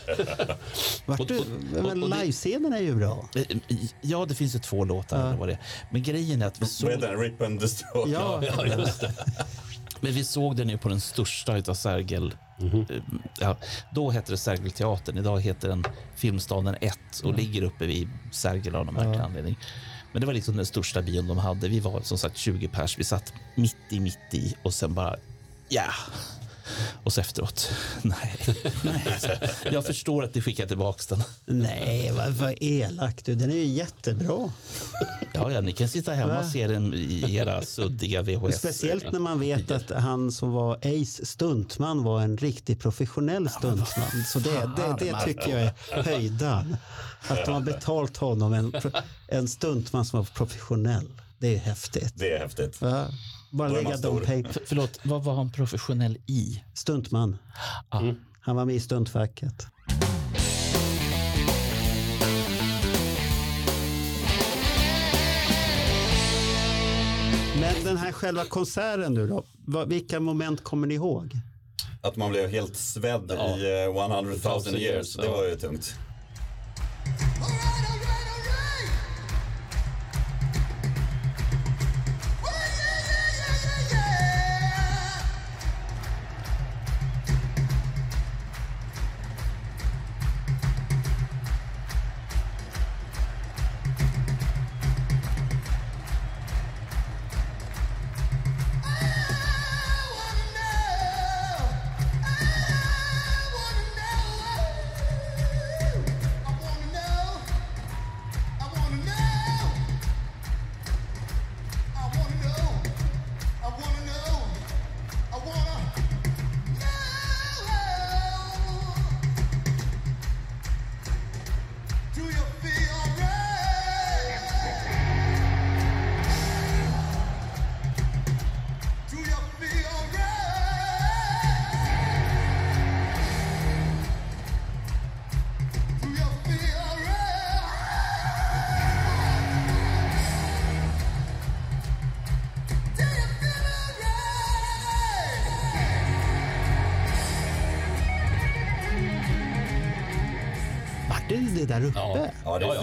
[1.27, 1.43] Du?
[1.81, 3.29] Men livescenen är ju bra.
[4.01, 5.27] Ja, det finns ju två låtar.
[5.27, 5.57] eller vad det.
[5.89, 7.19] Men grejen är att vi såg, heter den?
[7.19, 8.11] Rip and Destroy?
[8.11, 9.13] Ja, Ja, just det.
[10.03, 12.33] Men vi såg den ju på den största utav Sergel.
[12.89, 12.97] eh,
[13.39, 13.57] Ja,
[13.93, 15.17] då hette det Sergelteatern.
[15.17, 15.83] Idag heter den
[16.15, 19.57] Filmstaden 1 och ligger uppe vid Sergel av någon märklig anledning.
[20.11, 21.67] Men det var liksom den största bion de hade.
[21.67, 22.99] Vi var som sagt 20 pers.
[22.99, 25.15] Vi satt mitt i, mitt i och sen bara
[25.69, 25.83] ja.
[27.03, 27.71] Och så efteråt,
[28.01, 28.39] nej.
[28.83, 29.21] nej.
[29.71, 31.23] Jag förstår att ni skickar tillbaka den.
[31.45, 33.35] Nej, vad, vad elak du.
[33.35, 34.51] Den är ju jättebra.
[35.33, 36.39] Ja, ja, ni kan sitta hemma Va?
[36.39, 38.57] och se den i era suddiga VHS.
[38.57, 44.23] Speciellt när man vet att han som var Ace stuntman var en riktigt professionell stuntman.
[44.27, 46.77] Så det, det, det tycker jag är höjdan.
[47.27, 48.73] Att de har betalt honom, en,
[49.27, 51.07] en stuntman som var professionell.
[51.39, 52.13] Det är häftigt.
[52.15, 52.81] Det är häftigt.
[52.81, 53.07] Va?
[53.53, 54.19] Bara lägga de stor.
[54.53, 56.63] För, förlåt, vad var han professionell i?
[56.73, 57.37] Stuntman.
[57.89, 58.01] Ah,
[58.41, 59.67] Han var med i stuntfacket.
[67.59, 69.43] Men den här själva konserten nu då?
[69.87, 71.33] Vilka moment kommer ni ihåg?
[72.01, 73.57] Att man blev helt svedd Ja.
[73.57, 74.33] i eh, 100
[74.65, 75.15] 000 years.
[75.15, 75.95] Det var ju tungt.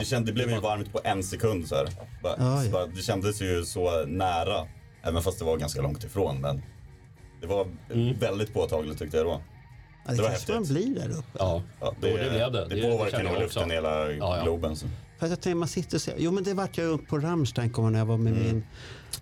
[0.00, 1.88] Det, kände, det blev ju varmt på en sekund så här.
[2.22, 2.70] Bara, Ja, så ja.
[2.72, 4.66] bara, det kändes ju så nära,
[5.02, 6.40] även fast det var ganska långt ifrån.
[6.40, 6.62] Men
[7.40, 8.18] det var Mm.
[8.18, 9.40] väldigt påtagligt tyckte jag då.
[10.06, 11.28] Ja, det, Det var kanske man blir där uppe.
[11.38, 12.64] Ja, Ja, det, det blev det.
[12.68, 13.74] Det, det påverkar nog luften också.
[13.74, 14.42] hela Ja, ja.
[14.42, 14.76] Globen.
[14.76, 14.86] Så.
[15.18, 17.18] För att jag tänker, man sitter och ser, jo men det vart jag upp på
[17.18, 18.62] Rammstein kommer när jag var med min Mm.
[18.62, 18.66] Ja,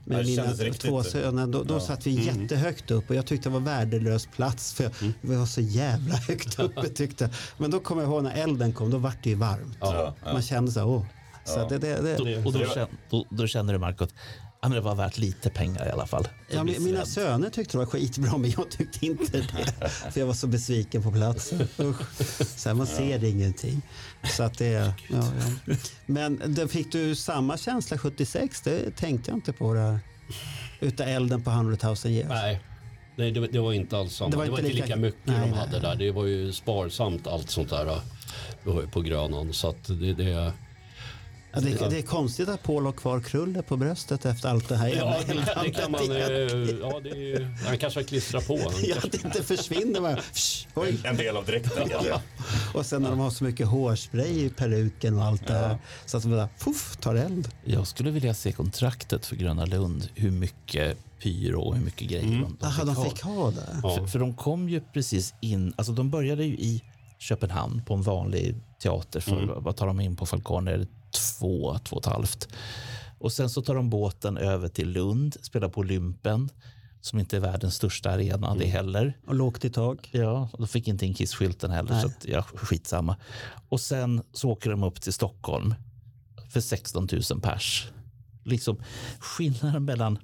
[0.04, 1.46] med mina två söner.
[1.46, 1.80] Då, då Ja.
[1.80, 5.46] satt vi jättehögt upp och jag tyckte det var värdelös plats för jag, vi var
[5.46, 7.32] så jävla högt uppe tyckte jag.
[7.58, 9.76] Men då kommer jag ihåg när elden kom, då vart det ju varmt.
[9.80, 10.32] Ja, ja.
[10.32, 11.04] Man kände så här, åh.
[11.44, 11.66] Så Ja.
[11.68, 14.14] det, det, det, Då, och då, då, då känner du Marco att
[14.60, 16.28] Ja, men det var värt lite pengar i alla fall.
[16.50, 19.88] Ja, min- mina söner tyckte det var skitbra men jag tyckte inte det.
[20.12, 21.68] För jag var så besviken på platsen.
[22.56, 23.82] Så här, man ser ingenting.
[24.24, 24.92] Så att det, ja,
[25.66, 25.74] ja.
[26.06, 28.60] Men det, fick du samma känsla 76?
[28.60, 29.74] Det tänkte jag inte på.
[29.74, 29.98] Det.
[30.80, 32.28] Utav elden på 100 000 years.
[32.28, 32.60] Nej,
[33.16, 34.30] Nej det, det var inte alls samma.
[34.30, 35.96] Det var, inte lika, mycket Nej, de nej, hade där.
[35.96, 37.86] Det var ju sparsamt allt sånt där
[38.66, 39.52] äh, på Grönan.
[39.52, 40.52] Så att det, det,
[41.64, 44.76] Ja, det, det är konstigt att Paul har kvar krullet på bröstet efter allt det
[44.76, 44.88] här.
[44.96, 46.00] Ja, det, det kan man...
[46.10, 46.18] eh,
[46.80, 48.56] Ja, det är, han kanske har klistrat på.
[48.58, 50.16] Han Ja, kanske- det inte försvinner bara.
[50.16, 50.98] Psh, oj.
[51.04, 51.88] En del av dräkten.
[52.08, 52.20] Ja.
[52.74, 55.78] Och sen när de har så mycket hårspray i peruken och allt det här.
[56.06, 57.48] Så att de bara puff, tar eld.
[57.64, 60.08] Jag skulle vilja se kontraktet för Gröna Lund.
[60.14, 63.80] Hur mycket pyro och hur mycket grejer de, de Jaha, de fick ha det.
[63.82, 66.82] För, för de kom ju precis in, alltså de började ju i
[67.18, 69.62] Köpenhamn på en vanlig teater för, Mm.
[69.62, 70.86] vad tar de in på Falconer?
[71.10, 72.48] Två, två och ett halvt.
[73.18, 76.48] Och sen så tar de båten över till Lund, spelar på Olympen
[77.00, 78.58] som inte är världens största arena Mm.
[78.58, 79.16] det heller.
[79.26, 80.08] Och lågt i tak.
[80.12, 82.02] Ja, och då fick inte in Kiss-skylten heller Nej.
[82.02, 83.16] så att, ja, skitsamma.
[83.68, 85.74] Och sen så åker de upp till Stockholm
[86.50, 87.88] för 16 000 pers.
[88.44, 88.82] Liksom
[89.18, 90.18] skillnaden mellan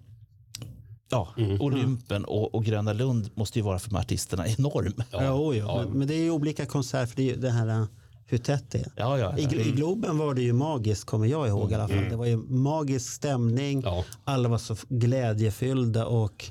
[1.11, 1.61] ja, Mm.
[1.61, 5.03] Olympen och, och Gröna Lund måste ju vara för de artisterna enorm.
[5.11, 5.79] Ja, oj, ja.
[5.85, 7.87] Men, men det är ju olika konserter för det är ju det här
[8.27, 8.93] hur tätt det är.
[8.97, 9.51] Ja, ja, I, ja.
[9.51, 11.99] I Globen var det ju magiskt kommer jag ihåg i alla fall.
[11.99, 12.11] Mm.
[12.11, 13.85] Det var ju magisk stämning.
[14.25, 16.45] Alla var så glädjefyllda och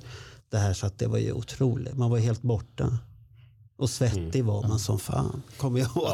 [0.50, 1.98] det här så att det var ju otroligt.
[1.98, 2.98] Man var helt borta.
[3.78, 4.45] Och svettig Mm.
[4.45, 5.41] var man som fan.
[5.58, 6.06] Kommer jag ihåg.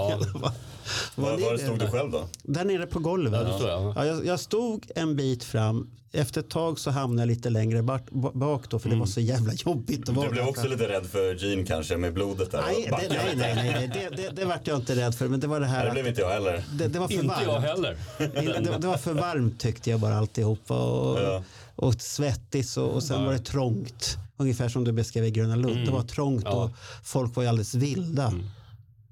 [0.41, 0.51] fall.
[1.15, 2.23] Var, var det stod du själv då?
[2.43, 3.47] Där nere på golvet.
[3.47, 3.93] Ja, står jag.
[3.97, 5.89] Ja, jag, jag stod en bit fram.
[6.11, 8.01] Efter ett tag så hamnade jag lite längre bak,
[8.33, 11.05] bak då för det var så jävla jobbigt att vara Du blev också lite rädd
[11.05, 12.61] för Gene kanske med blodet där.
[12.61, 14.09] Nej, det, nej, nej, nej.
[14.11, 15.27] Det, det, det vart jag inte rädd för.
[15.27, 16.63] Men det var det här Nej, det blev inte jag heller.
[16.73, 17.43] det, det var för Inte varmt.
[17.43, 17.97] jag heller.
[18.17, 20.77] Det, det var för varmt tyckte jag bara alltihopa.
[20.83, 21.43] Och, Ja.
[21.75, 23.25] och svettigt och, och sen Ja.
[23.25, 24.17] var det trångt.
[24.39, 25.73] Ungefär som du beskrev i Gröna Lund.
[25.73, 25.85] Mm.
[25.85, 26.51] Det var trångt Ja.
[26.51, 26.63] Mm.
[26.63, 26.71] och
[27.03, 28.33] folk var ju alldeles vilda.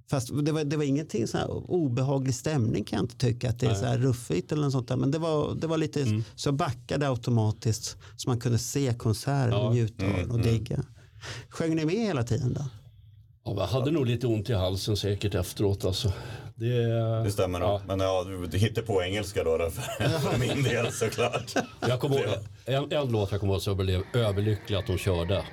[0.10, 3.50] Fast det var, det var ingenting så här obehaglig stämning kan jag inte tycka.
[3.50, 3.80] Att det är Nej.
[3.80, 4.96] så här ruffigt eller något sånt där.
[4.96, 6.24] Men det var, det var lite Mm.
[6.36, 7.98] så jag backade automatiskt.
[8.18, 9.68] Så man kunde se konserten Ja.
[9.68, 10.84] och njuta av den Mm, och digga.
[11.50, 12.66] Sjöng ni med hela tiden då?
[13.46, 15.86] Ja, jag hade nog lite ont i halsen säkert efteråt.
[15.86, 16.14] Alltså.
[16.60, 17.82] Det, Det stämmer nog.
[17.88, 21.54] Men ja, du, hittar på engelska då, då för, för min del såklart.
[21.80, 22.36] Jag kommer ihåg,
[22.66, 25.44] en, en låt jag kommer ihåg så jag blev överlycklig att de körde.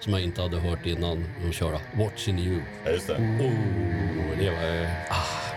[0.00, 1.80] Som jag inte hade hört innan de körde.
[1.98, 2.62] Watching you.
[2.84, 3.14] Ja, just det.
[3.14, 4.86] Oh, det var...
[5.10, 5.50] Ah.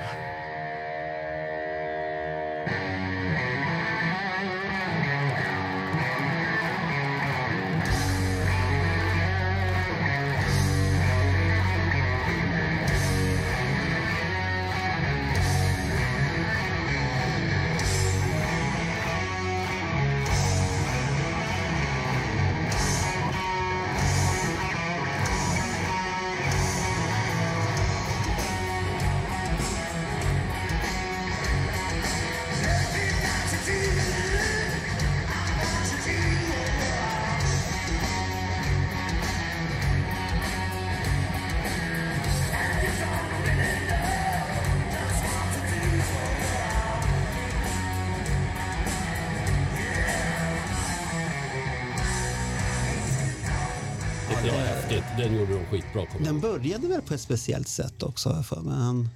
[55.94, 56.24] Skitbra på.
[56.24, 58.74] Den började väl på ett speciellt sätt också har jag för mig.
[58.78, 59.10] Han...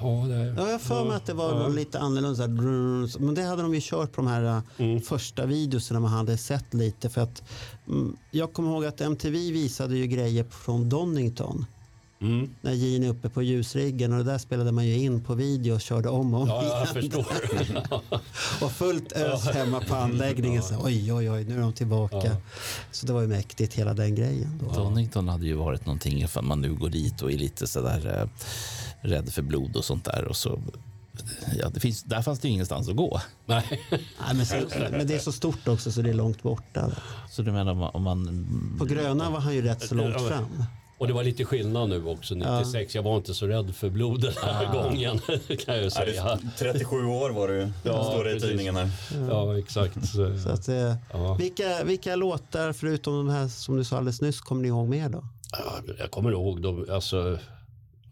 [0.00, 1.68] Ja, det, Ja, jag har för mig att det var ja.
[1.68, 2.48] lite annorlunda.
[3.18, 4.96] Men det hade de ju kört på de här Mm.
[4.96, 7.10] uh, första videorna man hade sett lite.
[7.10, 7.42] För att,
[7.88, 11.66] mm, jag kommer ihåg att MTV visade ju grejer från Donington.
[12.24, 12.50] Mm.
[12.60, 15.74] När Gene är uppe på ljusriggen och det där spelade man ju in på video
[15.74, 17.10] och körde om och om Ja, jag igen.
[17.10, 17.26] förstår.
[18.64, 20.62] och fullt ös hemma på anläggningen.
[20.62, 22.16] Så, oj, oj, oj, nu är de tillbaka.
[22.24, 22.36] Ja.
[22.90, 24.60] Så det var ju mäktigt hela den grejen.
[24.64, 24.74] Då.
[24.74, 28.28] Donington hade ju varit någonting ifall man nu går dit och är lite sådär eh,
[29.08, 30.24] rädd för blod och sånt där.
[30.24, 30.60] Och så,
[31.58, 33.20] ja, det finns, där fanns det ju ingenstans att gå.
[33.46, 33.80] Nej.
[33.90, 34.56] Nej, men, så,
[34.90, 36.90] men det är så stort också så det är långt borta.
[37.30, 37.90] Så du menar om man...
[37.94, 40.64] Om man På Gröna var han ju rätt så långt fram.
[40.98, 42.34] Och det var lite skillnad nu också.
[42.34, 45.18] 96, jag var inte så rädd för blod den här gången.
[45.64, 46.38] Kan jag Ja, säga.
[46.58, 48.90] det, 37 år var du, Ja, står det i tidningen här.
[49.30, 50.06] Ja, exakt.
[50.06, 51.34] Så, Så att, eh, ja.
[51.34, 55.08] vilka, vilka låtar förutom de här som du sa alldeles nyss kommer ni ihåg mer
[55.08, 55.24] då?
[55.52, 56.86] Ja, Jag kommer ihåg dem.
[56.90, 57.38] Alltså,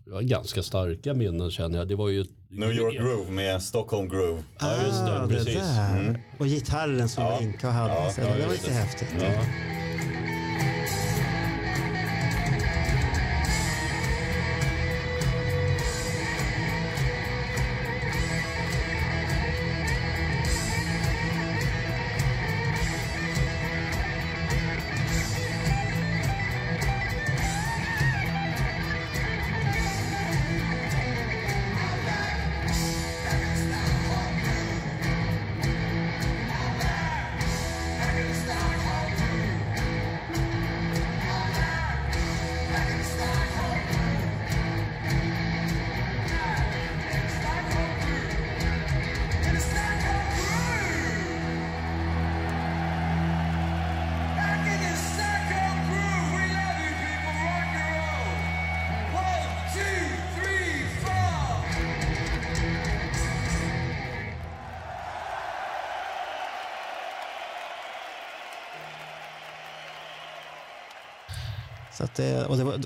[0.04, 1.88] det var ganska starka minnen känner jag.
[1.88, 2.24] Det var ju...
[2.48, 4.42] New York Groove med Stockholm Groove.
[4.60, 5.22] Ja, just det.
[5.22, 5.54] Ah, precis.
[5.54, 5.98] där.
[6.00, 6.16] Mm.
[6.38, 7.38] Och gitarren som Ja.
[7.40, 7.94] Linka hade.
[7.94, 8.72] Ja, så ja, det var lite det.
[8.74, 9.08] häftigt.
[9.20, 9.28] Ja.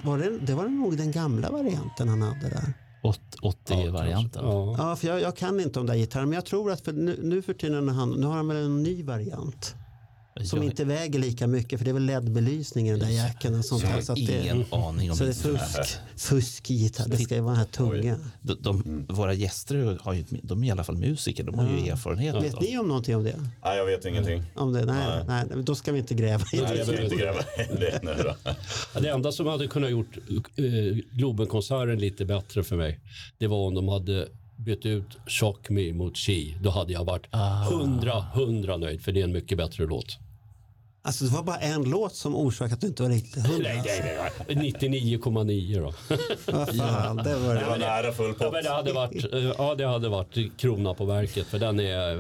[0.07, 2.73] Var, det, det var nog den gamla varianten han hade där.
[3.43, 4.45] 80-varianten.
[4.45, 4.75] Ja.
[4.79, 7.21] Ja, för jag, jag kan inte om där gitarren, men jag tror att för nu,
[7.23, 9.75] nu för tiden har han, nu har han väl en ny variant.
[10.45, 13.59] Som Jag- inte väger lika mycket, för det är väl LED-belysning i den där jäkeln.
[13.59, 15.59] Och sånt Jag har så att det, ingen aning om så det är det.
[15.59, 17.09] fusk, fusk i gitarr.
[17.09, 18.17] Det ska ju vara den här tunga.
[18.43, 21.89] De, de, våra gäster har ju, de är i alla fall musiker, de har ju
[21.91, 22.35] erfarenhet.
[22.35, 23.37] Vet ni om någonting om det?
[23.65, 24.43] Nej, jag vet ingenting.
[24.55, 24.85] Om det?
[24.85, 25.45] Nej, nej.
[25.65, 26.79] då ska vi inte gräva i Nej, det.
[26.79, 28.33] jag vill inte gräva det nu.
[28.95, 30.17] Ja, Det enda som hade kunnat gjort
[30.57, 30.65] eh,
[31.13, 33.01] Globenkonserten lite bättre för mig,
[33.39, 36.55] det var om de hade bytt ut Shock Me mot She.
[36.63, 37.27] Då hade jag varit
[37.71, 40.19] hundra, hundra nöjd, för det är en mycket bättre låt.
[41.07, 43.69] Alltså det var bara en låt som orsakade att du inte var riktigt hundra.
[43.69, 44.19] Nej, nej,
[44.57, 44.73] nej.
[44.73, 45.93] 99,9 då.
[46.53, 47.87] Vad fan, det var Det var det.
[47.87, 48.53] nära full Ja, pott.
[48.53, 52.11] men det hade varit, eh, ja, det hade varit krona på verket, för den är,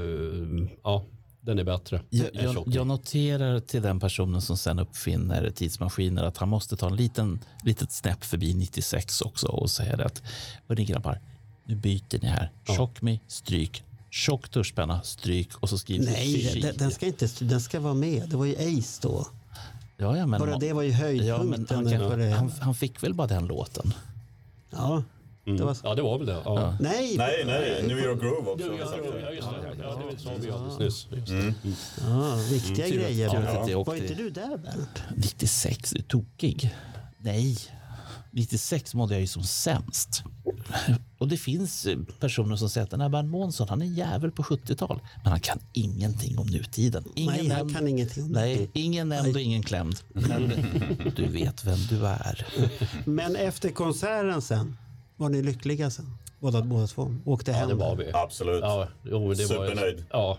[0.62, 1.04] eh, ja,
[1.40, 2.00] den är bättre.
[2.10, 6.86] Jag, jag, jag noterar till den personen som sen uppfinner tidsmaskiner att han måste ta
[6.86, 10.22] en liten, litet snäpp förbi 96 också och säga det att
[10.68, 11.20] Hörni grabbar,
[11.64, 12.50] nu byter ni här.
[12.76, 13.82] Chock me, stryk.
[14.16, 18.28] Tjock tuschpenna, stryk och så skriver Nej, den, den, ska inte, den ska vara med.
[18.28, 19.26] Det var ju Ace då.
[19.96, 21.76] ja, ja, men, Bara det var ju ja, höjdpunkten.
[21.76, 23.94] han, ja, kan, det, han, han fick väl bara den låten.
[24.70, 25.02] ja,
[25.44, 26.42] det var, Ja, det var väl det.
[26.44, 26.76] Ja.
[26.80, 28.66] nej, Nej, nej, New York Groove också.
[28.66, 29.82] Ja, ja, just det.
[29.82, 31.06] Ja, det sa vi alldeles
[31.62, 31.94] nyss.
[32.00, 33.66] Ja, viktiga att- grejer.
[33.66, 35.02] det Var inte du där Bernt?
[35.16, 36.74] 96, är du tokig?
[37.18, 37.56] Nej,
[38.36, 40.22] 96 mådde jag ju som sämst.
[41.18, 43.94] Och det finns eh, personer som säger att den här Bernt Månsson, han är en
[43.94, 45.00] jävel på 70-tal.
[45.22, 47.04] Men han kan ingenting om nutiden.
[47.14, 48.30] Ingen Nej, han kan ingenting om.
[48.32, 49.96] Nej, ingen nämnd och ingen klämd.
[50.12, 50.52] Men
[51.16, 52.46] du vet vem du är.
[53.04, 54.76] Men efter konserten sen,
[55.16, 56.16] var ni lyckliga sen?
[56.40, 57.14] Båda, båda två?
[57.24, 57.68] Åkte Ja, hem?
[57.68, 58.10] det var vi.
[58.12, 58.60] Absolut.
[58.60, 60.04] Ja, jo, det var, Supernöjd.
[60.10, 60.38] Ja,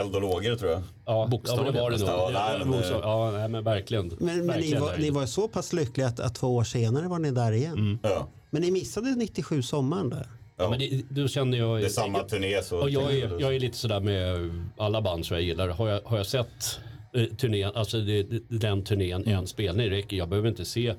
[0.00, 0.82] Eld och lågor tror jag.
[1.06, 2.34] ja, Bokstavligen ja, men det var det nog.
[2.34, 4.08] Ja, nej, men, Ja, nej, men verkligen.
[4.08, 7.08] Men, men ni, verkligen var, ni var så pass lyckliga att, att två år senare
[7.08, 7.98] var ni där igen.
[8.02, 8.28] Ja.
[8.50, 10.26] Men ni missade 97 sommaren där.
[10.58, 11.80] Ja, men det, då känner jag...
[11.80, 12.78] Det är samma turné så...
[12.80, 15.68] Och jag, är, jag är lite sådär med alla band som jag gillar.
[15.68, 16.80] Har jag, har jag sett
[17.14, 19.38] eh, turnén, alltså det, den turnén, Mm.
[19.38, 20.16] en spelning räcker.
[20.16, 20.94] Jag behöver inte se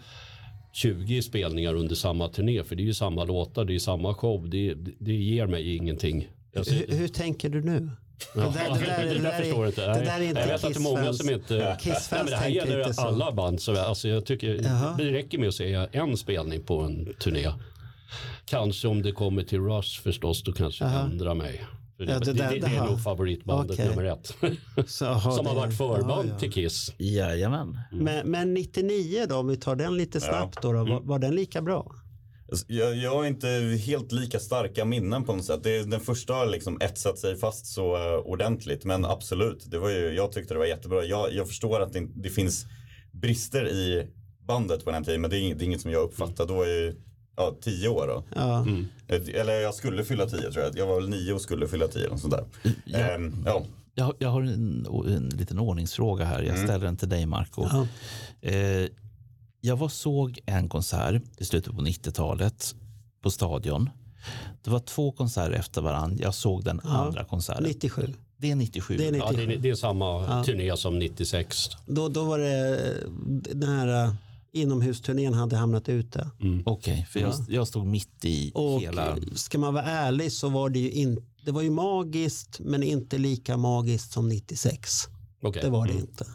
[0.71, 4.49] 20 spelningar under samma turné för det är ju samma låtar, det är samma show.
[4.49, 6.27] Det, det, det ger mig ingenting.
[6.63, 7.89] Ser- Hur, hur tänker du nu?
[8.33, 9.81] Det där- det där- det det där där är- förstår inte.
[9.87, 11.77] det där är inte jag vet att det är många som inte...
[11.79, 13.01] Kiss-fans Nej, men det här gäller inte så.
[13.01, 13.61] alla band.
[13.61, 14.95] Så, alltså, jag tycker Jaha.
[14.97, 17.47] det räcker med att se en spelning på en turné.
[18.45, 21.65] Kanske om det kommer till Rush förstås, då kanske jag ändrar mig.
[21.99, 23.89] Ja, det det, det, det är nog favoritbandet Okej.
[23.89, 24.35] nummer ett.
[24.89, 26.39] Så, aha, som har varit förband ja, ja.
[26.39, 26.93] till Kiss.
[26.97, 27.79] Jajamän.
[27.91, 31.35] Men, men 99 då, om vi tar den lite snabbt då, då var, var den
[31.35, 31.91] lika bra?
[32.67, 33.47] Jag, jag har inte
[33.85, 35.63] helt lika starka minnen på något sätt.
[35.63, 38.85] Det, den första har liksom etsat sig fast så eh, ordentligt.
[38.85, 41.03] Men absolut, det var ju, jag tyckte det var jättebra.
[41.03, 42.65] Jag, jag förstår att det, det finns
[43.11, 44.07] brister i
[44.47, 45.21] bandet på den tiden.
[45.21, 46.45] Men det är, inget- det är inget som jag uppfattar.
[46.45, 46.95] Då var jag ju
[47.35, 48.23] ja, tio år då.
[48.35, 48.65] Ja.
[49.07, 50.77] Eh, Eller jag skulle fylla tio tror jag.
[50.77, 52.07] Jag var väl nio och skulle fylla tio.
[52.07, 52.45] Och sånt där.
[52.85, 52.97] Ja.
[52.99, 53.63] Ehm, ja.
[53.95, 56.41] Jag, jag har en, en liten ordningsfråga här.
[56.43, 57.65] Jag ställer den till dig, Marco.
[57.71, 57.87] Ja.
[58.49, 58.87] Eh,
[59.61, 62.75] jag var såg en konsert i slutet på 90-talet
[63.21, 63.89] på Stadion.
[64.63, 66.17] Det var två konserter efter varandra.
[66.21, 67.63] Jag såg den andra konserten.
[67.63, 68.13] 97.
[68.37, 68.97] Det är 97.
[68.97, 69.53] Det är Ja, det, 97.
[69.53, 71.69] är, det är samma turné som 96.
[71.85, 72.93] Då, då var det
[73.53, 74.13] den här uh,
[74.51, 76.29] inomhusturnén hade hamnat ute.
[76.65, 79.17] Okej, för jag, jag stod mitt i Och hela...
[79.35, 83.17] ska man vara ärlig så var det ju inte det var ju magiskt men inte
[83.17, 84.89] lika magiskt som 96.
[85.41, 85.61] Okej.
[85.61, 86.25] Det var det inte.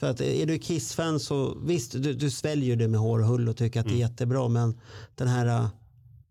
[0.00, 3.48] För att är du Kiss-fan så visst, du, du sväljer det med hår och hull
[3.48, 4.80] och tycker att det är jättebra men
[5.14, 5.68] den här äh,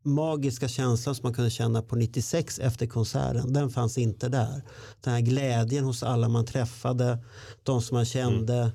[0.03, 4.64] magiska känslan som man kunde känna på 96 efter konserten, den fanns inte där.
[5.02, 7.18] Den här glädjen hos alla man träffade,
[7.64, 8.72] de som man kände,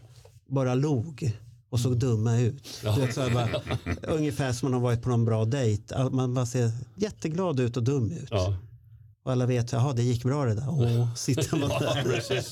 [0.47, 1.33] bara log
[1.71, 2.85] och såg dumma ut.
[2.85, 3.49] Vet, så bara,
[4.17, 6.09] ungefär som man har varit på någon bra dejt.
[6.11, 8.29] Man bara ser jätteglad ut och dum ut.
[8.31, 8.57] Ja.
[9.23, 10.67] Och alla vet, jaha det gick bra det där.
[10.69, 12.03] Åh, sitter man Ja, där.
[12.03, 12.51] precis.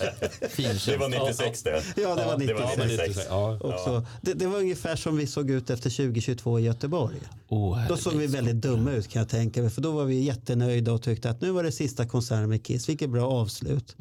[0.87, 1.83] Det var 96 det.
[1.97, 2.99] Ja, det var det var 96.
[3.09, 3.27] 96.
[3.31, 3.59] Ja.
[3.61, 4.07] Också.
[4.23, 7.17] Det, det var ungefär som vi såg ut efter 2022 i Göteborg.
[7.49, 9.71] Oh, Då såg vi väldigt dumma ut kan jag tänka mig.
[9.71, 12.89] För då var vi jättenöjda och tyckte att nu var det sista konserten med Kiss.
[12.89, 13.97] Vilket bra avslut.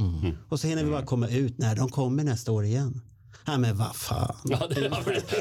[0.50, 1.58] Och så hinner vi bara komma ut.
[1.58, 3.02] Nej, de kommer nästa år igen.
[3.48, 4.36] Nej men vad fan.
[4.44, 4.92] Ja, det,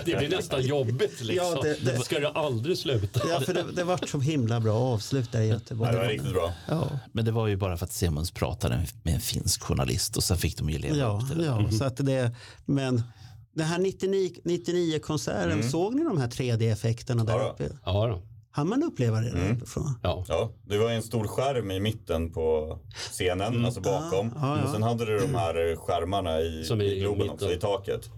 [0.04, 1.46] det blir nästan jobbigt liksom.
[1.54, 3.20] Ja, det- det- Ska det aldrig sluta?
[3.28, 5.92] Ja, för det, det var så himla bra avslut där i Ja, Göteborg.
[5.92, 6.52] det var riktigt bra.
[6.68, 10.24] Ja, Men det var ju bara för att Simons pratade med en finsk journalist och
[10.24, 11.44] sen fick de ju leva ja, upp till det.
[11.44, 12.34] ja så att det,
[12.64, 13.02] men
[13.54, 17.68] den här 99, 99 konserten, såg ni de här 3D-effekterna där Ja uppe?
[17.84, 18.22] Ja, då.
[18.56, 19.98] Hann man uppleva det där uppifrån?
[20.02, 20.24] ja.
[20.28, 24.32] Ja, det var en stor skärm i mitten på scenen, alltså bakom.
[24.34, 24.64] ja, ja.
[24.64, 27.34] Och sen hade du de här skärmarna i, Som i i Globen mitten.
[27.34, 28.10] också, i taket.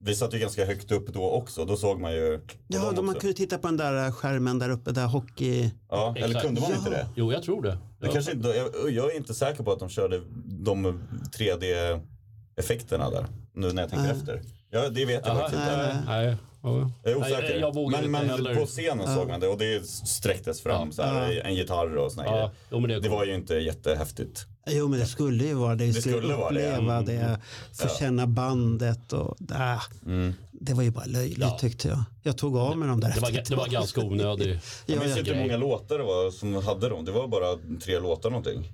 [0.00, 1.64] vi satt ju ganska högt upp då också.
[1.64, 4.92] Då såg man ju Ja, då man kunde titta på den där skärmen där uppe,
[4.92, 5.70] där hockey...
[5.90, 6.44] Ja, eller Exakt.
[6.46, 6.76] kunde man Ja.
[6.76, 7.06] inte det?
[7.16, 7.70] Jo, jag tror det.
[8.00, 8.12] det Ja.
[8.12, 11.00] kanske inte, jag, jag är inte säker på att de körde de
[11.38, 13.26] 3D-effekterna där.
[13.54, 14.16] Nu när jag tänker Nej.
[14.16, 14.42] efter.
[14.70, 16.38] Ja, det vet jag Aha, faktiskt inte.
[16.62, 16.90] Ja.
[17.02, 17.40] Jag är osäker.
[17.42, 18.54] Nej, jag vågar men men heller.
[18.54, 20.92] på scenen såg man det och det sträcktes fram Ja.
[20.92, 22.50] så här, en gitarr och såna Ja, grejer.
[22.70, 24.46] jo, men det, Det var ju inte jättehäftigt.
[24.70, 25.84] Jo, men det skulle ju vara det.
[25.84, 26.72] Vi Det skulle, skulle vara det.
[26.72, 27.40] uppleva det, Mm.
[27.72, 27.96] få Ja.
[27.98, 29.36] känna bandet och...
[29.50, 30.34] Äh, Mm.
[30.60, 31.58] Det var ju bara löjligt Ja.
[31.60, 32.04] tyckte jag.
[32.22, 34.46] Jag tog av mig dem där det, var, det var ganska onödigt.
[34.86, 35.18] Jag Ja, minns ja.
[35.18, 37.04] inte hur många låtar det var som hade dem.
[37.04, 38.72] Det var bara tre låtar någonting.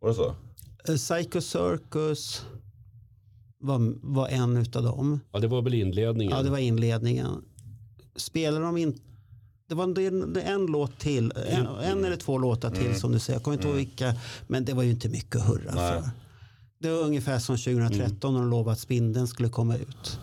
[0.00, 0.34] Var det så?
[0.88, 2.44] Eh, Psycho Circus
[3.62, 5.20] var, var en utav dem.
[5.32, 6.36] Ja, det var väl inledningen.
[6.36, 7.44] Ja, det var inledningen.
[8.16, 9.00] Spelade de in...
[9.68, 13.38] Det var en, en låt till, en, en eller två låtar till som du säger.
[13.38, 14.14] Jag kommer inte ihåg vilka,
[14.46, 16.02] men det var ju inte mycket att hurra Nej.
[16.02, 16.10] för.
[16.78, 20.18] Det var ungefär som 2013 när de lovade att spindeln skulle komma ut.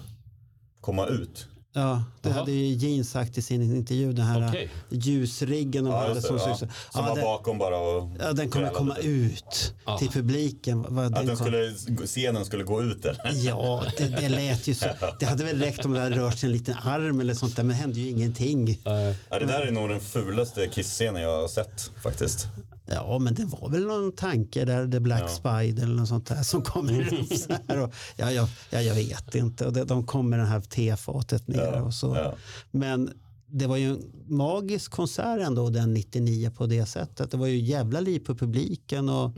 [0.81, 1.47] Komma ut.
[1.73, 2.39] Ja, det Jaha.
[2.39, 4.13] hade ju Gene sagt i sin intervju.
[4.13, 4.69] Den här Okej.
[4.89, 6.55] ljusriggen de Ja, det, som ja.
[6.57, 9.07] Som ja, var den, bakom bara och ja, den kommer komma lite.
[9.09, 9.97] ut Ja.
[9.97, 10.85] till publiken.
[10.89, 11.73] Vad Att den den skulle,
[12.05, 13.31] scenen skulle gå ut eller?
[13.33, 14.85] Ja, det, det lät ju så.
[15.19, 17.63] Det hade väl räckt om det hade rört sig en liten arm eller sånt där,
[17.63, 18.79] men det hände ju ingenting.
[18.83, 22.47] Ja, det där är nog den fulaste Kiss-scenen jag har sett faktiskt.
[22.91, 25.27] Ja, men det var väl någon tanke där, The Black Ja.
[25.27, 27.79] Spider eller något sånt där som kommer upp så här.
[27.83, 29.65] Och, ja, ja, ja, jag vet inte.
[29.65, 32.15] Och det, de kom med det här tefatet ner Ja, och så.
[32.15, 32.33] ja.
[32.71, 33.11] Men
[33.47, 37.31] det var ju en magisk konsert ändå den 99 på det sättet.
[37.31, 39.31] Det var ju jävla liv på publiken och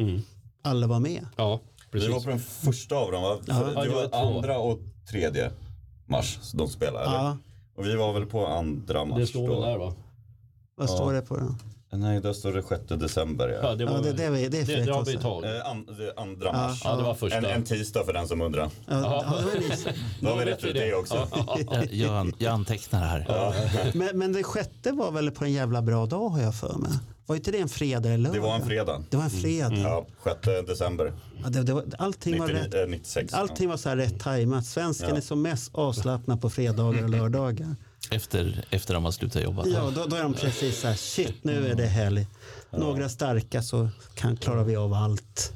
[0.62, 1.26] alla var med.
[1.38, 2.10] ja, Vi precis.
[2.10, 3.38] var på den första av dem va?
[3.46, 3.54] Ja.
[3.64, 4.80] Det det var andra och
[5.10, 5.52] tredje
[6.06, 7.06] mars de spelade.
[7.06, 7.38] Ja,
[7.76, 9.94] Och vi var väl på andra mars Det står väl där va?
[10.76, 11.56] vad står det på den?
[11.94, 13.50] Nej, där står det 6 december.
[13.50, 13.60] Ja.
[13.70, 15.46] Ja, det, var, Ja, det, det, är- det är det, fel det har vi tagit.
[15.52, 16.82] Eh, an, det andra mars.
[16.84, 17.38] Ja, det var första.
[17.38, 18.62] En, en tisdag för den som undrar.
[18.62, 19.94] Ja, ja, det var det.
[20.22, 21.16] Då har vi rätt ut det också.
[21.16, 21.76] Ja, ja, ja.
[21.76, 23.26] Jag, jag, an- jag antecknar här.
[23.94, 26.92] Men, men det sjätte var väl på en jävla bra dag har jag för mig.
[27.26, 28.34] Var inte det en fredag eller lördag?
[28.42, 29.04] Det var en fredag.
[29.10, 29.78] Det var en fredag.
[29.78, 31.14] Ja, 6 december
[31.44, 33.34] Ja, det, det var, allting, var 99, rätt, eh, 96.
[33.34, 34.66] allting var så här rätt tajmat.
[34.66, 35.16] Svensken Ja.
[35.18, 37.76] är som mest avslappnad på fredagar och lördagar.
[38.12, 39.68] Efter, efter de har slutat jobba.
[39.68, 42.28] Ja, då, då är de precis så här, shit nu är det helg.
[42.72, 45.54] Några starka så kan, klarar vi av allt.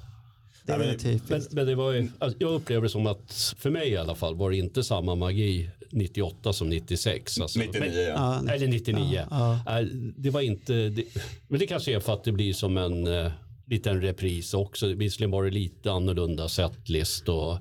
[0.65, 1.29] Det är Ja, men- väl typiskt.
[1.29, 4.15] Men, men det var ju, alltså, jag upplever det som att för mig i alla
[4.15, 7.39] fall var det inte samma magi 98 som 96.
[7.39, 8.41] Alltså, 99 ja.
[8.47, 9.25] Ja, Eller 99.
[9.31, 11.03] Ja, Nej, Det var inte, det,
[11.47, 13.31] men det kanske är för att det blir som en eh,
[13.65, 14.87] liten repris också.
[14.87, 17.57] Visserligen var det lite annorlunda setlist och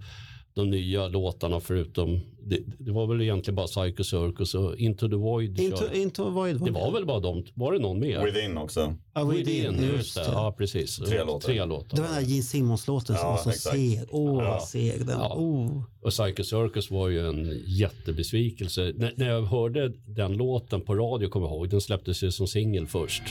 [0.54, 5.14] de nya låtarna förutom, det, det var väl egentligen bara Psycho Circus och Into the
[5.16, 5.60] Void.
[5.60, 8.24] Into, into Void det var väl bara de, var det någon mer?
[8.24, 8.94] Within också.
[9.14, 10.24] Ja, Within, Within, just det.
[10.32, 10.96] Ja, precis.
[10.96, 11.48] Tre låtar.
[11.48, 11.96] Tre låtar.
[11.96, 13.76] Det var den där Gene Simmons-låten som Ja, var så exakt.
[13.76, 14.00] seg.
[14.10, 14.50] Åh, Ja.
[14.50, 15.34] vad seg den Ja.
[15.36, 15.82] oh.
[16.00, 18.92] Och Psycho Circus var ju en jättebesvikelse.
[18.96, 22.46] När, när jag hörde den låten på radio, kommer jag ihåg, den släpptes ju som
[22.46, 23.22] singel först.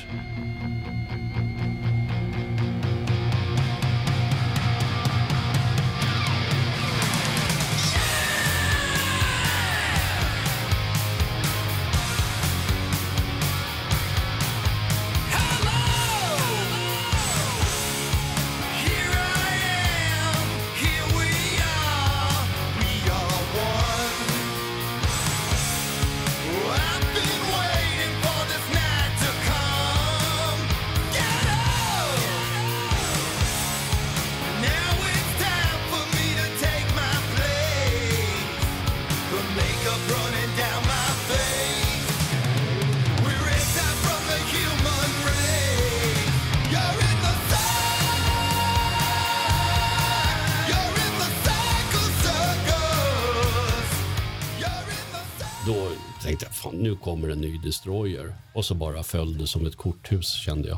[57.13, 58.33] Kommer en ny Destroyer.
[58.53, 60.77] Och så bara föll det som ett korthus kände jag.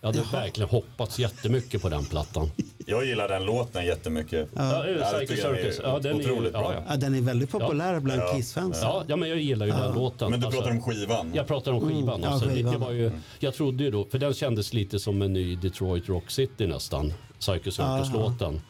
[0.00, 2.50] Jag hade verkligen hoppats jättemycket på den plattan.
[2.86, 4.48] Jag gillar den låten jättemycket.
[4.54, 5.80] Ja, Ja, Psycho är Circus.
[5.82, 6.74] Ja, den är, otroligt ja, bra.
[6.74, 6.82] ja.
[6.88, 8.34] Ja, den är väldigt populär bland Ja.
[8.36, 8.78] Kiss-fans.
[8.82, 10.30] Ja, ja, men jag gillar ju den låten.
[10.30, 11.30] Men du Alltså, pratar om skivan?
[11.34, 12.20] Jag pratar om skivan.
[12.22, 12.72] ja, alltså, det- skivan.
[12.72, 16.08] Det var ju, jag trodde ju då, för den kändes lite som en ny Detroit
[16.08, 17.12] Rock City nästan.
[17.38, 18.60] Psycho Circus-låten.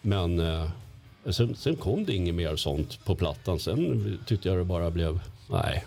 [0.00, 0.70] Men eh,
[1.30, 3.58] sen, sen kom det inget mer sånt på plattan.
[3.60, 5.20] Sen tyckte jag det bara blev,
[5.50, 5.84] nej.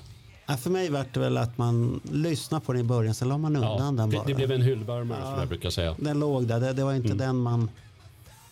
[0.49, 3.37] Ja, för mig var det väl att man lyssnade på den i början, sen la
[3.37, 4.25] man Ja, undan den det, bara.
[4.27, 5.95] det blev en hyllvärmare som jag brukar säga.
[5.99, 7.17] Den låg där, det, det var inte Mm.
[7.17, 7.69] den man...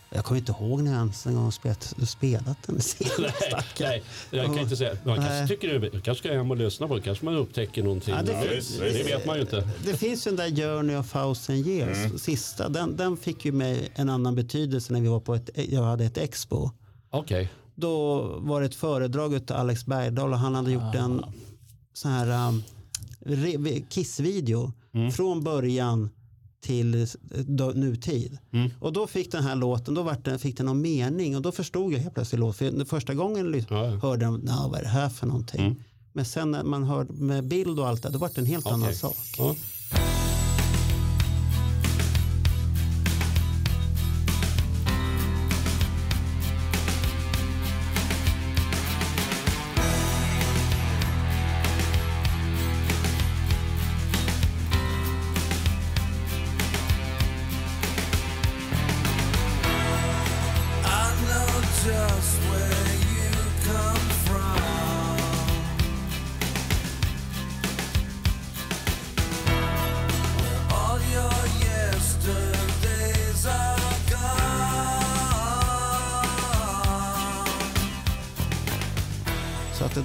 [0.10, 3.20] Jag kommer inte ihåg när jag ens en gång spelat, spelat den senast.
[3.52, 4.98] Nej, nej, jag kan inte säga.
[5.04, 5.48] Man kanske Nej.
[5.48, 7.02] tycker det, kanske ska hem och lyssna på det.
[7.02, 8.14] Kanske man upptäcker någonting.
[8.16, 9.70] Ja, det det, finns- det, vet man ju inte.
[9.86, 12.18] Det finns ju den där Journey of thousand years, Mm.
[12.18, 12.70] sista.
[12.70, 16.06] Den, den fick ju mig en annan betydelse när vi var på ett, jag hade
[16.06, 16.70] ett expo.
[17.10, 17.50] Okej.
[17.76, 21.24] då var det ett föredrag av Alex Bergdahl och han hade gjort en
[21.96, 22.64] sån här um,
[23.90, 24.72] Kiss-video
[25.12, 26.10] från början
[26.62, 27.08] till
[27.76, 28.38] nutid.
[28.80, 31.52] Och då fick den här låten, då vart den, fick den någon mening och då
[31.52, 32.58] förstod jag helt plötsligt låten.
[32.72, 33.70] För den första gången jag lys-
[34.02, 35.62] hörde jag, "Nå, vad är det här för någonting?
[36.14, 38.66] Men sen när man hörde med bild och allt det, då vart det en helt
[38.68, 39.18] annan sak.
[39.38, 39.56] Ja.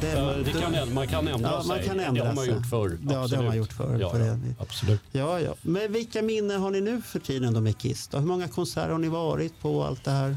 [0.01, 1.87] Det, Ja, det kan, man kan ändra Ja, man sig.
[1.87, 2.55] kan ändra det har man sig.
[2.55, 2.99] gjort förr.
[3.03, 3.55] Ja, det har man Absolut.
[3.57, 5.01] gjort förr Ja, på ja, absolut.
[5.13, 5.55] Ja, ja.
[5.63, 8.09] Men vilka minnen har ni nu för tiden då med Kiss?
[8.09, 8.19] Då?
[8.19, 10.37] Hur många konserter har ni varit på allt det här?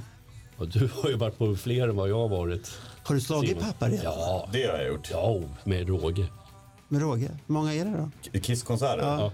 [0.64, 2.72] Och du har ju varit på fler än vad jag har varit.
[3.04, 3.64] Har du slagit Simon.
[3.64, 4.04] pappa redan?
[4.04, 5.08] Ja, Det har jag gjort.
[5.12, 6.28] ja med råge.
[6.88, 7.30] Med råge?
[7.48, 8.40] Hur många är det då?
[8.40, 9.04] Kisskonserter?
[9.04, 9.32] Ja.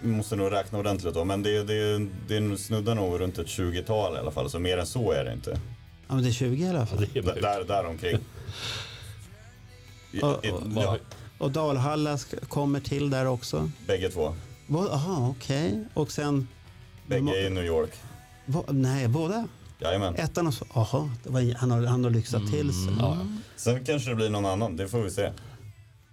[0.00, 1.98] Vi måste nog räkna ordentligt då, men det, det,
[2.28, 5.32] det snuddar nog runt ett 20-tal i alla fall, så mer än så är det
[5.32, 5.50] inte.
[6.08, 6.98] Ja, men det är 20 i alla fall.
[6.98, 7.42] Det är D- möjligt.
[7.42, 8.18] där, där omkring.
[10.12, 10.44] I, Och-
[10.76, 10.98] ja,
[11.38, 13.70] Och Dalhalla kommer till där också?
[13.86, 14.34] bägge två.
[14.68, 15.84] Jaha, okej.
[15.94, 16.48] Och sen...
[17.06, 17.90] Bägge i New York.
[18.46, 19.48] Bo- nej, båda?
[19.84, 20.14] Jajamän.
[20.16, 20.64] Ettan och så...
[21.24, 22.82] Det var- han har, han har lyxat till sig.
[22.92, 22.98] Mm.
[22.98, 23.18] Ja.
[23.56, 25.30] Sen kanske det blir någon annan, det får vi se.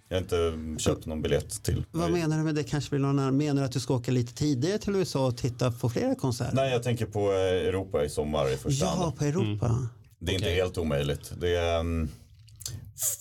[0.09, 1.85] Jag har inte köpt någon biljett till.
[1.91, 2.63] Vad menar du med det?
[2.63, 3.37] Kanske blir någon annan?
[3.37, 6.55] Menar du att du ska åka lite tidigare till USA och titta på flera konserter?
[6.55, 9.17] Nej, jag tänker på eh, Europa i sommar i första Ja, hand.
[9.17, 9.87] på Europa.
[10.19, 11.31] Det är inte helt omöjligt.
[11.41, 12.09] Det är, um,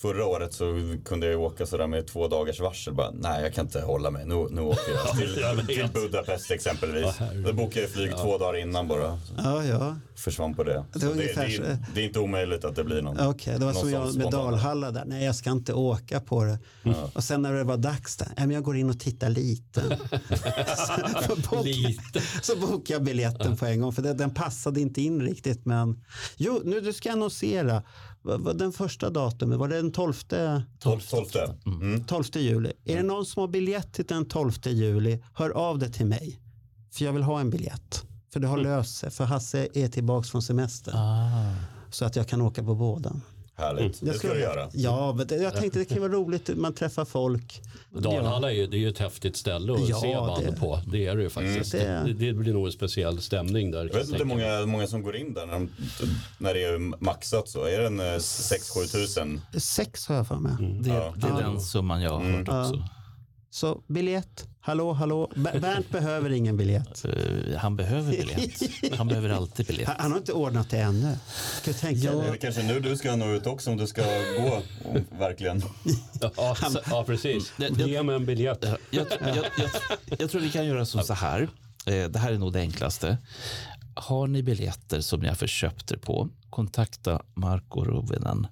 [0.03, 2.95] förra året så kunde jag åka sådär med två dagars varsel.
[2.95, 4.27] Bara, nej, jag kan inte hålla mig.
[4.27, 5.17] Nu, nu åker jag
[5.67, 7.19] till, till Budapest exempelvis.
[7.47, 9.19] Då bokade jag flyg två dagar innan bara.
[9.39, 9.97] Ja, ja.
[10.15, 10.85] Försvann på det.
[10.93, 13.29] Det var det, det, är, det är inte omöjligt att det blir någon.
[13.29, 14.31] Okej, det var som jag med.
[14.31, 15.05] Dalhalla där.
[15.07, 16.59] Nej, jag ska inte åka på det.
[17.15, 19.81] Och sen när det var dags där, men jag går in och tittar lite.
[21.27, 22.21] så, bok, Lite.
[22.43, 25.67] så bokade jag biljetten på en gång, för det, den passade inte in riktigt.
[25.67, 26.05] Men
[26.37, 27.83] jo, nu du ska annonsera.
[28.23, 30.13] Vad- Den första datumet, var det den 12,
[30.79, 31.01] 12.
[31.01, 31.01] 12.
[31.67, 32.05] Mm.
[32.05, 32.73] 12 juli?
[32.85, 36.41] Är det någon som har biljett till den 12 juli, hör av det till mig.
[36.93, 38.05] För jag vill ha en biljett.
[38.33, 40.93] För det har löst sig, för Hasse är tillbaka från semester.
[41.91, 43.13] Så att jag kan åka på båda.
[43.61, 44.69] Härligt, det ska du göra.
[44.73, 46.51] Ja, men det, jag tänkte det kan vara roligt.
[46.57, 47.61] Man träffar folk.
[47.91, 50.81] Dalhalla är, ju- det är ju ett häftigt ställe att Ja, se det- band på.
[50.87, 51.75] Det är det ju faktiskt.
[51.75, 52.07] Mm.
[52.07, 53.79] Det, det blir nog en speciell stämning där.
[53.87, 55.69] Jag vet inte hur många, många som går in där när, de,
[56.39, 57.65] när det är maxat så.
[57.65, 59.41] Är det en 6-7 tusen?
[59.59, 60.53] Sex har jag för mig.
[60.81, 61.15] Det, Ja.
[61.17, 62.85] det är den summan jag har hört också.
[63.51, 65.31] Så biljett, hallå, hallå.
[65.35, 67.05] Ber- Bernt behöver ingen biljett.
[67.05, 68.63] Eh, Han behöver biljett.
[68.99, 69.89] Han behöver alltid biljett.
[69.89, 71.17] Han, han har inte ordnat det ännu.
[71.63, 72.29] Ska tänka Det dig?
[72.31, 74.03] är kanske nu du ska nå ut också om du ska
[74.39, 74.63] gå,
[75.19, 75.63] verkligen.
[76.37, 77.53] Ja, så, ja precis.
[77.57, 78.65] Det- det- Ge mig en biljett.
[78.91, 79.45] Jag, jag, jag,
[80.19, 81.49] jag tror vi kan göra som så här.
[81.87, 83.19] Eh, Det här är nog det enklaste.
[83.95, 88.47] Har ni biljetter som ni har förköpt er på, kontakta Marco Rovinen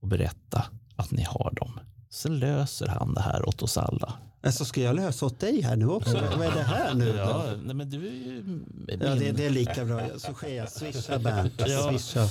[0.00, 0.64] och berätta
[0.96, 1.80] att ni har dem.
[2.10, 4.12] Sen löser han det här åt oss alla.
[4.44, 6.12] Alltså, ska jag lösa åt dig här nu också?
[6.38, 7.14] Vad är det här nu?
[7.16, 8.64] Ja, nej, men du är ju min.
[9.00, 10.00] Ja, det, det är lika bra.
[10.16, 10.70] Så sker jag.
[10.70, 11.52] Swisha Bernt.
[11.66, 11.90] Ja.
[11.90, 12.28] Swisha.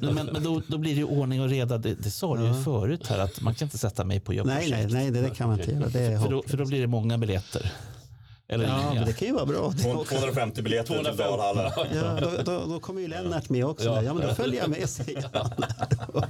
[0.00, 1.78] Men, men då, då blir det ju ordning och reda.
[1.78, 4.42] Det, det sa du ju förut här att man kan inte sätta mig på Nej,
[4.44, 4.92] nej, jobbprojekt.
[4.92, 5.88] nej, det, det kan man inte göra.
[5.88, 7.72] Det är För då, för då blir det många biljetter.
[8.48, 9.72] Eller Ja, men det kan ju vara bra.
[9.82, 10.14] Det också.
[10.14, 11.72] 250 biljetter till Dalhalla.
[11.94, 13.84] Ja, då, då, då kommer ju Lennart med också.
[13.84, 15.50] Ja, ja men då följer jag med, säger han.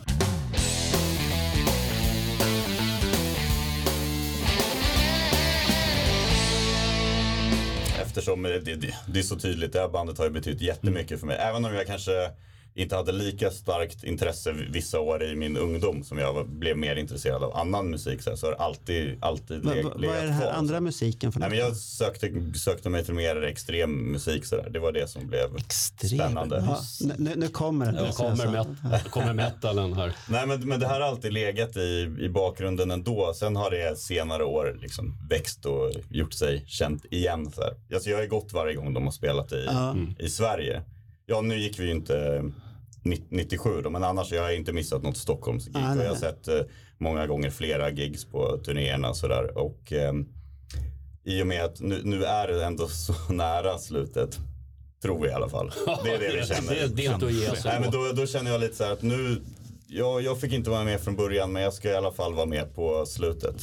[8.12, 11.26] Eftersom det, det, det är så tydligt, det här bandet har ju betytt jättemycket för
[11.26, 11.36] mig.
[11.36, 12.30] Även om jag kanske
[12.74, 17.42] inte hade lika starkt intresse vissa år i min ungdom som jag blev mer intresserad
[17.42, 20.50] av annan musik så, här, så har alltid, alltid leg- vad är det här kvar.
[20.52, 24.70] andra musiken för Nej, men jag sökte, sökte mig till mer extrem musik så där.
[24.70, 26.64] Det var det som blev Extrem spännande.
[26.68, 27.94] Ja, nu- nu, nu kommer den.
[28.04, 28.46] Nu kommer,
[28.90, 30.12] met, kommer metalen här.
[30.28, 33.32] Nej men, men det här har alltid legat i, i bakgrunden ändå.
[33.34, 37.50] Sen har det senare år liksom växt och gjort sig känt igen.
[37.52, 37.74] Så här.
[37.94, 39.96] Alltså, jag har gått varje gång de har spelat i, Ja.
[40.18, 40.82] i Sverige.
[41.32, 42.44] Ja nu gick vi ju inte
[43.28, 45.76] 97 då, men annars har jag inte missat något Stockholmsgig.
[45.76, 46.60] Ah, och jag har sett eh,
[46.98, 49.58] många gånger flera gigs på turnéerna och sådär.
[49.58, 50.26] Och ehm,
[51.24, 54.38] i och med att nu, nu är det ändå så nära slutet.
[55.02, 55.72] Tror vi i alla fall.
[56.04, 56.74] Det är det vi känner.
[56.74, 58.84] Det det är inte att ge sig Nej, men då, då känner jag lite så
[58.84, 59.42] här att nu,
[59.86, 62.46] jag, jag fick inte vara med från början men jag ska i alla fall vara
[62.46, 63.60] med på slutet.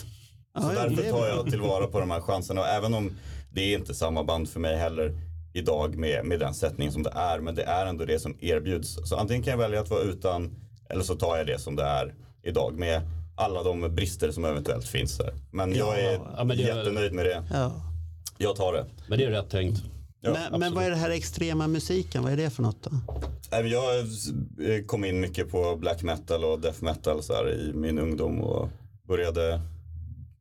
[0.62, 2.62] Så det därför är tar jag tillvara på de här chanserna.
[2.62, 3.12] Och även om
[3.52, 7.12] det är inte samma band för mig heller idag med, med den sättning som det
[7.16, 7.40] är.
[7.40, 8.98] Men det är ändå det som erbjuds.
[9.10, 10.56] Så antingen kan jag välja att vara utan
[10.90, 12.14] eller så tar jag det som det är
[12.44, 13.02] idag med
[13.36, 15.34] alla de brister som eventuellt finns där.
[15.52, 17.44] Men jag är Ja, men det jättenöjd med det.
[17.54, 17.72] Ja.
[18.38, 18.86] Jag tar det.
[19.08, 19.82] Men det är rätt tänkt.
[20.22, 22.24] Ja, men, men vad är det här extrema musiken?
[22.24, 22.92] Vad är det för något då?
[23.52, 28.00] Jag eh, kom in mycket på black metal och death metal så här, i min
[28.00, 28.70] ungdom och
[29.08, 29.62] började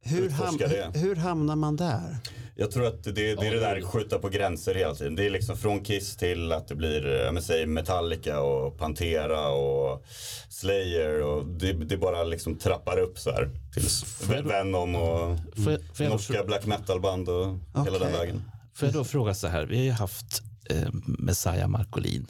[0.01, 0.91] Hur, ham utforska det.
[0.95, 2.17] hur, hur hamnar man där?
[2.61, 5.17] Jag tror att det, det är det där skjuta på gränser hela tiden.
[5.17, 10.05] Det är liksom från Kiss till att det blir säg Metallica och Pantera och
[10.49, 13.51] Slayer och det, det bara liksom trappar upp så här.
[13.75, 14.05] Tills
[14.45, 17.47] Venom och Får jag- får jag- norska black metal band och
[17.85, 18.43] hela den vägen.
[18.75, 22.27] Får jag då fråga så här, vi har ju haft eh, Messiah Marcolin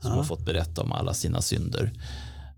[0.00, 1.92] som har fått berätta om alla sina synder.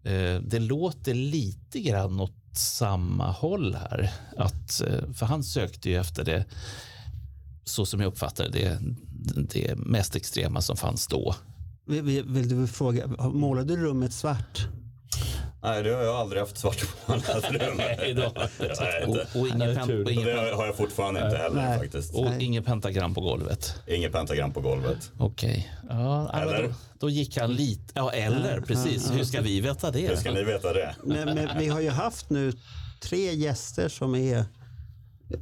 [0.05, 4.11] Eh, det låter lite grann åt samma håll här.
[4.37, 6.45] Att, eh, för han sökte ju efter det,
[7.65, 8.79] så som jag uppfattade det,
[9.37, 11.35] det mest extrema som fanns då.
[11.87, 14.69] Vill, vill du fråga, målade du rummet svart?
[15.65, 17.77] Nej, det har jag aldrig haft svart på rum.
[17.77, 18.23] Nej, då.
[18.59, 19.27] Jag vet Och, inte.
[19.35, 21.79] och, och, Och ingen, det har jag fortfarande inte heller Nej.
[21.79, 22.15] faktiskt.
[22.15, 23.75] och ingen pentagram på golvet.
[23.87, 25.11] Inget pentagram på golvet.
[25.19, 25.73] Okej.
[25.89, 26.63] Ja, ja, Eller?
[26.63, 27.93] Då, då gick han lite...
[27.95, 29.13] Ja, eller precis.
[29.13, 30.09] Hur ska vi veta det?
[30.09, 30.95] Hur ska ni veta det?
[31.05, 32.53] Men, men vi har ju haft nu
[33.01, 34.45] tre gäster som är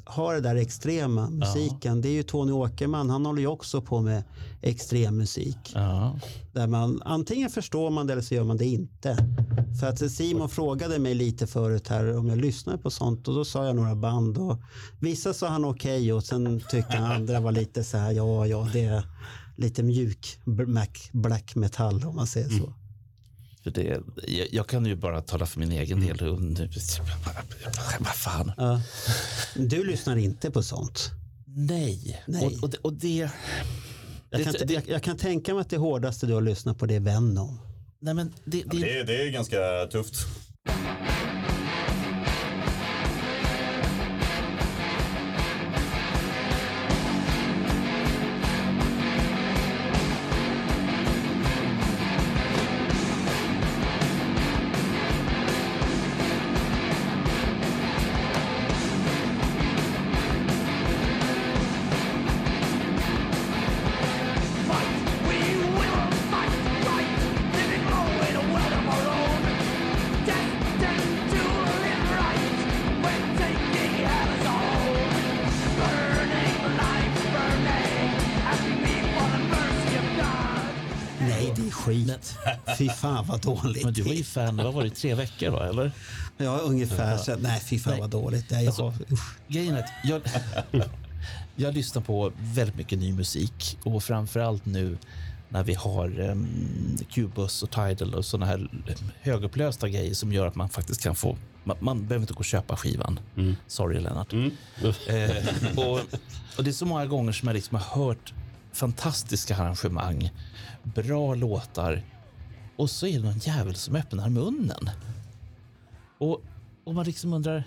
[0.05, 2.01] har det där extrema musiken.
[2.01, 4.23] Det är ju Tony Åkerman, han håller ju också på med
[4.62, 5.73] extrem musik.
[5.75, 6.19] Ja.
[6.53, 9.17] Där man, antingen förstår man det eller så gör man det inte.
[9.81, 13.45] För att Simon frågade mig lite förut här om jag lyssnar på sånt och då
[13.45, 14.59] sa jag några band och
[15.01, 18.69] vissa sa han okej och sen tyckte han andra var lite så här ja ja
[18.73, 19.05] det är
[19.57, 22.73] lite mjuk black, black metal om man säger så.
[23.62, 26.41] För det, jag, jag kan ju bara tala för min egen del.
[26.41, 26.55] Nu-
[27.99, 28.53] Vad fan?
[28.57, 28.81] Ja.
[29.55, 31.11] Du lyssnar inte på sånt?
[31.47, 32.23] Nej.
[32.27, 32.47] Nej.
[32.47, 33.31] Och, och, det- och det...
[34.31, 36.87] Jag kan, det, jag, jag kan tänka mig att det hårdaste du har lyssnat på
[36.87, 37.61] det är Venom.
[38.01, 39.57] nej, men det, det, Det, är- det är ganska
[39.93, 40.15] tufft.
[83.27, 83.85] Fan vad dåligt.
[83.85, 85.69] men du var ju fan, vad var det, tre veckor va?
[85.69, 85.93] Eller?
[86.37, 87.17] Ja, ungefär.
[87.17, 88.51] Så, nej, fy fan vad dåligt.
[88.51, 88.95] Nej, jag, Alltså.
[89.49, 90.23] Grejen är att jag,
[91.57, 94.99] jag lyssnar på väldigt mycket ny musik och framförallt nu
[95.49, 96.49] när vi har um,
[97.11, 98.71] Cubus och Tidal och sådana här
[99.21, 102.45] högupplösta grejer som gör att man faktiskt kan få man, man behöver inte gå och
[102.45, 103.21] köpa skivan.
[103.67, 104.33] Sorry Lennart.
[105.09, 106.01] Eh, och,
[106.59, 108.35] och det är så många gånger som jag liksom har hört
[108.73, 110.31] fantastiska arrangemang,
[110.83, 112.03] bra låtar
[112.81, 114.90] och så är det någon jävel som öppnar munnen.
[116.19, 116.43] Och,
[116.85, 117.65] och man liksom undrar,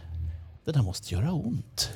[0.66, 1.90] det där måste göra ont.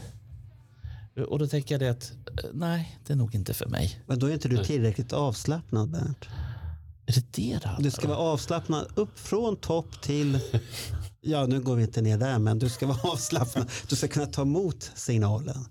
[1.29, 2.11] Och då tänker jag det att
[2.43, 4.01] eh, nej, det är nog inte för mig.
[4.05, 6.25] Men då är inte du tillräckligt avslappnad Bernt.
[7.05, 10.39] Är det det det Du ska vara avslappnad upp från topp till...
[11.21, 13.69] Ja, nu går vi inte ner där, men du ska vara avslappnad.
[13.89, 15.65] Du ska kunna ta emot signalen.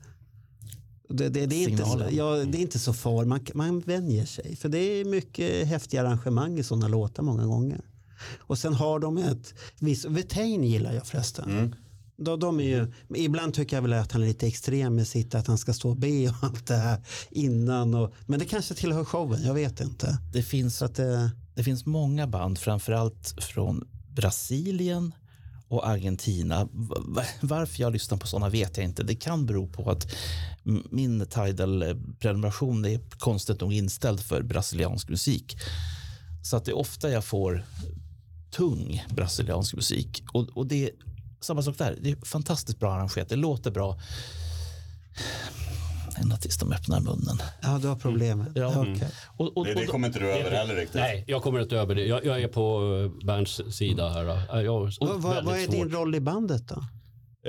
[1.08, 4.26] Det, det, det, är, inte så, ja, det är inte så farligt, man, man vänjer
[4.26, 4.56] sig.
[4.56, 7.80] För det är mycket häftiga arrangemang i sådana låtar många gånger.
[8.38, 10.04] Och sen har de ett visst...
[10.04, 11.74] Vetain gillar jag förresten.
[12.16, 15.34] De, de är ju, ibland tycker jag väl att han är lite extrem med sitt
[15.34, 17.00] att han ska stå och be och allt det här
[17.30, 17.94] innan.
[17.94, 20.18] Och, men det kanske tillhör showen, jag vet inte.
[20.32, 25.12] Det finns, att, eh, det finns många band, framförallt från Brasilien
[25.68, 26.68] och Argentina.
[27.40, 29.02] Varför jag lyssnar på sådana vet jag inte.
[29.02, 30.06] Det kan bero på att
[30.90, 35.56] min Tidal-prenumeration är konstigt nog inställd för brasiliansk musik.
[36.42, 37.64] Så att det är ofta jag får
[38.50, 40.24] tung brasiliansk musik.
[40.32, 40.90] Och, och det är
[41.40, 41.98] samma sak där.
[42.00, 43.28] Det är fantastiskt bra arrangerat.
[43.28, 44.00] Det låter bra.
[46.22, 47.38] Ända tills de öppnar munnen.
[47.62, 48.48] ja, du har problemet.
[48.54, 48.62] Ja.
[48.62, 49.08] Ja, okej.
[49.36, 51.00] Och, och, Det, det och, kommer inte du över heller riktigt.
[51.00, 52.04] Nej, jag kommer inte över det.
[52.04, 52.80] Jag, jag är på
[53.20, 54.24] eh, Bernts sida här.
[54.24, 56.84] Vad, vad, vad är din roll i bandet då?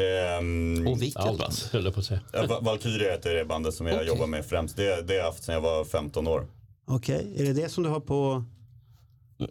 [0.02, 1.42] Ehm, och vilket band?
[1.42, 2.20] Allt, höll jag på att säga.
[2.62, 4.08] Valkyria heter det bandet som jag Okej.
[4.08, 4.76] jobbar med främst.
[4.76, 6.48] Det, det har jag haft sedan jag var 15 år.
[6.88, 8.44] Okej, är det det som du har på...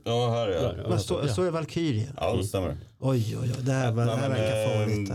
[0.05, 0.89] Ja, här är jag.
[0.89, 2.09] Vad står står det Valkyrie?
[2.17, 2.77] Ja, det stämmer.
[2.99, 3.63] Oj, oj, oj.
[3.65, 5.13] Det här, var- det här Nej, men, verkar ehm, farligt.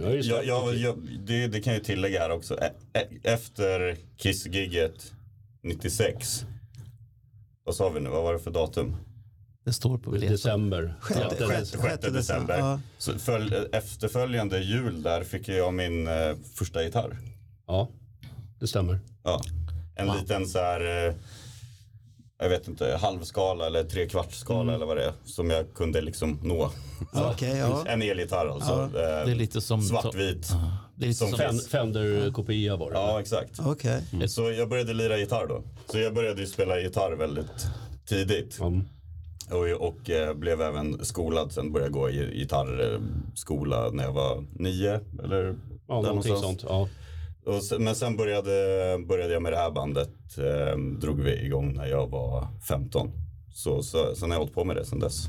[0.00, 2.58] det eh, jag, jag, jag, det, det kan jag tillägga här också.
[2.92, 5.12] E- Efter Kiss-gigget
[5.62, 6.44] 96.
[7.64, 8.08] Vad sa vi nu?
[8.08, 8.96] Vad var det för datum?
[9.64, 10.32] Det står på biljetten.
[10.36, 10.94] December.
[11.00, 12.58] Sjätte- Ja, sjätte- Sjätte, sjätte december.
[12.58, 12.80] Ja.
[12.98, 17.18] Så följ, efterföljande jul där fick jag min eh, första gitarr.
[17.66, 17.88] Ja,
[18.60, 18.98] det stämmer.
[19.24, 19.40] Ja.
[19.94, 21.14] En liten så här, eh,
[22.40, 24.74] jag vet inte, halvskala eller trekvartsskala Mm.
[24.74, 25.12] eller vad det är.
[25.24, 26.70] Som jag kunde liksom nå.
[27.12, 27.84] Ja, Okej, ja.
[27.88, 28.72] En elgitarr alltså.
[28.72, 29.82] Eh, Det är lite som...
[29.82, 30.48] Svartvit.
[30.96, 31.38] Det är lite Som som...
[31.38, 32.96] Fen- Fender-kopia var det.
[32.96, 33.60] Ja, exakt.
[33.66, 34.02] Okej.
[34.28, 35.62] Så jag började lira gitarr då.
[35.86, 37.66] Så jag började ju spela gitarr väldigt
[38.08, 38.60] tidigt.
[38.60, 38.82] Mm.
[39.50, 41.52] Och, och eh, blev även skolad.
[41.52, 45.00] Sen började jag gå i gitarrskola när jag var nio.
[45.24, 45.54] Eller
[45.88, 46.64] Ja, någonting sånt.
[46.68, 46.88] Ja.
[47.44, 48.50] Och sen, men sen började,
[49.08, 50.38] började jag med det här bandet.
[50.38, 53.10] Eh, drog vi igång när jag var 15.
[53.54, 55.28] Så, så sen har jag hållit på med det sen dess.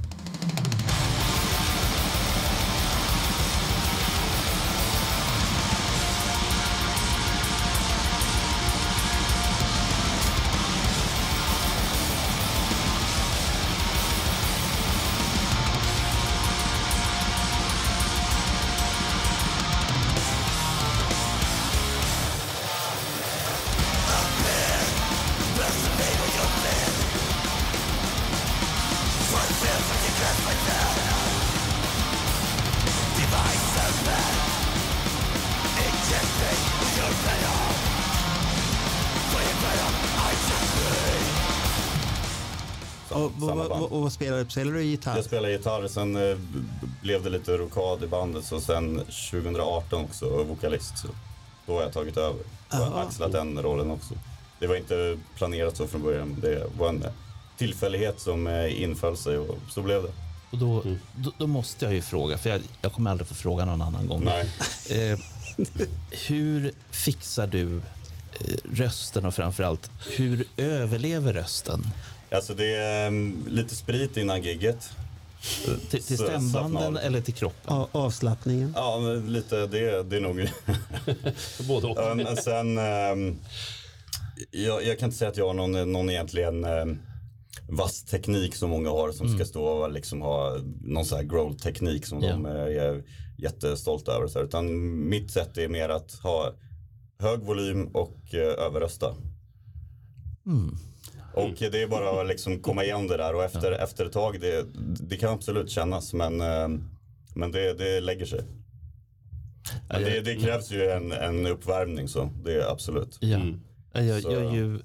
[44.51, 44.77] Spelar du?
[44.77, 45.15] Spelar gitarr?
[45.15, 46.37] Jag spelade gitarr, sen eh,
[47.01, 48.45] blev det lite rokad i bandet.
[48.45, 48.97] Så sen
[49.31, 50.97] 2018 också vokalist.
[50.97, 51.07] Så
[51.65, 52.43] då har jag tagit över.
[52.71, 53.01] Jag har Aha.
[53.01, 54.13] axlat den rollen också.
[54.59, 56.37] Det var inte planerat så från början.
[56.41, 57.05] Det var en
[57.57, 60.11] tillfällighet som eh, inföll sig och så blev det.
[60.51, 60.83] Och då,
[61.15, 64.07] då, då måste jag ju fråga, för jag, jag kommer aldrig få fråga någon annan
[64.07, 64.23] gång.
[64.23, 64.49] Nej.
[64.89, 65.19] Eh,
[66.27, 67.81] hur fixar du eh,
[68.73, 71.87] rösten och framförallt hur överlever rösten?
[72.35, 74.89] Alltså det är mm, lite sprit innan gigget.
[75.89, 77.73] Till, till slappna stämbanden eller till kroppen?
[77.73, 78.73] A- avslappningen?
[78.75, 80.35] Ja, men lite det, det är nog...
[81.67, 81.97] Både och.
[81.97, 83.37] Ja, men sen, ehm,
[84.51, 86.99] jag, jag kan inte säga att jag har någon, någon egentligen um,
[87.69, 92.05] vass teknik som många har som ska stå och liksom ha någon sån här growl-teknik
[92.05, 92.29] som Ja.
[92.31, 93.03] de eh, är
[93.37, 94.27] jättestolta över.
[94.27, 94.45] Så här.
[94.45, 94.65] Utan
[95.09, 96.53] mitt sätt är mer att ha
[97.19, 99.15] hög volym och uh, överrösta.
[101.33, 104.39] Och det är bara att liksom komma igen det där och efter, efter ett tag,
[104.41, 104.65] det,
[104.99, 106.67] det kan absolut kännas men, eh,
[107.35, 108.41] men det, det lägger sig.
[109.89, 113.17] Men det, det krävs ju en, en uppvärmning så, det är absolut.
[113.19, 113.39] Ja.
[113.93, 114.79] Jag, jag, Så- jag är ju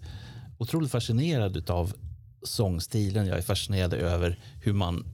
[0.59, 1.93] otroligt fascinerad av
[2.43, 3.27] sångstilen.
[3.27, 5.07] Jag är fascinerad över hur, man,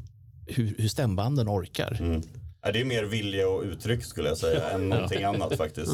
[0.47, 1.97] hur, hur stämbanden orkar.
[2.01, 2.23] Mm.
[2.65, 5.93] Ja, Det är mer vilja och uttryck skulle jag säga än någonting annat faktiskt.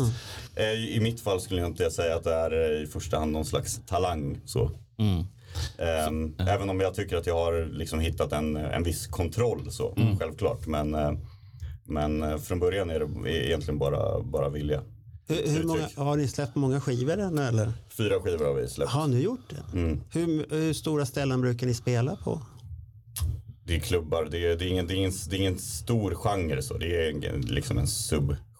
[0.56, 3.32] Eh, I mitt fall skulle jag inte säga att det är eh, i första hand
[3.32, 4.40] någon slags talang.
[4.44, 4.70] Så.
[4.98, 5.24] Mm.
[5.78, 9.96] Ehm, Även om jag tycker att jag har liksom hittat en, en viss kontroll så,
[10.20, 10.66] självklart.
[10.66, 11.12] Men, eh,
[11.84, 14.82] men eh, från början är det egentligen bara, bara vilja.
[15.28, 17.72] Hur, hur många, har ni släppt många skivor än eller?
[17.88, 18.90] Fyra skivor har vi släppt.
[18.90, 19.78] Har ni gjort det?
[19.78, 20.00] Mm.
[20.10, 22.42] Hur, hur stora ställen brukar ni spela på?
[23.64, 26.14] Det är klubbar, det är, det är, ingen, det är, ingen, det är ingen stor
[26.14, 26.78] genre så.
[26.78, 27.86] Det är en, liksom en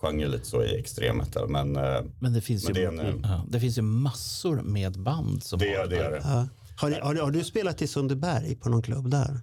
[0.00, 1.48] subgenre lite så i extrem metal.
[1.48, 4.98] Men, eh, Men det finns, Men ju, det en, ja, det finns ju massor med
[5.00, 6.20] band som det, har det är det.
[6.24, 6.46] Ja.
[6.76, 9.40] Har, har, du- har du spelat i Sundbyberg på någon klubb där?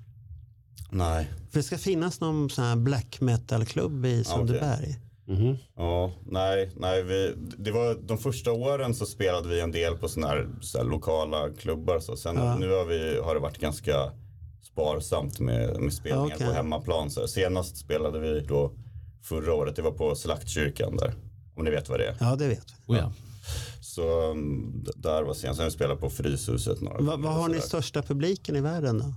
[0.92, 1.28] Nej.
[1.52, 4.96] För det ska finnas någon sån här black metal-klubb i Sundbyberg.
[5.28, 5.58] Mhm.
[5.76, 10.08] Ja, nej, nej vi, det var de första åren så spelade vi en del på
[10.08, 12.00] såna här, så här lokala klubbar.
[12.00, 12.18] Så.
[12.18, 12.58] Sen Ja.
[12.58, 14.12] nu har, vi, har det varit ganska
[14.64, 16.48] sparsamt med, med spelningar okej.
[16.48, 17.12] på hemmaplan.
[17.12, 17.28] Så.
[17.28, 18.72] Senast spelade vi då
[19.26, 21.14] förra året, det var på Slaktkyrkan där.
[21.56, 22.16] Om ni vet vad det är.
[22.20, 22.94] Ja, det vet vi.
[22.94, 23.12] Oh ja.
[23.82, 25.34] Så um, d- där var.
[25.34, 29.14] Sen vi spelat på Fryshuset några vad har ni största publiken i världen då?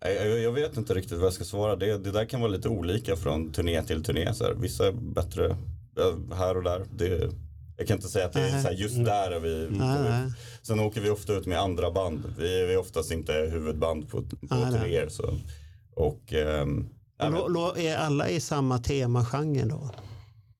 [0.00, 1.76] Jag, jag vet inte riktigt vad jag ska svara.
[1.76, 4.34] Det, det där kan vara lite olika från turné till turné.
[4.34, 4.54] Så här.
[4.54, 5.56] Vissa är bättre
[6.34, 6.84] här och där.
[6.96, 7.30] Det,
[7.76, 8.62] jag kan inte säga att det är Nej.
[8.62, 9.66] så här, just där är vi.
[9.70, 10.32] Nej, nej.
[10.62, 12.34] Sen åker vi ofta ut med andra band.
[12.38, 15.08] Vi är vi är oftast inte huvudband på, på turnéer.
[15.08, 15.38] Så.
[15.96, 16.66] Och, ja,
[17.18, 19.90] Och är alla i samma temagenre då?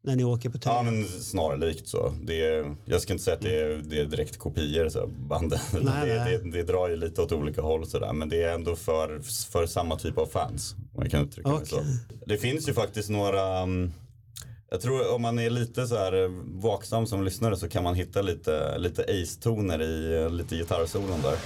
[0.03, 0.77] När ni åker på turné?
[0.77, 2.15] ja, men snarlikt så.
[2.23, 5.59] Det är, jag ska inte säga att det är, det är direkt kopior, så banden.
[5.73, 6.39] Nej, det, nej.
[6.45, 8.13] det, det drar ju lite åt olika håll så där.
[8.13, 9.21] Men det är ändå för,
[9.51, 10.75] för samma typ av fans.
[10.95, 11.77] Om jag kan uttrycka mig så.
[11.77, 11.99] Okej.
[12.27, 13.93] Det finns ju faktiskt några, um,
[14.71, 17.95] Jag tror om man är lite så här eh, vaksam som lyssnare så kan man
[17.95, 21.37] hitta lite, lite Ace-toner i eh, lite gitarrsolon där.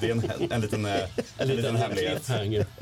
[0.00, 1.00] Det är, en, en liten, eh,
[1.38, 2.30] en liten hemlighet.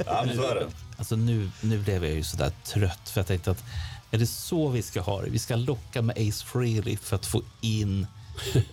[0.06, 0.66] Ja, men så är det.
[0.98, 3.64] Alltså nu, nu blev jag ju sådär trött för jag tänkte att
[4.10, 5.30] är det så vi ska ha det?
[5.30, 8.06] Vi ska locka med Ace Frehley för att få in...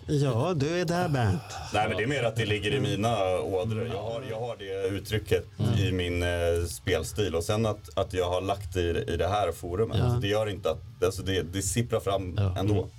[0.07, 1.41] Ja, du är där Bernt.
[1.74, 3.88] Nej, men det är mer att det ligger i mina ådror.
[3.88, 5.45] Jag har, jag har det uttrycket
[5.80, 6.30] i min eh,
[6.70, 9.98] spelstil och sen att, att jag har lagt det i, i det här forumet.
[9.98, 10.03] Ja.
[10.03, 12.90] Alltså, det gör inte att, alltså, det, det sipprar fram ändå.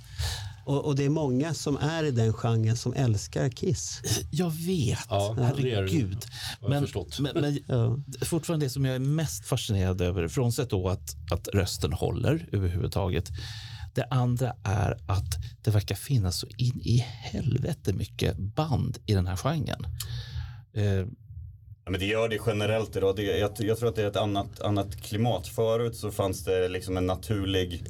[0.65, 4.01] Och, och det är många som är i den genren som älskar Kiss.
[4.31, 6.25] Jag vet, Ja, herregud.
[6.61, 6.87] Men,
[7.19, 7.97] men, men Ja.
[8.25, 13.29] fortfarande det som jag är mest fascinerad över, frånsett då att, att rösten håller överhuvudtaget.
[13.95, 19.27] Det andra är att det verkar finnas så in i helvete mycket band i den
[19.27, 19.85] här genren.
[20.73, 21.07] Eh,
[21.87, 23.15] Ja, men det gör det generellt idag.
[23.15, 25.47] Det, jag, jag tror att det är ett annat, annat klimat.
[25.47, 27.85] Förut så fanns det liksom en naturlig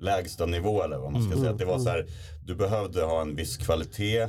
[0.00, 1.52] lägsta nivå eller vad man ska säga.
[1.52, 2.06] Det var så här,
[2.44, 4.20] du behövde ha en viss kvalitet.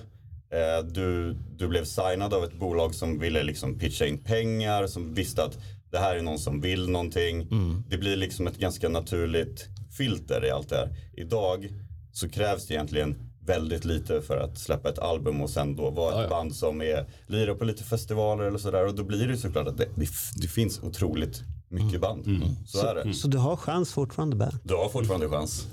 [0.54, 5.14] Eh, du, du blev signad av ett bolag som ville liksom pitcha in pengar, som
[5.14, 5.58] visste att
[5.92, 7.48] det här är någon som vill någonting.
[7.90, 9.68] Det blir liksom ett ganska naturligt
[9.98, 10.90] filter i allt det här.
[11.14, 11.70] Idag
[12.12, 13.16] så krävs det egentligen
[13.46, 16.30] väldigt lite för att släppa ett album och sen då vara ett Ja, ja.
[16.30, 18.88] band som är, lirar på lite festivaler eller sådär.
[18.88, 20.08] Och då blir det såklart att det, det,
[20.42, 21.42] det finns otroligt
[21.72, 22.26] mycket band.
[22.68, 23.14] Så är det.
[23.14, 24.62] Så du har chans fortfarande Bernt?
[24.64, 25.68] Du har fortfarande chans.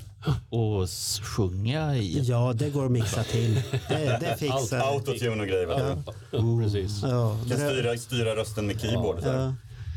[0.51, 0.89] och
[1.23, 2.21] sjunga i...
[2.23, 3.55] Ja, det går att mixa till.
[3.89, 5.67] Det, det fixar Autotune och grejer.
[5.67, 6.63] vet du.
[6.63, 7.03] Precis.
[7.03, 9.21] ja, Kan drö- styra, styra rösten med keyboard.
[9.23, 9.29] Så.
[9.29, 9.55] Ja.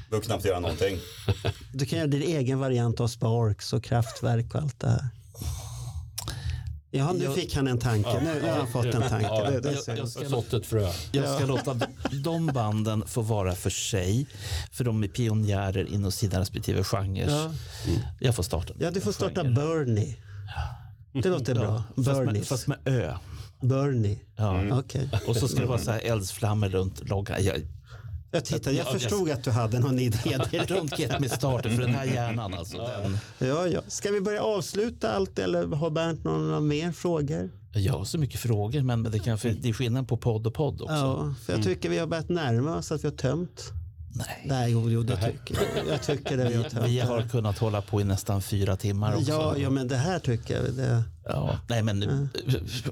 [0.09, 0.97] Behöver knappt göra någonting.
[1.73, 5.07] Du kan göra din egen variant av Sparks och kraftverk och allt det här.
[6.93, 8.21] Ja, nu Jag- fick han en tanke.
[8.23, 9.25] Nu, nu har han fått en tanke.
[9.27, 10.87] Ja, Det, det, jag- jag ska- ett frö.
[11.11, 11.79] Jag ska låta
[12.11, 14.27] de- de banden få vara för sig,
[14.71, 17.29] för de är pionjärer inom sina respektive genrer.
[17.29, 17.51] Ja.
[18.19, 18.73] Jag får starta.
[18.79, 19.53] ja, du får starta Genre.
[19.55, 20.17] Bernie.
[21.13, 21.83] Det låter bra.
[22.05, 23.13] Fast med, fast med ö.
[23.61, 24.19] Bernie.
[24.35, 24.79] Ja.
[24.79, 25.09] Okej.
[25.27, 27.43] Och så ska det vara så här eldsflammor runt loggan.
[27.43, 27.55] Jag,
[28.31, 30.17] Jag tittar, jag Ja, förstod att du hade någon idé.
[30.23, 30.71] direkt.
[30.71, 32.77] don't get me started för den här hjärnan alltså.
[32.77, 33.17] Den,
[33.49, 33.81] Ja, ja.
[33.87, 37.51] Ska vi börja avsluta allt eller har Bernt några mer frågor?
[37.73, 40.81] Jag har så mycket frågor men det, kan, det är skillnad på podd och podd
[40.81, 40.93] också.
[40.93, 43.71] Ja, för jag tycker vi har börjat närma oss att vi har tömt.
[44.13, 44.43] Nej.
[44.45, 45.87] Nej, jo, jo det tycker jag.
[45.87, 46.85] Jag tycker det vi har tömt.
[46.87, 49.31] Vi har kunnat hålla på i nästan fyra timmar också.
[49.31, 50.75] Ja, ja, men det här tycker jag.
[50.75, 52.29] Det, Ja, nej men mm.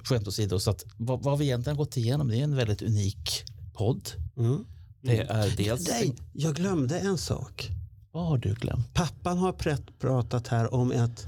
[0.03, 3.43] skämt åsido, så att vad, vad vi egentligen gått igenom det är en väldigt unik
[3.73, 4.09] podd.
[4.37, 4.65] mm.
[5.01, 5.87] Det är dels...
[5.87, 7.69] Nej, jag glömde en sak.
[8.11, 8.93] Vad har du glömt?
[8.93, 11.27] Pappan har pr- pratat här om ett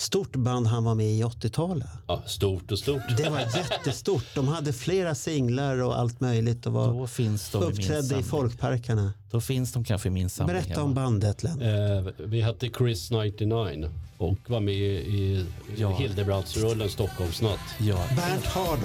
[0.00, 1.88] stort band han var med i 80-talet.
[2.06, 3.02] Ja, stort och stort.
[3.16, 4.24] Det var jättestort.
[4.34, 8.08] De hade flera singlar och allt möjligt och var Då finns de i uppträdde i
[8.08, 8.24] samling.
[8.24, 9.12] folkparkerna.
[9.30, 10.56] Då finns de kanske i min samling.
[10.56, 11.62] Berätta om bandet Len.
[11.62, 15.46] Eh, vi hette Chris 99 och var med i
[15.76, 15.96] Ja.
[15.98, 17.58] Hildebrandsrullen Stockholmsnatt.
[17.78, 18.76] Ja, Bernt har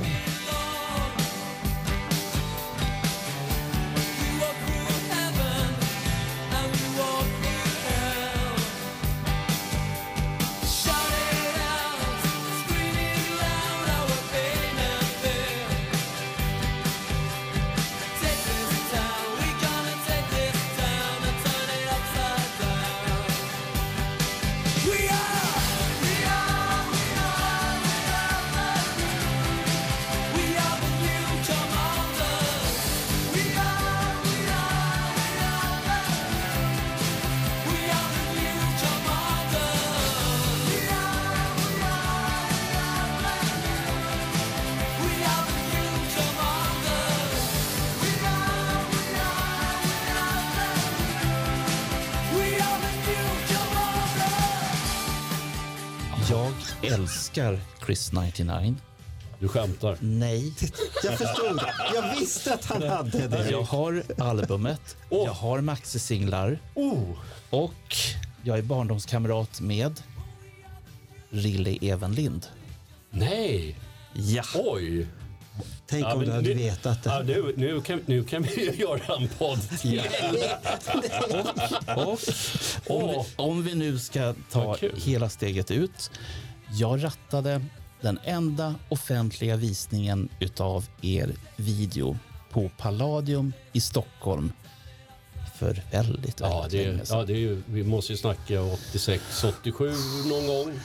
[57.86, 58.76] Chris99.
[59.40, 59.98] Du skämtar?
[60.00, 60.54] Nej.
[61.04, 61.60] Jag förstod.
[61.94, 63.50] Jag visste att han hade det.
[63.50, 65.26] Jag har albumet, oh.
[65.26, 67.04] jag har maxisinglar oh.
[67.50, 67.96] och
[68.44, 70.02] jag är barndomskamrat med
[71.30, 72.48] Rille Evenlind.
[73.10, 73.76] Nej!
[74.14, 74.44] Ja.
[74.56, 75.08] Oj!
[75.88, 77.10] Tänk ja, om du hade nu, vetat det.
[77.10, 80.02] Ja, nu, nu, kan, nu kan vi ju göra en podd till.
[81.96, 82.20] och,
[82.88, 86.12] och, om, vi, om vi nu ska ta hela steget ut
[86.72, 87.62] jag rattade
[88.02, 92.18] den enda offentliga visningen utav er video
[92.52, 94.52] på Palladium i Stockholm
[95.56, 97.18] för väldigt, Ja, väldigt det, länge sedan.
[97.20, 99.92] ja det är ju, vi måste ju snacka 86, 87
[100.30, 100.80] någon gång.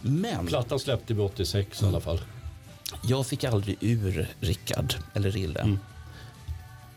[0.00, 2.20] Men Plattan släppte vi 86 i alla fall.
[3.02, 5.60] jag fick aldrig ur Rickard, eller Rille.
[5.60, 5.78] Mm.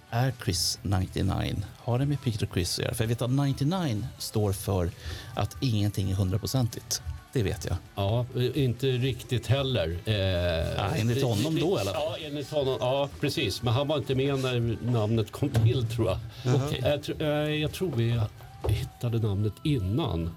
[0.10, 2.94] Är Chris 99, har det med Peter Chris att göra?
[2.96, 4.92] För jag vet att 99 står för
[5.36, 7.02] att ingenting är hundraprocentigt.
[7.34, 7.78] Det vet jag.
[7.96, 8.26] Ja,
[8.56, 9.98] inte riktigt heller.
[10.06, 11.94] Eh, Ja, enligt honom då i alla fall.
[11.94, 12.78] Ja, enligt honom.
[12.80, 13.62] Ja, precis.
[13.64, 16.18] Men han var inte med när namnet kom till tror jag.
[16.56, 17.02] Okej.
[17.18, 18.22] Jag, eh, jag tror vi
[18.68, 20.30] hittade namnet innan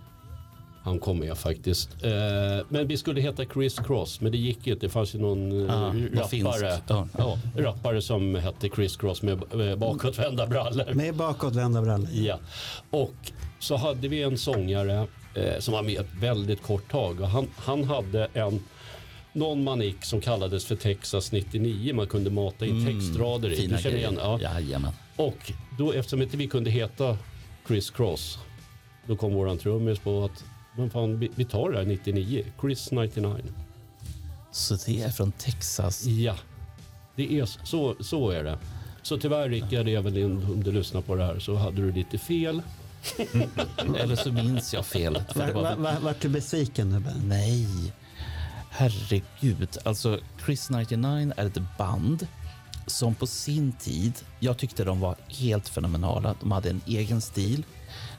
[0.85, 1.89] han kom med faktiskt.
[2.05, 2.10] Eh,
[2.69, 4.86] men vi skulle heta Chris Cross, men det gick inte.
[4.86, 7.39] Det fanns ju någon Ah, rappare, Ja, ja.
[7.56, 9.39] rappare som hette Chris Cross med
[9.78, 10.94] bakåtvända brallor.
[10.94, 12.09] Med bakåtvända brallor.
[12.12, 12.39] Ja,
[12.90, 13.14] och
[13.59, 17.46] så hade vi en sångare eh, som var med ett väldigt kort tag och han,
[17.56, 18.60] han hade en
[19.32, 23.52] någon manik som kallades för Texas 99 man kunde mata in textrader i.
[23.52, 24.14] Mm, Fina Du känner igen?
[24.14, 24.38] grejer.
[24.42, 24.60] Ja.
[24.60, 24.92] Jajamän.
[25.16, 27.18] Och då eftersom inte vi kunde heta
[27.66, 28.38] Chris Cross
[29.06, 30.44] då kom våran trummis på att
[30.76, 33.36] men fan, vi, vi tar det här 99, Chris 99.
[34.52, 36.04] Så det är från Texas.
[36.06, 36.36] Ja,
[37.16, 38.59] det är så, så är det.
[39.02, 42.62] Så tyvärr Rickard, även om du lyssnar på det här så hade du lite fel.
[43.98, 45.22] Eller så minns jag fel.
[45.34, 46.00] Var, var, var...
[46.00, 47.14] var, du besviken Nubbe?
[47.24, 47.92] Nej,
[48.70, 49.78] herregud.
[49.84, 52.26] Alltså Chris 99 är ett band
[52.86, 56.34] som på sin tid, jag tyckte de var helt fenomenala.
[56.40, 57.64] De hade en egen stil.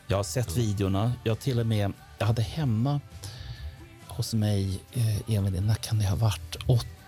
[0.07, 1.13] Jag har sett videorna.
[1.23, 2.99] Jag till och med, jag hade hemma
[4.07, 6.55] hos mig, eh, Emil, när kan det ha varit?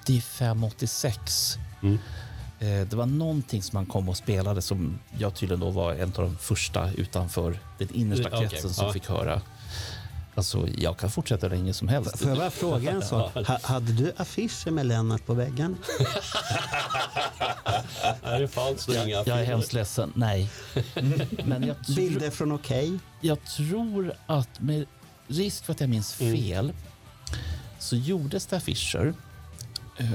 [0.04, 1.58] 85, 86.
[1.84, 2.00] Mm.
[2.60, 6.02] Eh, det var någonting som han kom och spelade som jag tydligen då var en
[6.16, 8.94] av de första utanför den innersta Okej, kretsen som ja.
[8.94, 9.42] fick höra.
[10.36, 12.20] Alltså, jag kan fortsätta länge som helst.
[12.20, 13.32] Får jag bara fråga en sak?
[13.48, 15.78] Ha, hade du affischer med Lennart på väggen?
[18.24, 20.50] Nej, det fanns inga Jag är hemskt ledsen, nej.
[21.46, 23.00] Men jag, tr- Bilder från Okej?
[23.22, 24.86] jag tror att med
[25.28, 26.74] risk för att jag minns fel
[27.80, 29.14] så gjordes det affischer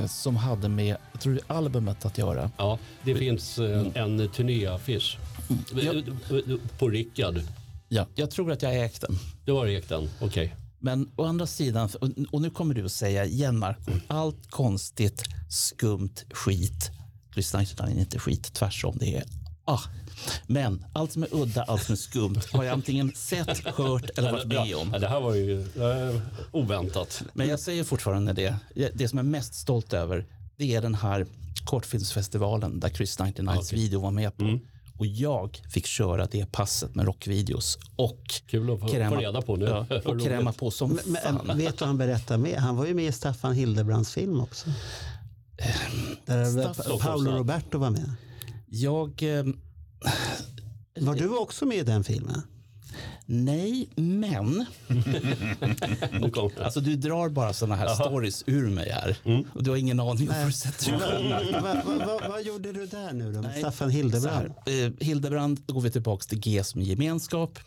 [0.08, 2.50] som hade med, jag tror det albumet att göra.
[2.56, 5.18] Ja, det finns en, en turnéaffisch
[6.78, 7.40] på Rickard.
[7.88, 9.18] Ja, jag tror att jag ägt den.
[9.44, 10.54] Det var ägt den, okej.
[10.78, 11.88] Men å andra sidan,
[12.32, 16.90] och- nu kommer du att säga igen Marco, allt konstigt, skumt, skit.
[17.34, 18.96] Chris 99 är inte skit, tvärsom.
[19.00, 19.24] Det är
[19.64, 19.80] ah.
[20.46, 24.32] Men allt som är udda, allt som är skumt har jag antingen sett, hört eller
[24.32, 24.90] varit med om.
[24.92, 26.20] Ja, det här var ju eh,
[26.52, 27.22] oväntat.
[27.32, 28.56] Men jag säger fortfarande det.
[28.94, 30.26] Det som jag är mest stolt över
[30.56, 31.26] det är den här
[31.64, 34.58] kortfilmsfestivalen där Chris 99s video var med på.
[34.98, 39.56] Och jag fick köra det passet med rockvideos och Kul att få, få reda på
[39.56, 39.64] nu.
[39.64, 41.40] ja, och kräma på som Men, fan.
[41.44, 42.58] men, vet du vad han berättar med?
[42.58, 44.70] Han var ju med i Staffan Hildebrands film också.
[46.26, 48.14] Där Staffan- Paolo Roberto var med.
[48.66, 49.22] Jag...
[49.22, 49.44] Eh,
[51.00, 52.42] Var du också med i den filmen?
[53.30, 54.66] nej, men...
[56.56, 56.64] Det.
[56.64, 59.16] Alltså du drar bara såna här stories ur mig här.
[59.54, 63.40] Och du har ingen aning om hur du sätter vad gjorde du där nu då?
[63.40, 64.52] Nej, Staffan Hildebrand?
[64.66, 67.58] här, eh, Hildebrand, då går vi tillbaka till G som gemenskap.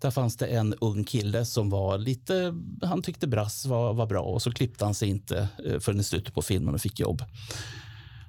[0.00, 4.22] Där fanns det en ung kille som var lite, han tyckte brass var, var bra
[4.22, 7.22] och så klippte han sig inte eh, förrän i slutet på filmen och fick jobb.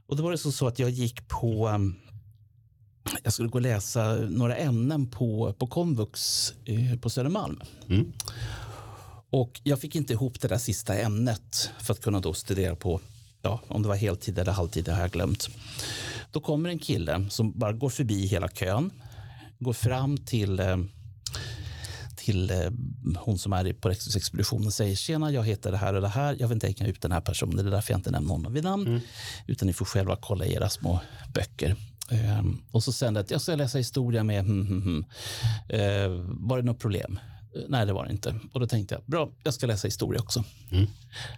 [0.07, 1.77] Och då var det så, så att jag gick på, eh,
[3.23, 7.61] jag skulle gå och läsa några ämnen på, på komvux eh, på Södermalm.
[9.29, 13.01] Och jag fick inte ihop det där sista ämnet för att kunna då studera på,
[13.41, 15.49] ja, om det var heltid eller halvtid, det har jag glömt.
[16.31, 18.91] Då kommer en kille som bara går förbi hela kön,
[19.59, 20.77] går fram till, eh,
[22.15, 22.71] till eh,
[23.19, 26.37] hon som är på rektorsexpeditionen säger tjena, jag heter det här och det här.
[26.39, 27.55] Jag vill inte hänga ut den här personen.
[27.55, 29.01] Det är därför jag inte nämner honom vid namn.
[29.47, 30.99] Utan ni får själva kolla i era små
[31.33, 31.75] böcker.
[32.09, 35.05] Ehm, och så sen att jag ska läsa historia med hmm, hmm, hmm.
[35.69, 36.09] Eh,
[36.47, 37.19] var det något problem?
[37.55, 38.35] Eh, Nej, det var det inte.
[38.53, 40.43] Och då tänkte jag, bra, jag ska läsa historia också.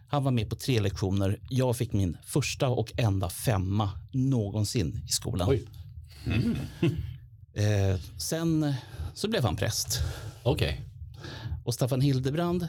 [0.08, 1.40] Han var med på tre lektioner.
[1.50, 5.50] Jag fick min första och enda femma någonsin i skolan.
[5.50, 5.66] Oj.
[7.54, 8.74] Eh, sen
[9.14, 10.00] så blev han präst.
[10.44, 10.82] Okej.
[11.64, 12.68] Och Staffan Hildebrand,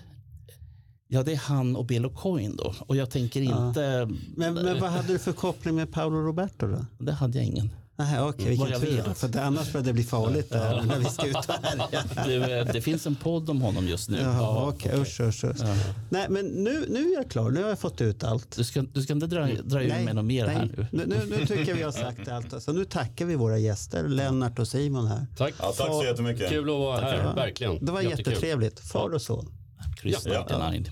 [1.09, 2.75] ja det är han och Bill Coin då.
[2.81, 6.87] Och jag tänker inte, Men, men vad hade du för koppling med Paolo Roberto då?
[6.99, 7.71] det hade jag ingen.
[8.05, 9.03] Nej, okej, Vad vilken jag tur.
[9.09, 12.03] då, För det, annars börjar det bli farligt där när vi ska ut och härja.
[12.27, 14.19] Du, eh, det finns en podd om honom just nu.
[14.21, 14.93] Jaha, okej.
[15.01, 15.57] Usch, usch, usch.
[16.09, 17.51] Nej, men nu, nu är jag klar.
[17.51, 18.57] Nu har jag fått ut allt.
[18.57, 20.87] Du ska, du ska inte dra, dra ur med något mer här nu.
[20.93, 22.55] nu, nu, nu tycker jag vi har sagt allt.
[22.55, 25.27] Alltså, nu tackar vi våra gäster, Lennart och Simon här.
[25.37, 25.55] Tack.
[25.59, 26.49] Ja, tack så jättemycket.
[26.49, 27.33] Kul att vara här, Ja.
[27.33, 27.85] verkligen.
[27.87, 28.33] Det var Jättekul.
[28.33, 28.81] jättetrevligt.
[28.81, 29.49] Far och son.
[30.03, 30.19] Ja.
[30.73, 30.85] 99.